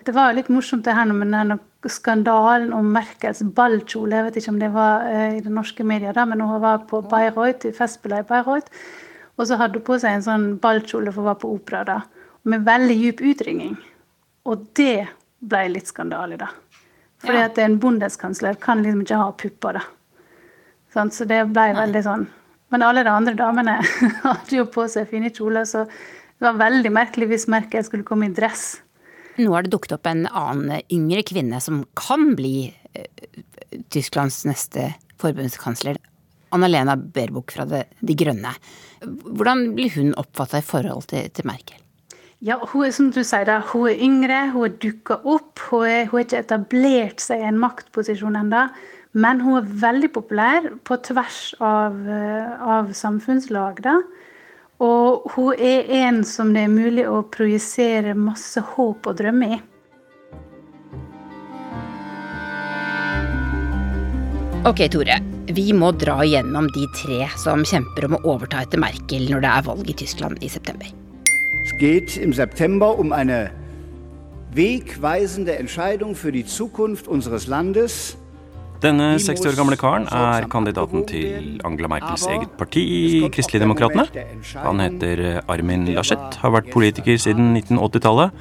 Det 0.06 0.14
var 0.14 0.30
jo 0.30 0.38
litt 0.38 0.52
morsomt 0.54 0.86
det 0.86 0.94
her 0.94 1.10
med 1.10 1.32
denne 1.34 1.58
skandalen 1.90 2.74
om 2.78 2.92
Merkels 2.94 3.42
ballkjole. 3.58 4.20
Jeg 4.20 4.28
vet 4.28 4.38
ikke 4.42 4.54
om 4.54 4.62
det 4.62 4.72
var 4.76 5.08
uh, 5.08 5.32
i 5.38 5.42
det 5.46 5.54
norske 5.54 5.86
media, 5.88 6.14
da, 6.14 6.28
men 6.30 6.44
hun 6.46 6.62
var 6.62 6.86
på 6.90 7.02
Bayreuth, 7.10 7.70
i 7.70 7.74
festspillene 7.74 8.26
i 8.26 8.30
Bayreuth. 8.30 8.86
Og 9.36 9.48
så 9.48 9.58
hadde 9.60 9.82
hun 9.82 9.88
på 9.88 9.98
seg 10.00 10.16
en 10.16 10.26
sånn 10.26 10.46
ballkjole 10.64 11.12
for 11.12 11.24
å 11.24 11.30
være 11.32 11.42
på 11.42 11.52
opera, 11.58 11.84
da, 11.88 11.98
med 12.48 12.66
veldig 12.68 12.96
dyp 13.02 13.24
utringning. 13.34 13.76
Og 14.48 14.68
det 14.78 15.08
ble 15.46 15.66
litt 15.74 15.92
skandale, 15.92 16.38
da. 16.40 16.52
Fordi 17.26 17.42
ja. 17.42 17.50
at 17.50 17.60
en 17.62 17.78
bondeskansler 17.82 18.58
kan 18.62 18.84
liksom 18.84 19.04
ikke 19.04 19.20
ha 19.20 19.30
pupper, 19.42 19.80
da. 19.80 19.86
Sånn, 20.96 21.12
så 21.12 21.28
det 21.28 21.42
ble 21.52 21.70
veldig 21.76 22.04
sånn. 22.06 22.26
Men 22.72 22.86
alle 22.86 23.04
de 23.06 23.12
andre 23.12 23.36
damene 23.38 23.80
hadde 24.24 24.56
jo 24.56 24.68
på 24.72 24.88
seg 24.92 25.10
fine 25.12 25.32
kjoler, 25.34 25.68
så 25.68 25.84
det 25.86 26.48
var 26.48 26.60
veldig 26.60 26.92
merkelig 26.94 27.30
hvis 27.32 27.50
Merkel 27.52 27.84
skulle 27.88 28.08
komme 28.08 28.30
i 28.30 28.36
dress. 28.36 28.78
Nå 29.36 29.52
har 29.52 29.66
det 29.66 29.74
dukket 29.74 29.98
opp 29.98 30.08
en 30.08 30.26
annen 30.30 30.80
yngre 30.94 31.26
kvinne 31.28 31.60
som 31.64 31.84
kan 32.00 32.34
bli 32.40 32.70
uh, 32.96 33.40
Tysklands 33.92 34.46
neste 34.48 34.94
forbundskansler. 35.20 36.00
Anna-Lena 36.56 36.96
Baerbock 36.96 37.52
fra 37.52 37.66
De 37.68 38.16
Grønne. 38.16 38.54
Hvordan 39.06 39.72
blir 39.78 39.94
hun 39.96 40.14
oppfatta 40.20 40.62
i 40.62 40.66
forhold 40.66 41.10
til, 41.12 41.30
til 41.34 41.48
Merkel? 41.48 41.82
Ja, 42.44 42.60
hun 42.72 42.86
er 42.86 42.92
som 42.94 43.08
du 43.16 43.22
sier, 43.24 43.46
da, 43.48 43.62
hun 43.72 43.88
er 43.90 44.02
yngre, 44.06 44.42
hun 44.54 44.68
har 44.68 44.76
dukka 44.84 45.22
opp. 45.24 45.62
Hun 45.72 45.88
har 45.88 46.26
ikke 46.26 46.44
etablert 46.44 47.24
seg 47.24 47.42
i 47.42 47.48
en 47.50 47.62
maktposisjon 47.62 48.38
ennå. 48.38 48.68
Men 49.16 49.40
hun 49.42 49.62
er 49.62 49.70
veldig 49.86 50.12
populær 50.12 50.68
på 50.84 50.98
tvers 51.08 51.56
av, 51.64 51.96
eh, 52.08 52.62
av 52.62 52.92
samfunnslag. 52.94 53.82
da. 53.82 54.02
Og 54.80 55.32
hun 55.36 55.54
er 55.56 55.88
en 56.04 56.24
som 56.24 56.52
det 56.54 56.66
er 56.66 56.74
mulig 56.74 57.06
å 57.08 57.24
projisere 57.24 58.14
masse 58.14 58.60
håp 58.60 59.08
og 59.08 59.16
drømmer 59.16 59.56
i. 59.56 59.62
Ok, 64.66 64.90
Tore. 64.90 65.35
Vi 65.46 65.70
må 65.78 65.92
dra 65.94 66.24
igjennom 66.26 66.66
de 66.74 66.88
tre 66.98 67.28
som 67.38 67.62
kjemper 67.68 68.08
om 68.08 68.16
å 68.18 68.22
overta 68.34 68.64
etter 68.66 68.82
Merkel 68.82 69.28
når 69.30 69.44
det 69.44 69.50
er 69.52 69.66
valg 69.68 69.90
i 69.92 69.94
Tyskland 69.94 70.42
i 70.42 70.50
september. 70.50 70.90
Es 71.62 71.74
geht 71.78 72.16
im 72.18 72.34
September 72.34 72.98
um 72.98 73.14
eine 73.14 73.52
wegweisende 74.56 75.58
Entscheidung 75.60 76.16
für 76.16 76.32
die 76.32 76.46
Zukunft 76.46 77.08
unseres 77.08 77.46
Landes. 77.46 78.18
Denne 78.82 79.20
60 79.20 79.52
år 79.52 79.56
gamle 79.58 79.78
karen 79.78 80.08
er 80.10 80.50
kandidaten 80.50 81.06
til 81.06 81.62
Angela 81.64 81.92
Merkels 81.94 82.26
eget 82.26 82.58
parti, 82.58 82.86
Kristeligdemokratene. 83.30 84.26
Han 84.66 84.82
heter 84.82 85.44
Armin 85.48 85.86
Laschet, 85.94 86.40
har 86.42 86.56
vært 86.58 86.74
politiker 86.74 87.22
siden 87.22 87.54
1980-tallet, 87.54 88.34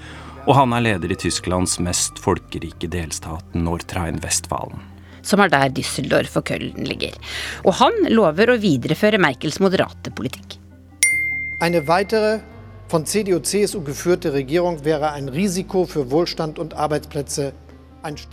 og 0.49 0.57
han 0.57 0.73
er 0.77 0.89
leder 0.89 1.13
i 1.13 1.21
Tysklands 1.21 1.79
mest 1.85 2.21
folkerike 2.21 2.89
delstat, 2.93 3.57
Nordrhein-Westfalen. 3.57 4.94
Som 5.25 5.41
er 5.41 5.53
der 5.53 5.73
Düsseldorf 5.73 6.37
og 6.37 6.47
Köln 6.51 6.85
ligger. 6.85 7.17
Og 7.65 7.79
han 7.81 7.97
lover 8.13 8.53
å 8.53 8.61
videreføre 8.61 9.21
Merkels 9.23 9.61
moderate 9.65 10.13
politikk. 10.13 10.59
Eine 11.65 11.87
weitere 11.89 12.41
von 12.89 13.07
CDU-CSU 13.07 13.81
geführte 13.83 14.33
Regierung 14.33 14.85
wäre 14.85 15.13
ein 15.13 15.29
Risiko 15.29 15.87
für 15.87 16.11
Wohlstand 16.11 16.59
und 16.59 16.75
Arbeitsplätze. 16.75 17.53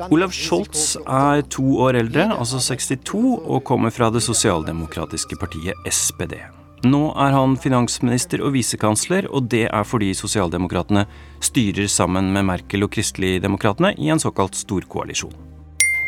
Olav 0.10 0.34
Scholz 0.34 0.98
er 1.08 1.46
to 1.48 1.64
år 1.80 1.96
eldre, 1.96 2.26
altså 2.36 2.60
62, 2.60 3.40
og 3.40 3.64
kommer 3.64 3.94
fra 3.96 4.10
det 4.12 4.20
sosialdemokratiske 4.26 5.38
partiet 5.40 5.88
SPD. 5.88 6.36
Nå 6.84 7.00
er 7.14 7.32
han 7.38 7.56
finansminister 7.62 8.44
og 8.44 8.52
visekansler, 8.58 9.30
og 9.32 9.48
det 9.54 9.68
er 9.70 9.88
fordi 9.88 10.12
sosialdemokratene 10.18 11.06
styrer 11.40 11.88
sammen 11.88 12.34
med 12.34 12.50
Merkel 12.50 12.84
og 12.84 12.92
Kristeligdemokratene 12.92 13.94
i 13.96 14.12
en 14.12 14.20
såkalt 14.20 14.60
storkoalisjon. 14.60 15.51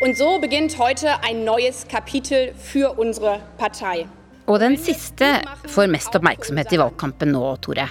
Og 0.03 0.17
so 0.19 0.33
beginnt 0.35 0.73
heute 0.75 1.13
ein 1.23 1.45
neues 1.45 1.85
Kapitel 1.87 2.53
für 2.59 2.99
unsere 2.99 3.39
Partei. 3.57 4.05
Og 4.51 4.59
den 4.59 4.75
siste 4.75 5.37
får 5.71 5.87
mest 5.87 6.17
oppmerksomhet 6.17 6.73
i 6.75 6.79
valgkampen 6.81 7.31
nå, 7.31 7.43
Tore. 7.63 7.85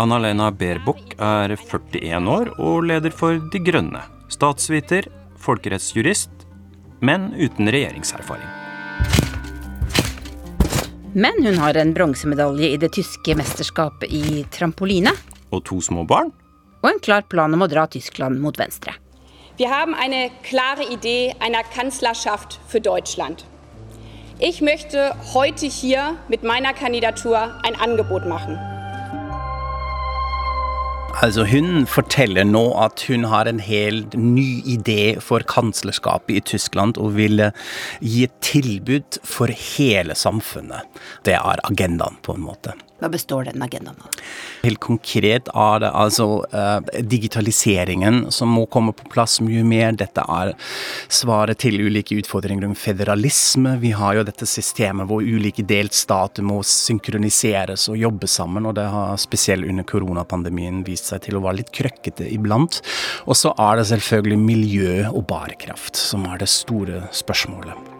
Anna-Lena 0.00 0.48
Baerbock 0.56 1.12
er 1.20 1.52
41 1.52 2.30
år 2.32 2.54
og 2.56 2.88
leder 2.88 3.12
for 3.12 3.44
De 3.52 3.60
Grønne. 3.60 4.00
Statsviter, 4.32 5.10
folkerettsjurist, 5.36 6.32
men 7.04 7.34
uten 7.36 7.68
regjeringserfaring. 7.68 8.48
Men 11.12 11.44
hun 11.44 11.60
har 11.60 11.76
en 11.76 11.92
bronsemedalje 11.92 12.72
i 12.72 12.80
det 12.80 12.94
tyske 12.96 13.36
mesterskapet 13.36 14.08
i 14.08 14.46
trampoline. 14.48 15.12
Og 15.52 15.66
to 15.68 15.84
små 15.84 16.08
barn. 16.08 16.32
Og 16.80 16.94
en 16.94 17.04
klar 17.04 17.28
plan 17.28 17.52
om 17.52 17.68
å 17.68 17.68
dra 17.68 17.84
Tyskland 17.84 18.40
mot 18.40 18.56
venstre. 18.56 18.96
Wir 19.56 19.70
haben 19.70 19.94
eine 19.94 20.32
klare 20.42 20.82
Idee 20.82 21.32
einer 21.38 21.62
Kanzlerschaft 21.62 22.58
für 22.66 22.80
Deutschland. 22.80 23.44
Ich 24.40 24.60
möchte 24.60 25.14
heute 25.32 25.66
hier 25.66 26.16
mit 26.28 26.42
meiner 26.42 26.72
Kandidatur 26.72 27.60
ein 27.62 27.76
Angebot 27.76 28.26
machen. 28.26 28.58
Altså 31.20 31.46
Hun 31.46 31.86
forteller 31.86 32.44
nå 32.44 32.74
at 32.74 33.04
hun 33.08 33.28
har 33.30 33.46
en 33.46 33.60
helt 33.60 34.14
ny 34.14 34.60
idé 34.66 35.20
for 35.20 35.38
kanslerskapet 35.38 36.36
i 36.36 36.40
Tyskland 36.40 36.98
og 36.98 37.14
vil 37.16 37.52
gi 38.00 38.24
et 38.24 38.34
tilbud 38.40 39.20
for 39.22 39.46
hele 39.46 40.18
samfunnet. 40.18 40.82
Det 41.24 41.38
er 41.38 41.62
agendaen, 41.70 42.18
på 42.22 42.34
en. 42.34 42.83
Hva 43.02 43.08
består 43.10 43.48
den 43.48 43.62
agendaen 43.62 43.98
av? 43.98 44.18
Helt 44.62 44.78
konkret 44.80 45.48
er 45.50 45.80
det 45.82 45.90
altså 45.98 46.26
uh, 46.54 46.78
digitaliseringen 47.02 48.28
som 48.32 48.52
må 48.54 48.64
komme 48.70 48.94
på 48.96 49.08
plass 49.12 49.40
mye 49.44 49.64
mer. 49.66 49.96
Dette 49.98 50.22
er 50.22 50.52
svaret 51.12 51.58
til 51.64 51.80
ulike 51.82 52.16
utfordringer 52.22 52.68
om 52.68 52.76
federalisme. 52.78 53.74
Vi 53.82 53.90
har 53.98 54.20
jo 54.20 54.26
dette 54.28 54.48
systemet 54.48 55.10
hvor 55.10 55.26
ulike 55.26 55.66
delstater 55.66 56.46
må 56.46 56.60
synkroniseres 56.64 57.88
og 57.90 57.98
jobbe 58.00 58.30
sammen, 58.30 58.70
og 58.70 58.78
det 58.78 58.86
har 58.94 59.18
spesielt 59.20 59.66
under 59.68 59.86
koronapandemien 59.88 60.84
vist 60.86 61.10
seg 61.10 61.26
til 61.26 61.40
å 61.40 61.44
være 61.44 61.64
litt 61.64 61.74
krøkkete 61.74 62.30
iblant. 62.30 62.78
Og 63.26 63.36
så 63.36 63.52
er 63.58 63.80
det 63.80 63.90
selvfølgelig 63.90 64.40
miljø 64.44 64.94
og 65.10 65.26
bærekraft 65.28 65.98
som 65.98 66.24
er 66.30 66.40
det 66.40 66.52
store 66.52 67.08
spørsmålet. 67.12 67.93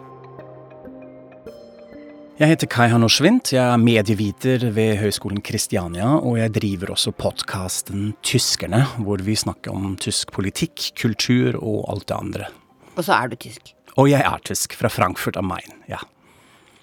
Jeg 2.35 2.51
heter 2.51 2.67
Kai 2.67 2.89
Hanno 2.91 3.07
Schwint, 3.07 3.53
jeg 3.53 3.63
er 3.63 3.79
medieviter 3.79 4.65
ved 4.75 4.97
Høgskolen 4.99 5.39
Kristiania, 5.39 6.17
og 6.19 6.35
jeg 6.35 6.51
driver 6.57 6.89
også 6.91 7.13
podkasten 7.15 8.09
Tyskerne, 8.27 8.81
hvor 8.99 9.23
vi 9.23 9.37
snakker 9.39 9.71
om 9.71 9.93
tysk 9.95 10.33
politikk, 10.35 10.89
kultur 10.99 11.55
og 11.61 11.85
alt 11.93 12.09
det 12.09 12.17
andre. 12.17 12.49
Og 12.97 13.07
så 13.07 13.15
er 13.15 13.31
du 13.31 13.37
tysk? 13.39 13.71
Og 13.95 14.09
jeg 14.11 14.19
er 14.19 14.43
tysk, 14.43 14.75
fra 14.75 14.91
Frankfurt 14.91 15.39
am 15.39 15.47
Main, 15.53 15.79
ja. 15.87 16.01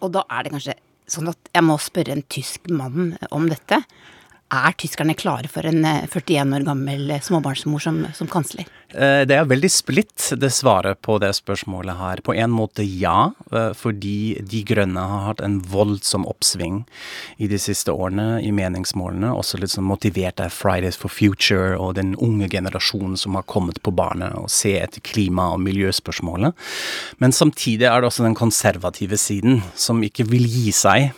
Og 0.00 0.14
da 0.16 0.24
er 0.32 0.48
det 0.48 0.54
kanskje 0.54 0.78
sånn 1.12 1.28
at 1.34 1.52
jeg 1.52 1.68
må 1.68 1.76
spørre 1.84 2.16
en 2.16 2.24
tysk 2.32 2.72
mann 2.72 3.12
om 3.28 3.44
dette. 3.52 3.82
Er 4.56 4.80
tyskerne 4.80 5.18
klare 5.20 5.52
for 5.52 5.68
en 5.68 5.84
41 5.84 6.32
eh, 6.32 6.56
år 6.56 6.64
gammel 6.64 7.12
småbarnsmor 7.28 7.84
som, 7.90 8.00
som 8.16 8.32
kansler? 8.32 8.72
Eh, 8.92 9.22
det 9.28 9.36
er 9.36 9.48
veldig 9.48 9.70
splitt, 9.72 10.28
det 10.36 10.50
svaret 10.52 11.00
på 11.04 11.18
det 11.22 11.32
spørsmålet 11.38 11.98
her. 11.98 12.22
På 12.24 12.34
en 12.34 12.52
måte 12.52 12.84
ja, 12.84 13.32
fordi 13.76 14.40
De 14.48 14.62
Grønne 14.66 15.00
har 15.08 15.26
hatt 15.28 15.42
en 15.44 15.58
voldsom 15.72 16.26
oppsving 16.28 16.82
i 17.42 17.48
de 17.50 17.58
siste 17.60 17.92
årene 17.92 18.40
i 18.44 18.52
meningsmålene. 18.54 19.32
Også 19.32 19.60
litt 19.60 19.74
sånn 19.74 19.88
motivert 19.88 20.40
av 20.42 20.52
Fridays 20.54 20.98
for 21.00 21.12
Future 21.12 21.76
og 21.78 21.96
den 22.00 22.14
unge 22.20 22.48
generasjonen 22.52 23.16
som 23.20 23.36
har 23.38 23.48
kommet 23.48 23.82
på 23.82 23.94
barnet 23.96 24.36
og 24.38 24.50
se 24.52 24.76
etter 24.80 25.04
klima- 25.04 25.50
og 25.54 25.62
miljøspørsmålet. 25.64 26.56
Men 27.18 27.32
samtidig 27.36 27.88
er 27.88 28.00
det 28.00 28.12
også 28.12 28.26
den 28.26 28.38
konservative 28.38 29.18
siden 29.20 29.62
som 29.74 30.02
ikke 30.04 30.28
vil 30.30 30.46
gi 30.48 30.72
seg 30.76 31.12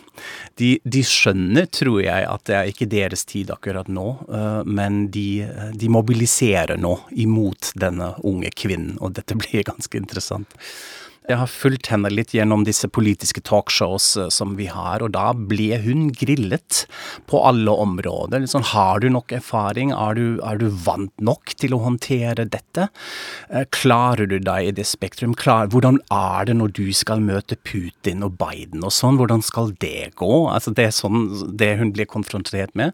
de, 0.58 0.76
de, 0.86 1.02
skjønner, 1.06 1.66
tror 1.74 1.98
jeg, 2.04 2.26
at 2.28 2.44
det 2.48 2.56
er 2.56 2.70
ikke 2.70 2.88
deres 2.90 3.24
tid 3.28 3.50
akkurat 3.54 3.88
nå, 3.90 4.06
uh, 4.28 4.62
men 4.66 5.08
de, 5.14 5.44
de, 5.74 5.90
mobiliserer 5.90 6.78
nå 6.80 6.94
imot 7.24 7.63
denne 7.78 8.12
unge 8.26 8.50
kvinnen, 8.54 8.98
og 9.00 9.14
dette 9.18 9.36
blir 9.38 9.64
ganske 9.66 9.98
interessant. 9.98 10.58
Jeg 11.24 11.38
har 11.40 11.48
fulgt 11.48 11.88
henne 11.88 12.10
litt 12.12 12.34
gjennom 12.36 12.66
disse 12.68 12.88
politiske 12.92 13.40
talkshows 13.48 14.10
eh, 14.20 14.26
som 14.28 14.58
vi 14.58 14.66
har, 14.68 15.00
og 15.00 15.14
da 15.14 15.30
ble 15.32 15.78
hun 15.80 16.10
grillet 16.12 16.82
på 17.30 17.40
alle 17.48 17.72
områder. 17.72 18.42
Liksom, 18.44 18.66
har 18.74 19.00
du 19.00 19.08
nok 19.14 19.32
erfaring? 19.32 19.94
Er 19.96 20.18
du, 20.18 20.24
er 20.44 20.60
du, 20.60 20.66
vant 20.84 21.12
nok 21.24 21.54
til 21.56 21.72
å 21.72 21.80
håndtere 21.80 22.44
dette? 22.44 22.90
Eh, 23.48 23.64
klarer 23.72 24.28
du 24.28 24.36
deg 24.36 24.68
i 24.68 24.74
det 24.76 24.84
spektrum? 24.90 25.32
Klar, 25.40 25.70
hvordan 25.72 26.02
er 26.12 26.50
det 26.50 26.58
når 26.58 26.74
du 26.76 26.92
skal 26.92 27.24
møte 27.24 27.56
Putin 27.56 28.26
og 28.26 28.36
Biden 28.36 28.84
og 28.84 28.92
sånn? 28.92 29.16
Hvordan 29.16 29.40
skal 29.44 29.72
det 29.80 30.12
gå? 30.20 30.32
Altså, 30.52 30.76
det 30.76 30.90
er 30.90 30.94
sånn 30.98 31.24
det 31.56 31.72
hun 31.80 31.94
blir 31.96 32.10
konfrontert 32.10 32.76
med. 32.76 32.92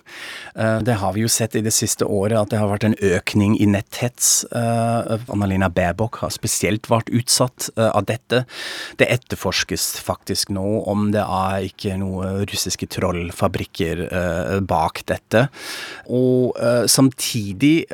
Eh, 0.54 0.78
det 0.86 1.00
har 1.02 1.18
vi 1.18 1.26
jo 1.26 1.32
sett 1.40 1.58
i 1.58 1.64
det 1.66 1.74
siste 1.74 2.06
året, 2.06 2.38
at 2.38 2.54
det 2.54 2.62
har 2.62 2.70
vært 2.70 2.86
en 2.92 2.98
økning 3.10 3.58
i 3.58 3.66
netthets. 3.66 4.46
Annalena 4.54 5.66
Baerbock 5.72 6.20
har 6.22 6.30
spesielt 6.30 6.86
vært 6.90 7.10
utsatt 7.10 7.72
av 7.74 8.04
dette 8.06 8.19
dette. 8.20 8.44
Det 8.96 9.08
etterforskes 9.10 10.00
faktisk 10.04 10.52
nå 10.54 10.84
om 10.90 11.10
det 11.14 11.22
er 11.22 11.66
ikke 11.66 11.96
noen 12.00 12.44
russiske 12.48 12.88
trollfabrikker 12.90 14.04
eh, 14.08 14.60
bak 14.60 15.02
dette. 15.08 15.46
Og 16.08 16.56
eh, 16.60 16.84
samtidig 16.90 17.86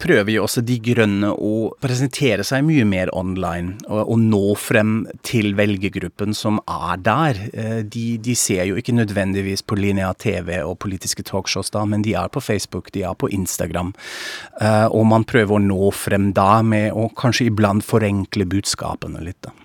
prøver 0.00 0.34
jo 0.34 0.44
også 0.46 0.64
De 0.66 0.78
Grønne 0.82 1.32
å 1.32 1.70
presentere 1.82 2.46
seg 2.46 2.64
mye 2.66 2.86
mer 2.88 3.12
online, 3.16 3.76
og, 3.88 4.02
og 4.14 4.22
nå 4.22 4.42
frem 4.58 5.06
til 5.26 5.54
velgergruppen 5.58 6.34
som 6.36 6.60
er 6.66 7.02
der. 7.04 7.42
Eh, 7.52 7.80
de, 7.84 8.06
de, 8.22 8.36
ser 8.38 8.64
jo 8.68 8.78
ikke 8.78 8.96
nødvendigvis 8.96 9.64
på 9.66 9.78
linja 9.78 10.12
TV 10.18 10.60
og 10.62 10.78
politiske 10.82 11.24
talkshows 11.26 11.72
da, 11.74 11.84
men 11.88 12.04
de 12.06 12.14
er 12.18 12.30
på 12.32 12.42
Facebook, 12.42 12.92
de 12.94 13.02
er 13.06 13.16
på 13.18 13.30
Instagram. 13.34 13.92
og 14.94 15.04
man 15.08 15.24
prøver 15.26 15.56
å 15.56 15.62
nå 15.62 15.90
frem 15.94 16.30
da 16.36 16.60
med 16.62 16.94
å 16.96 17.08
kanskje 17.18 17.48
iblant 17.50 17.84
forenkle 17.84 18.46
budskapene 18.48 19.22
litt. 19.24 19.40
da. 19.42 19.57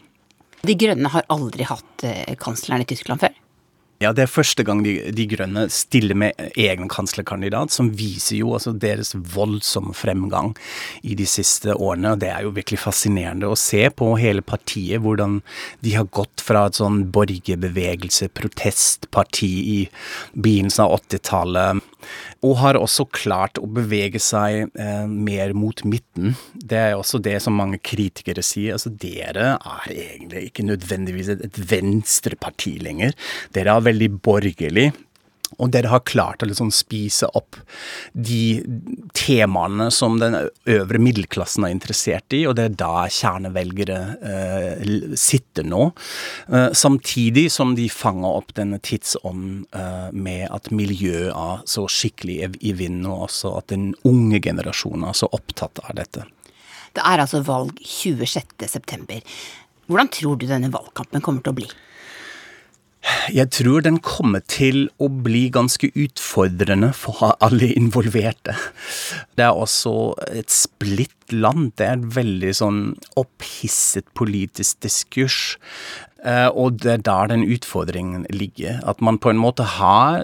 De 0.64 0.76
Grønne 0.80 1.10
har 1.12 1.26
aldri 1.34 1.66
hatt 1.68 2.06
eh, 2.08 2.36
kansleren 2.40 2.86
i 2.86 2.88
Tyskland 2.88 3.20
før? 3.20 3.34
Ja, 4.00 4.10
det 4.16 4.26
er 4.26 4.32
første 4.32 4.64
gang 4.68 4.82
de, 4.84 4.94
de 5.16 5.26
Grønne 5.32 5.66
stiller 5.72 6.18
med 6.18 6.40
egen 6.60 6.90
kanslerkandidat, 6.92 7.72
som 7.72 7.92
viser 7.96 8.40
jo 8.42 8.54
altså 8.56 8.74
deres 8.76 9.14
voldsomme 9.14 9.94
fremgang 9.96 10.54
i 11.04 11.16
de 11.20 11.28
siste 11.30 11.76
årene. 11.76 12.14
og 12.16 12.24
Det 12.24 12.32
er 12.32 12.44
jo 12.44 12.56
virkelig 12.56 12.82
fascinerende 12.84 13.52
å 13.52 13.60
se 13.60 13.86
på 13.92 14.10
hele 14.20 14.44
partiet, 14.44 15.04
hvordan 15.04 15.42
de 15.86 15.96
har 15.96 16.10
gått 16.12 16.44
fra 16.44 16.66
et 16.68 16.80
sånn 16.80 17.04
borgerbevegelse, 17.16 18.32
protestparti 18.36 19.54
i 19.78 19.80
begynnelsen 20.34 20.88
av 20.88 20.98
80-tallet 21.00 21.84
og 22.44 22.58
har 22.62 22.80
også 22.80 23.08
klart 23.14 23.60
å 23.62 23.70
bevege 23.70 24.22
seg 24.22 24.74
eh, 24.80 25.06
mer 25.08 25.56
mot 25.58 25.84
midten. 25.88 26.36
Det 26.54 26.80
er 26.80 26.98
også 26.98 27.22
det 27.24 27.38
som 27.44 27.58
mange 27.58 27.80
kritikere 27.84 28.44
sier. 28.46 28.78
Altså, 28.78 28.94
dere 28.94 29.56
er 29.58 29.96
egentlig 29.96 30.48
ikke 30.50 30.68
nødvendigvis 30.68 31.34
et, 31.36 31.48
et 31.48 31.64
venstreparti 31.72 32.78
lenger. 32.84 33.18
Dere 33.56 33.78
er 33.78 33.90
veldig 33.90 34.12
borgerlig. 34.24 34.92
Og 35.58 35.72
dere 35.74 35.92
har 35.92 36.04
klart 36.08 36.44
å 36.44 36.50
liksom 36.50 36.72
spise 36.74 37.30
opp 37.38 37.58
de 38.14 38.64
temaene 39.18 39.90
som 39.94 40.18
den 40.22 40.38
øvre 40.70 41.02
middelklassen 41.02 41.68
er 41.68 41.74
interessert 41.76 42.36
i, 42.36 42.44
og 42.50 42.58
det 42.58 42.68
er 42.68 42.78
da 42.80 43.06
kjernevelgere 43.12 44.00
eh, 44.32 45.16
sitter 45.20 45.68
nå. 45.68 45.90
Eh, 46.50 46.70
samtidig 46.78 47.50
som 47.54 47.76
de 47.78 47.88
fanger 47.92 48.40
opp 48.42 48.54
denne 48.58 48.80
tidsånden 48.84 49.64
eh, 49.76 50.10
med 50.14 50.48
at 50.54 50.72
miljøet 50.74 51.34
er 51.34 51.66
så 51.70 51.88
skikkelig 51.90 52.54
i 52.62 52.76
vinden, 52.78 53.08
og 53.10 53.28
også 53.30 53.56
at 53.60 53.72
den 53.74 53.92
unge 54.08 54.42
generasjonen 54.44 55.08
er 55.10 55.18
så 55.18 55.30
opptatt 55.34 55.84
av 55.84 55.98
dette. 55.98 56.28
Det 56.94 57.02
er 57.02 57.24
altså 57.24 57.42
valg 57.46 57.80
26.9. 57.82 59.24
Hvordan 59.90 60.12
tror 60.14 60.38
du 60.40 60.46
denne 60.48 60.72
valgkampen 60.74 61.24
kommer 61.26 61.44
til 61.44 61.54
å 61.54 61.58
bli? 61.58 61.68
Jeg 63.34 63.50
tror 63.52 63.84
den 63.84 63.98
kommer 64.04 64.44
til 64.48 64.86
å 65.02 65.10
bli 65.26 65.50
ganske 65.54 65.90
utfordrende 65.92 66.94
for 66.96 67.34
alle 67.44 67.70
involverte. 67.76 68.56
Det 69.36 69.44
er 69.44 69.60
også 69.60 70.14
et 70.32 70.52
splitt 70.54 71.36
land. 71.36 71.74
Det 71.80 71.88
er 71.88 71.98
et 71.98 72.10
veldig 72.16 72.54
sånn 72.56 72.82
opphisset 73.20 74.08
politisk 74.16 74.84
diskurs. 74.86 75.58
Eh, 76.24 76.48
og 76.56 76.78
det 76.80 76.92
er 76.92 77.02
der 77.04 77.28
den 77.34 77.44
utfordringen 77.52 78.26
ligger. 78.32 78.80
At 78.88 79.02
man 79.04 79.18
på 79.20 79.34
en 79.34 79.40
måte 79.42 79.66
har 79.76 80.24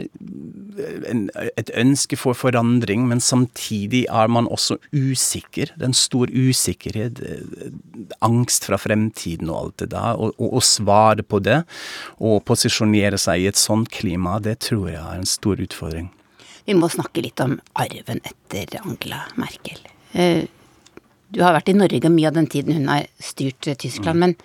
en, 1.10 1.26
et 1.60 1.72
ønske 1.76 2.16
for 2.16 2.38
forandring, 2.40 3.04
men 3.10 3.20
samtidig 3.20 4.06
er 4.08 4.32
man 4.32 4.48
også 4.48 4.78
usikker. 4.96 5.74
Det 5.76 5.84
er 5.84 5.92
en 5.92 5.98
stor 5.98 6.32
usikkerhet, 6.32 7.20
eh, 7.20 7.74
angst 8.24 8.70
fra 8.70 8.80
fremtiden 8.80 9.52
og 9.52 9.60
alt 9.60 9.84
det 9.84 9.90
der. 9.92 10.16
Og 10.16 10.40
å 10.40 10.64
svare 10.64 11.26
på 11.26 11.42
det, 11.44 11.66
og 12.20 12.46
posisjonere 12.48 13.20
seg 13.20 13.44
i 13.44 13.50
et 13.52 13.60
sånt 13.60 13.92
klima, 13.92 14.38
det 14.40 14.62
tror 14.70 14.88
jeg 14.94 15.02
er 15.04 15.20
en 15.20 15.28
stor 15.28 15.60
utfordring. 15.60 16.08
Vi 16.64 16.78
må 16.78 16.88
snakke 16.92 17.26
litt 17.26 17.42
om 17.44 17.58
arven 17.76 18.22
etter 18.24 18.80
Angela 18.86 19.26
Merkel. 19.36 19.84
Eh, 20.14 20.48
du 21.30 21.44
har 21.44 21.54
vært 21.58 21.74
i 21.74 21.76
Norge 21.76 22.10
mye 22.10 22.32
av 22.32 22.40
den 22.40 22.48
tiden 22.48 22.78
hun 22.78 22.88
har 22.88 23.10
styrt 23.20 23.68
Tyskland, 23.68 24.16
mm. 24.16 24.24
men 24.24 24.36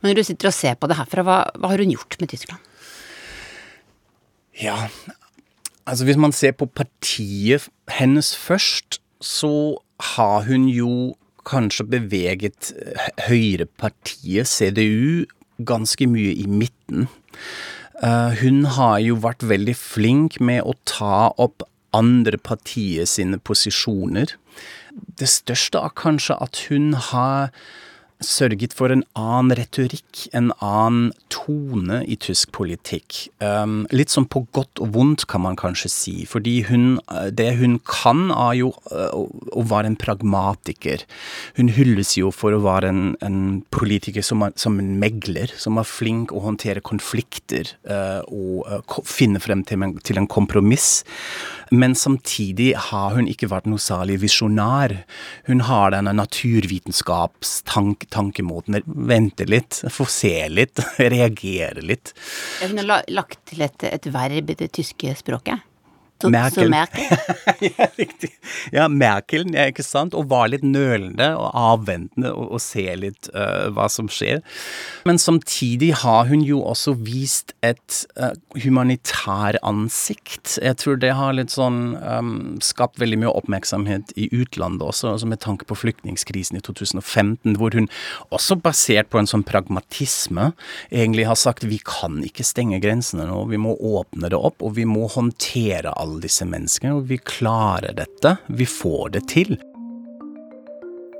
men 0.00 0.10
når 0.10 0.20
du 0.20 0.26
sitter 0.28 0.50
og 0.50 0.56
ser 0.56 0.78
på 0.78 0.88
det 0.90 0.98
herfra, 0.98 1.24
hva, 1.26 1.36
hva 1.56 1.72
har 1.72 1.82
hun 1.82 1.92
gjort 1.94 2.18
med 2.20 2.32
Tyskland? 2.32 2.72
Ja, 4.56 4.88
altså 5.84 6.06
hvis 6.08 6.20
man 6.20 6.32
ser 6.32 6.56
på 6.56 6.68
partiet 6.68 7.68
hennes 7.92 8.32
først, 8.36 9.00
så 9.20 9.78
har 10.16 10.44
hun 10.48 10.68
jo 10.68 11.14
kanskje 11.46 11.86
beveget 11.88 12.72
høyrepartiet, 13.28 14.48
CDU, 14.48 15.26
ganske 15.64 16.08
mye 16.10 16.34
i 16.36 16.46
midten. 16.50 17.06
Hun 18.40 18.64
har 18.76 18.98
jo 19.00 19.16
vært 19.22 19.46
veldig 19.46 19.76
flink 19.78 20.40
med 20.40 20.64
å 20.66 20.74
ta 20.88 21.30
opp 21.40 21.64
andre 21.96 22.36
partier 22.36 23.08
sine 23.08 23.38
posisjoner. 23.40 24.34
Det 25.16 25.28
største 25.30 25.80
er 25.80 25.94
kanskje 25.96 26.36
at 26.44 26.60
hun 26.68 26.92
har 27.12 27.54
sørget 28.24 28.72
for 28.76 28.92
en 28.92 29.04
annen 29.18 29.52
retorikk, 29.58 30.26
en 30.36 30.50
annen 30.64 31.10
tone 31.32 32.00
i 32.08 32.16
tysk 32.20 32.52
politikk. 32.56 33.26
Um, 33.44 33.84
litt 33.92 34.12
som 34.12 34.26
på 34.30 34.46
godt 34.56 34.80
og 34.82 34.94
vondt, 34.96 35.26
kan 35.30 35.44
man 35.44 35.58
kanskje 35.58 35.90
si. 35.92 36.14
Fordi 36.28 36.62
hun, 36.68 36.98
det 37.36 37.50
hun 37.60 37.78
kan, 37.86 38.30
er 38.32 38.56
jo 38.62 38.72
uh, 38.90 39.26
å 39.52 39.66
være 39.68 39.92
en 39.92 39.98
pragmatiker. 40.00 41.04
Hun 41.60 41.70
hylles 41.76 42.16
jo 42.16 42.32
for 42.34 42.56
å 42.56 42.62
være 42.64 42.92
en, 42.92 43.02
en 43.26 43.40
politiker 43.74 44.24
som, 44.24 44.46
er, 44.46 44.56
som, 44.60 44.80
en 44.80 44.96
megler, 45.02 45.52
som 45.60 45.80
er 45.80 45.88
flink 45.88 46.32
å 46.32 46.44
håndtere 46.46 46.84
konflikter 46.84 47.74
uh, 47.90 48.22
og 48.32 49.00
finne 49.06 49.42
frem 49.42 49.64
til 49.66 49.76
til 50.06 50.18
en 50.20 50.28
kompromiss. 50.30 51.04
Men 51.70 51.94
samtidig 51.98 52.74
har 52.90 53.14
hun 53.16 53.26
ikke 53.30 53.48
vært 53.50 53.66
noe 53.70 53.82
særlig 53.82 54.20
visjonær. 54.22 55.04
Hun 55.48 55.60
har 55.66 55.90
denne 55.94 56.12
naturvitenskapstankemåten. 56.16 58.10
tankemåten. 58.16 58.82
Vente 58.86 59.44
litt, 59.48 59.82
få 59.90 60.04
se 60.10 60.48
litt, 60.48 60.78
reagere 61.16 61.82
litt. 61.82 62.14
Hun 62.62 62.78
har 62.82 63.04
lagt 63.08 63.40
til 63.50 63.62
et, 63.66 63.82
et 63.88 64.06
verb 64.12 64.50
i 64.50 64.58
det 64.58 64.70
tyske 64.78 65.14
språket? 65.18 65.60
Så, 66.22 66.30
Merkel. 66.32 66.64
Så 66.64 66.70
Merkel. 66.70 67.04
ja, 67.78 67.86
riktig. 67.96 68.30
Ja, 68.72 68.86
Merkel, 68.88 69.44
ja, 69.52 69.66
ikke 69.70 69.84
sant. 69.84 70.14
Og 70.16 70.30
var 70.30 70.48
litt 70.48 70.64
nølende 70.64 71.32
og 71.36 71.50
avventende 71.52 72.32
og, 72.32 72.56
og 72.56 72.62
se 72.62 72.86
litt 72.96 73.28
uh, 73.34 73.68
hva 73.76 73.88
som 73.92 74.08
skjer. 74.12 74.40
Men 75.08 75.20
samtidig 75.20 75.92
har 76.02 76.30
hun 76.30 76.44
jo 76.46 76.62
også 76.64 76.96
vist 77.04 77.52
et 77.66 78.00
uh, 78.16 78.32
humanitær 78.62 79.58
ansikt. 79.66 80.56
Jeg 80.62 80.80
tror 80.80 81.00
det 81.02 81.12
har 81.18 81.36
litt 81.36 81.52
sånn 81.52 81.96
um, 82.00 82.32
skapt 82.64 83.00
veldig 83.02 83.20
mye 83.24 83.34
oppmerksomhet 83.36 84.14
i 84.16 84.30
utlandet 84.32 84.86
også, 84.86 85.12
altså 85.12 85.28
med 85.28 85.42
tanke 85.44 85.68
på 85.68 85.76
flyktningkrisen 85.76 86.56
i 86.56 86.64
2015, 86.64 87.58
hvor 87.60 87.76
hun 87.76 87.90
også 88.34 88.56
basert 88.62 89.10
på 89.12 89.20
en 89.20 89.28
sånn 89.28 89.44
pragmatisme 89.46 90.50
egentlig 90.88 91.26
har 91.28 91.38
sagt 91.38 91.66
vi 91.68 91.78
kan 91.84 92.22
ikke 92.24 92.46
stenge 92.46 92.80
grensene 92.82 93.26
nå, 93.28 93.42
vi 93.50 93.60
må 93.60 93.74
åpne 93.76 94.30
det 94.32 94.38
opp, 94.38 94.62
og 94.64 94.76
vi 94.78 94.86
må 94.88 95.06
håndtere 95.12 95.92
alle 95.92 96.05
alle 96.06 96.22
disse 96.22 96.46
menneskene, 96.46 96.94
og 96.96 97.08
vi 97.10 97.18
klarer 97.18 97.96
dette. 97.96 98.36
Vi 98.48 98.66
får 98.68 99.16
det 99.16 99.26
til. 99.32 99.58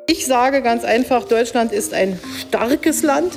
Ich 0.08 0.26
sage 0.26 0.60
ganz 0.62 0.84
einfach, 0.84 1.24
Deutschland 1.24 1.72
ist 1.72 1.92
ein 1.92 2.18
starkes 2.38 3.02
Land. 3.02 3.36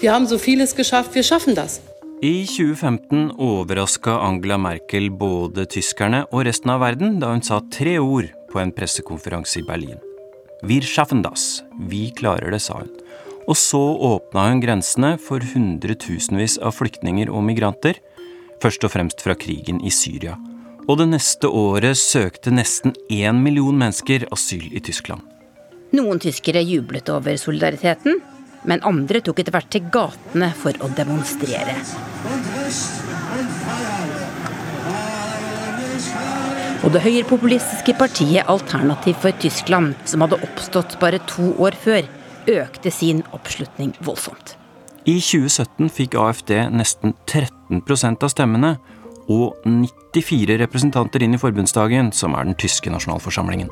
Wir 0.00 0.14
haben 0.14 0.26
so 0.26 0.38
vieles 0.38 0.74
geschafft, 0.74 1.14
wir 1.14 1.22
schaffen 1.22 1.54
das. 1.54 1.80
I 2.22 2.46
2015 2.46 3.30
overraska 3.38 4.18
Angela 4.18 4.58
Merkel 4.58 5.10
både 5.10 5.66
tyskerne 5.66 6.26
og 6.32 6.44
resten 6.44 6.70
av 6.70 6.82
verden 6.82 7.18
da 7.20 7.30
hun 7.32 7.42
sa 7.44 7.60
tre 7.72 7.98
ord 7.98 8.28
på 8.52 8.60
en 8.60 8.72
pressekonferanse 8.72 9.60
i 9.60 9.64
Berlin. 9.64 10.00
Wir 10.62 10.84
schaffen 10.84 11.22
das. 11.22 11.62
Vi 11.88 12.10
klarer 12.16 12.50
det, 12.50 12.60
sa 12.60 12.80
hun. 12.80 12.92
Og 13.48 13.56
så 13.56 13.80
åpna 13.80 14.50
hun 14.50 14.60
grensene 14.60 15.14
for 15.18 15.40
hundretusenvis 15.40 16.58
av 16.60 16.76
flyktninger 16.76 17.32
og 17.32 17.44
migranter, 17.44 17.96
først 18.60 18.84
og 18.84 18.92
fremst 18.92 19.24
fra 19.24 19.36
krigen 19.36 19.80
i 19.80 19.92
Syria 19.92 20.36
og 20.90 20.98
det 20.98 21.06
neste 21.12 21.46
året 21.46 21.98
søkte 21.98 22.50
nesten 22.50 22.96
én 23.14 23.38
million 23.44 23.76
mennesker 23.78 24.24
asyl 24.34 24.66
i 24.74 24.82
Tyskland. 24.82 25.22
Noen 25.94 26.18
tyskere 26.22 26.62
jublet 26.66 27.06
over 27.14 27.38
solidariteten, 27.38 28.18
men 28.66 28.82
andre 28.86 29.22
tok 29.22 29.38
etter 29.42 29.54
hvert 29.54 29.70
til 29.70 29.86
gatene 29.94 30.50
for 30.58 30.74
å 30.82 30.90
demonstrere. 30.98 31.76
Og 36.80 36.90
det 36.94 37.04
høyrepopulistiske 37.04 37.94
partiet 38.00 38.50
Alternativ 38.50 39.18
for 39.22 39.36
Tyskland, 39.42 39.94
som 40.10 40.24
hadde 40.24 40.40
oppstått 40.42 40.98
bare 41.02 41.20
to 41.30 41.52
år 41.62 41.76
før, 41.78 42.06
økte 42.50 42.90
sin 42.90 43.22
oppslutning 43.36 43.92
voldsomt. 44.02 44.56
I 45.06 45.20
2017 45.22 45.90
fikk 45.92 46.16
AFD 46.18 46.56
nesten 46.74 47.14
13% 47.30 48.26
av 48.26 48.32
stemmene, 48.32 48.78
og 49.30 49.62
94 49.64 50.58
representanter 50.64 51.22
inn 51.22 51.36
i 51.36 51.40
forbundsdagen, 51.40 52.10
som 52.16 52.34
er 52.34 52.48
den 52.48 52.58
tyske 52.58 52.90
nasjonalforsamlingen. 52.90 53.70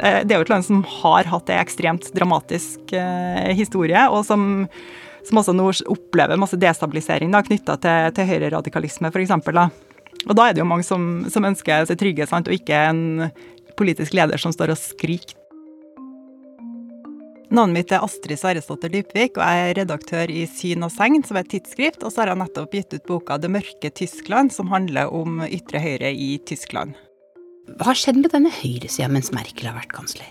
Eh, 0.00 0.22
det 0.24 0.32
er 0.32 0.38
jo 0.38 0.46
et 0.46 0.52
land 0.52 0.66
som 0.66 0.82
har 1.02 1.28
hatt 1.28 1.50
en 1.50 1.60
ekstremt 1.60 2.10
dramatisk 2.16 2.94
eh, 2.96 3.50
historie, 3.58 4.06
og 4.08 4.24
som, 4.28 4.66
som, 5.26 5.42
også 5.42 5.56
nå 5.56 5.70
opplever 5.92 6.40
masse 6.40 6.58
destabilisering 6.60 7.34
knytta 7.34 7.76
til, 7.82 8.14
til 8.16 8.30
høyreradikalisme, 8.30 9.10
f.eks. 9.12 9.36
Og 10.28 10.36
da 10.36 10.46
er 10.46 10.54
det 10.54 10.62
jo 10.62 10.68
mange 10.68 10.86
som, 10.86 11.26
som 11.32 11.46
ønsker 11.48 11.88
seg 11.88 12.00
trygge, 12.00 12.28
sant, 12.28 12.48
og 12.48 12.56
ikke 12.56 12.86
en 12.92 13.28
politisk 13.80 14.14
leder 14.16 14.40
som 14.40 14.52
står 14.52 14.74
og 14.74 14.80
skriker 14.80 15.39
Navnet 17.50 17.74
mitt 17.74 17.90
er 17.90 18.04
Astrid 18.06 18.38
Sverresdatter 18.38 18.92
Dybvik, 18.92 19.34
og 19.34 19.42
jeg 19.42 19.62
er 19.66 19.78
redaktør 19.80 20.30
i 20.30 20.44
Syn 20.46 20.86
og 20.86 20.92
Segn, 20.94 21.24
som 21.26 21.34
er 21.34 21.42
et 21.42 21.48
tidsskrift. 21.50 22.04
Og 22.06 22.12
så 22.14 22.22
har 22.22 22.30
jeg 22.30 22.38
nettopp 22.38 22.76
gitt 22.76 22.94
ut 22.94 23.08
boka 23.08 23.38
'Det 23.38 23.50
mørke 23.50 23.90
Tyskland', 23.90 24.52
som 24.54 24.68
handler 24.70 25.10
om 25.10 25.42
ytre 25.42 25.80
høyre 25.82 26.12
i 26.14 26.38
Tyskland. 26.46 26.94
Hva 27.74 27.90
har 27.90 27.98
skjedd 27.98 28.22
med 28.22 28.30
denne 28.30 28.54
høyresida 28.54 29.08
mens 29.10 29.32
Merkel 29.32 29.66
har 29.66 29.74
vært 29.74 29.90
kansler? 29.90 30.30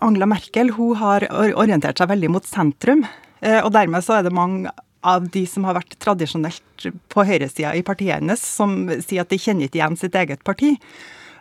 Angela 0.00 0.24
Merkel 0.24 0.72
hun 0.72 0.96
har 0.96 1.20
orientert 1.52 1.98
seg 1.98 2.08
veldig 2.08 2.30
mot 2.30 2.46
sentrum. 2.46 3.04
Eh, 3.42 3.60
og 3.60 3.72
dermed 3.72 4.00
så 4.00 4.18
er 4.18 4.22
det 4.22 4.32
mange 4.32 4.70
av 5.02 5.28
de 5.28 5.44
som 5.44 5.64
har 5.64 5.74
vært 5.74 5.98
tradisjonelt 6.00 6.88
på 7.12 7.24
høyresida 7.28 7.74
i 7.76 7.82
partiet 7.82 8.22
hennes, 8.22 8.40
som 8.40 8.88
sier 8.88 9.20
at 9.20 9.28
de 9.28 9.36
kjenner 9.36 9.68
ikke 9.68 9.82
igjen 9.82 10.00
sitt 10.00 10.14
eget 10.14 10.44
parti. 10.44 10.78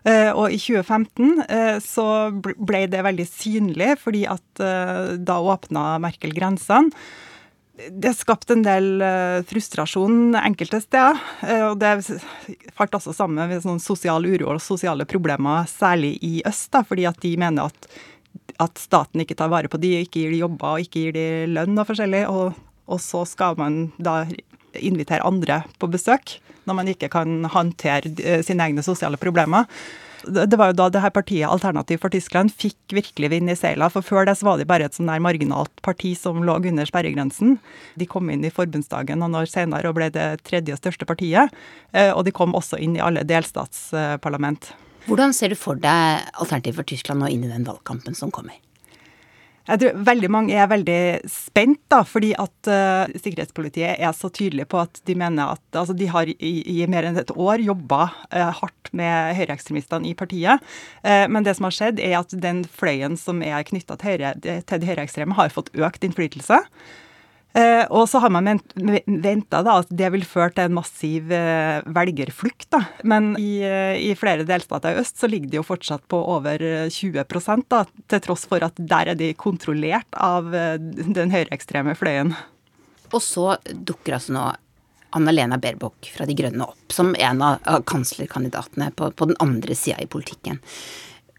Eh, 0.04 0.32
og 0.36 0.51
i 0.51 0.60
2015 0.60 1.43
eh, 1.47 1.78
så 1.84 2.06
ble 2.36 2.86
det 2.91 3.04
veldig 3.06 3.26
synlig, 3.30 3.93
fordi 4.01 4.26
at 4.28 4.64
eh, 4.64 5.14
da 5.16 5.38
åpna 5.39 5.93
Merkel 6.04 6.36
grensene. 6.36 6.91
Det 7.74 8.12
skapte 8.14 8.54
en 8.54 8.62
del 8.62 9.01
frustrasjon 9.49 10.36
enkelte 10.38 10.78
steder. 10.84 11.18
Og 11.72 11.80
det 11.82 11.95
falt 12.78 12.93
også 12.93 13.16
sammen 13.18 13.49
med 13.49 13.64
sånn 13.64 13.82
sosial 13.82 14.28
uro 14.30 14.51
og 14.54 14.62
sosiale 14.62 15.08
problemer, 15.10 15.66
særlig 15.68 16.14
i 16.22 16.36
øst, 16.45 16.70
da, 16.76 16.84
fordi 16.86 17.08
at 17.10 17.18
de 17.26 17.32
mener 17.41 17.74
at, 17.74 17.88
at 18.62 18.78
staten 18.78 19.26
ikke 19.26 19.39
tar 19.41 19.49
vare 19.51 19.74
på 19.74 19.82
de, 19.82 19.95
ikke 20.06 20.22
gir 20.22 20.36
de 20.36 20.43
jobber 20.43 20.76
og 20.76 20.86
ikke 20.86 21.08
gir 21.08 21.18
de 21.18 21.26
lønn 21.49 21.82
og 21.82 21.89
forskjellig. 21.89 22.22
Og, 22.30 22.62
og 22.93 23.01
så 23.01 23.24
skal 23.34 23.58
man 23.58 23.88
da 23.97 24.20
invitere 24.82 25.26
andre 25.28 25.63
på 25.80 25.91
besøk 25.91 26.38
når 26.67 26.78
man 26.80 26.89
ikke 26.91 27.11
kan 27.11 27.43
håndtere 27.51 28.13
eh, 28.24 28.41
sine 28.45 28.69
egne 28.69 28.84
sosiale 28.86 29.19
problemer. 29.19 29.67
Det 30.24 30.55
var 30.55 30.71
jo 30.71 30.78
da 30.80 30.86
det 30.88 31.01
her 31.03 31.11
partiet 31.11 31.49
Alternativ 31.51 31.99
for 31.99 32.13
Tyskland 32.13 32.53
fikk 32.55 32.95
virkelig 32.95 33.30
vind 33.34 33.51
i 33.51 33.57
seila. 33.59 33.89
For 33.91 34.05
før 34.05 34.30
det 34.30 34.38
så 34.39 34.47
var 34.47 34.59
de 34.61 34.67
bare 34.67 34.88
et 34.88 34.95
sånn 34.95 35.11
der 35.11 35.24
marginalt 35.24 35.74
parti 35.84 36.13
som 36.15 36.39
lå 36.47 36.55
under 36.61 36.88
sperregrensen. 36.88 37.57
De 37.99 38.07
kom 38.07 38.32
inn 38.32 38.45
i 38.47 38.53
forbundsdagen 38.53 39.19
noen 39.19 39.36
år 39.41 39.51
senere 39.51 39.91
og 39.91 39.97
ble 39.99 40.07
det 40.15 40.28
tredje 40.47 40.80
største 40.80 41.07
partiet. 41.09 41.51
Eh, 41.91 42.13
og 42.15 42.24
de 42.24 42.36
kom 42.36 42.55
også 42.55 42.80
inn 42.80 42.95
i 42.95 43.03
alle 43.03 43.26
delstatsparlament. 43.28 44.71
Hvordan 45.09 45.36
ser 45.36 45.51
du 45.51 45.59
for 45.59 45.76
deg 45.76 46.24
Alternativ 46.39 46.80
for 46.80 46.88
Tyskland 46.88 47.19
nå 47.19 47.34
inn 47.34 47.43
i 47.43 47.51
den 47.51 47.67
valgkampen 47.67 48.15
som 48.15 48.32
kommer? 48.32 48.55
Jeg 49.64 49.80
tror 49.80 49.99
veldig 50.09 50.30
mange 50.34 50.55
er 50.59 50.68
veldig 50.68 50.99
spent, 51.32 51.80
da, 51.91 52.01
fordi 52.03 52.34
at 52.36 52.68
uh, 52.68 53.14
sikkerhetspolitiet 53.16 53.95
er 53.95 54.16
så 54.18 54.28
tydelige 54.28 54.68
på 54.74 54.82
at 54.82 54.99
de 55.07 55.16
mener 55.16 55.53
at 55.55 55.80
altså, 55.80 55.95
de 55.95 56.09
har 56.11 56.28
i, 56.28 56.53
i 56.68 56.82
mer 56.91 57.07
enn 57.07 57.20
et 57.22 57.32
år 57.32 57.64
jobba 57.64 58.09
uh, 58.11 58.49
hardt 58.59 58.91
med 58.91 59.38
høyreekstremistene 59.39 60.11
i 60.11 60.16
partiet. 60.20 60.59
Uh, 61.05 61.24
men 61.32 61.47
det 61.47 61.55
som 61.55 61.70
har 61.70 61.78
skjedd, 61.78 62.03
er 62.03 62.18
at 62.20 62.36
den 62.43 62.66
fløyen 62.68 63.16
som 63.20 63.39
er 63.45 63.64
knytta 63.70 63.95
til, 64.01 64.11
høyre, 64.11 64.36
til 64.43 64.84
de 64.84 64.91
høyreekstreme, 64.91 65.39
har 65.39 65.55
fått 65.55 65.72
økt 65.80 66.03
innflytelse. 66.03 66.59
Eh, 67.54 67.84
og 67.93 68.08
så 68.10 68.18
har 68.18 68.32
man 68.34 68.47
venta 69.06 69.60
at 69.62 69.91
det 69.93 70.08
vil 70.16 70.24
føre 70.26 70.56
til 70.56 70.66
en 70.66 70.78
massiv 70.80 71.30
eh, 71.34 71.86
velgerflukt. 71.86 72.72
Da. 72.74 72.82
Men 73.06 73.36
i, 73.38 73.60
eh, 73.62 73.99
i, 74.01 74.10
flere 74.18 74.45
delstater 74.47 74.95
i 74.95 75.04
øst 75.04 75.22
så 75.22 75.30
ligger 75.30 75.51
de 75.51 75.60
jo 75.60 75.68
fortsatt 75.68 76.08
på 76.10 76.18
over 76.18 76.64
20 76.89 77.22
da, 77.70 77.84
til 78.10 78.24
tross 78.26 78.47
for 78.49 78.66
at 78.66 78.82
der 78.82 79.14
er 79.14 79.20
de 79.20 79.34
kontrollert 79.38 80.10
av 80.18 80.49
den 80.49 81.34
høyreekstreme 81.34 81.93
fløyen. 81.99 82.34
Og 83.14 83.22
så 83.22 83.54
dukker 83.70 84.18
altså 84.18 84.34
nå 84.34 84.47
Anna-Lena 85.14 85.60
Baerbock 85.62 86.10
fra 86.10 86.26
De 86.26 86.34
Grønne 86.34 86.66
opp 86.66 86.93
som 86.95 87.14
en 87.14 87.45
av 87.45 87.84
kanslerkandidatene 87.86 88.89
på, 88.97 89.12
på 89.14 89.30
den 89.30 89.38
andre 89.43 89.78
sida 89.78 90.01
i 90.01 90.10
politikken. 90.10 90.58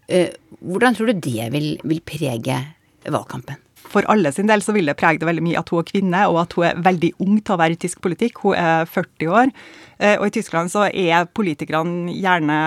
Hvordan 0.07 0.95
tror 0.95 1.11
du 1.11 1.19
det 1.27 1.49
vil, 1.51 1.73
vil 1.83 1.99
prege 2.07 2.61
valgkampen? 3.03 3.64
For 3.91 4.07
alle 4.11 4.31
sin 4.35 4.49
del 4.49 4.63
så 4.65 4.73
vil 4.75 4.89
det 4.89 4.97
prege 4.99 5.21
det 5.21 5.27
veldig 5.29 5.43
mye 5.45 5.59
at 5.61 5.71
hun 5.71 5.81
er 5.81 5.89
kvinne, 5.89 6.21
og 6.31 6.41
at 6.43 6.55
hun 6.57 6.67
er 6.67 6.85
veldig 6.85 7.11
ung 7.23 7.39
til 7.39 7.55
å 7.55 7.59
være 7.61 7.77
i 7.77 7.81
tysk 7.85 8.01
politikk. 8.05 8.41
Hun 8.43 8.57
er 8.59 8.89
40 8.89 9.31
år. 9.31 9.51
Eh, 9.97 10.15
og 10.19 10.27
i 10.27 10.33
Tyskland 10.35 10.71
så 10.73 10.87
er 10.89 11.27
politikerne 11.31 12.11
gjerne 12.11 12.57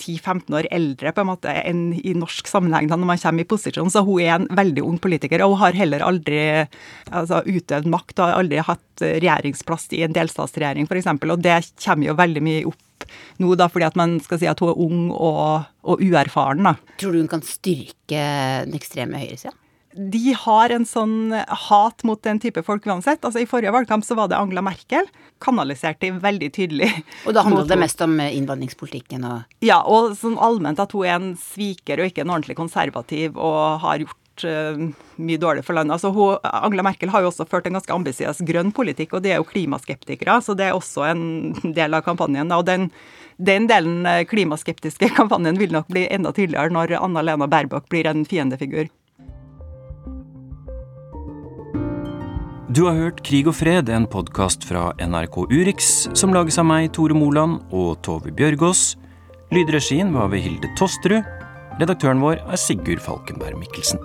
10-15 0.00 0.56
år 0.58 0.68
eldre 0.74 1.12
på 1.14 1.22
en 1.22 1.30
måte 1.30 1.52
enn 1.62 1.84
i 2.00 2.16
norsk 2.18 2.50
sammenheng 2.50 2.88
da 2.90 2.98
når 2.98 3.10
man 3.12 3.20
kommer 3.22 3.44
i 3.44 3.50
posisjon, 3.50 3.92
så 3.92 4.02
hun 4.06 4.24
er 4.24 4.34
en 4.38 4.48
veldig 4.50 4.82
ung 4.86 4.98
politiker. 5.02 5.44
Og 5.44 5.54
hun 5.54 5.62
har 5.66 5.78
heller 5.78 6.06
aldri 6.06 6.40
altså, 7.10 7.44
utøvd 7.46 7.90
makt 7.94 8.18
og 8.18 8.26
har 8.26 8.42
aldri 8.42 8.64
hatt 8.64 9.04
regjeringsplass 9.04 9.90
i 9.94 10.04
en 10.06 10.16
delstatsregjering 10.16 10.88
f.eks. 10.88 11.12
Og 11.14 11.44
det 11.44 11.60
kommer 11.84 12.10
jo 12.10 12.18
veldig 12.18 12.44
mye 12.44 12.66
opp 12.70 12.80
nå, 13.42 13.50
da, 13.58 13.66
fordi 13.68 13.86
at 13.86 13.98
man 13.98 14.16
skal 14.22 14.40
si 14.40 14.48
at 14.48 14.60
hun 14.62 14.70
er 14.72 14.80
ung 14.80 15.02
og, 15.12 15.66
og 15.84 16.02
uerfaren. 16.02 16.64
Da. 16.66 16.76
Tror 17.00 17.14
du 17.14 17.20
hun 17.22 17.30
kan 17.30 17.44
styrke 17.46 18.22
den 18.64 18.78
ekstreme 18.78 19.20
høyresida? 19.20 19.54
De 19.94 20.32
har 20.34 20.72
en 20.74 20.84
sånn 20.86 21.30
hat 21.68 22.02
mot 22.06 22.18
den 22.26 22.40
type 22.42 22.62
folk 22.66 22.86
uansett. 22.86 23.22
Altså 23.22 23.44
I 23.44 23.48
forrige 23.48 23.74
valgkamp 23.74 24.04
så 24.06 24.16
var 24.18 24.30
det 24.30 24.38
Angela 24.38 24.64
Merkel. 24.66 25.06
Kanaliserte 25.44 26.08
de 26.08 26.18
veldig 26.24 26.50
tydelig. 26.56 26.90
Og 27.28 27.36
da 27.36 27.44
handlet 27.46 27.70
det 27.70 27.78
mest 27.78 28.02
om 28.02 28.18
innvandringspolitikken 28.18 29.26
og 29.28 29.64
Ja, 29.64 29.80
og 29.86 30.16
sånn 30.18 30.38
allment 30.42 30.82
at 30.82 30.94
hun 30.96 31.06
er 31.06 31.16
en 31.20 31.32
sviker 31.38 32.02
og 32.02 32.10
ikke 32.10 32.24
en 32.24 32.34
ordentlig 32.34 32.58
konservativ 32.58 33.38
og 33.38 33.84
har 33.84 34.02
gjort 34.02 34.46
uh, 34.48 34.82
mye 35.22 35.42
dårlig 35.42 35.62
for 35.66 35.78
landet. 35.78 35.94
Altså, 36.00 36.10
hun, 36.16 36.42
Angela 36.42 36.86
Merkel 36.88 37.14
har 37.14 37.22
jo 37.22 37.30
også 37.30 37.46
ført 37.46 37.70
en 37.70 37.78
ganske 37.78 37.94
ambisiøs 37.94 38.42
grønn 38.48 38.74
politikk, 38.74 39.14
og 39.14 39.22
de 39.22 39.34
er 39.34 39.38
jo 39.38 39.46
klimaskeptikere, 39.46 40.40
så 40.42 40.58
det 40.58 40.68
er 40.68 40.74
også 40.74 41.06
en 41.12 41.24
del 41.78 41.94
av 41.94 42.02
kampanjen. 42.08 42.50
Og 42.56 42.66
den, 42.66 42.90
den 43.38 43.70
delen 43.70 44.02
klimaskeptiske 44.26 45.12
kampanjen 45.20 45.62
vil 45.62 45.74
nok 45.76 45.86
bli 45.92 46.08
enda 46.10 46.34
tydeligere 46.34 46.74
når 46.74 46.98
Anna-Lena 46.98 47.46
Baerbock 47.46 47.86
blir 47.94 48.10
en 48.10 48.26
fiendefigur. 48.26 48.90
Du 52.74 52.80
har 52.88 52.96
hørt 52.98 53.20
Krig 53.22 53.46
og 53.46 53.54
fred, 53.54 53.86
en 53.92 54.06
podkast 54.10 54.64
fra 54.66 54.88
NRK 54.98 55.36
Urix, 55.52 55.90
som 56.18 56.32
lages 56.34 56.56
av 56.58 56.66
meg, 56.66 56.88
Tore 56.96 57.14
Moland, 57.14 57.60
og 57.70 58.00
Tove 58.02 58.32
Bjørgaas. 58.34 58.96
Lydregien 59.54 60.10
var 60.16 60.32
ved 60.32 60.42
Hilde 60.42 60.72
Tosterud. 60.80 61.22
Redaktøren 61.78 62.24
vår 62.24 62.42
er 62.42 62.58
Sigurd 62.58 63.04
Falkenberg 63.04 63.60
Mikkelsen. 63.60 64.02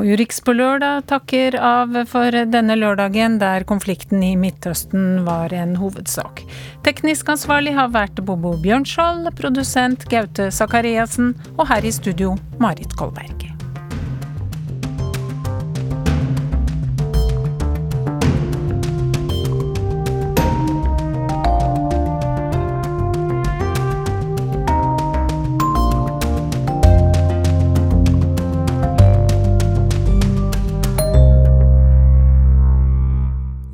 Og 0.00 0.08
Urix 0.08 0.38
på 0.40 0.54
lørdag 0.56 1.02
takker 1.10 1.58
av 1.60 1.92
for 2.08 2.32
denne 2.32 2.72
lørdagen, 2.78 3.36
der 3.42 3.66
konflikten 3.68 4.24
i 4.24 4.30
Midtøsten 4.32 5.26
var 5.26 5.52
en 5.52 5.76
hovedsak. 5.76 6.40
Teknisk 6.88 7.28
ansvarlig 7.36 7.76
har 7.76 7.92
vært 7.92 8.24
Bobo 8.24 8.54
Bjørnskjold, 8.64 9.28
produsent 9.36 10.08
Gaute 10.08 10.48
Sakariassen, 10.48 11.34
og 11.58 11.68
her 11.68 11.84
i 11.84 11.92
studio 11.92 12.32
Marit 12.64 12.96
Kolberg. 12.96 13.49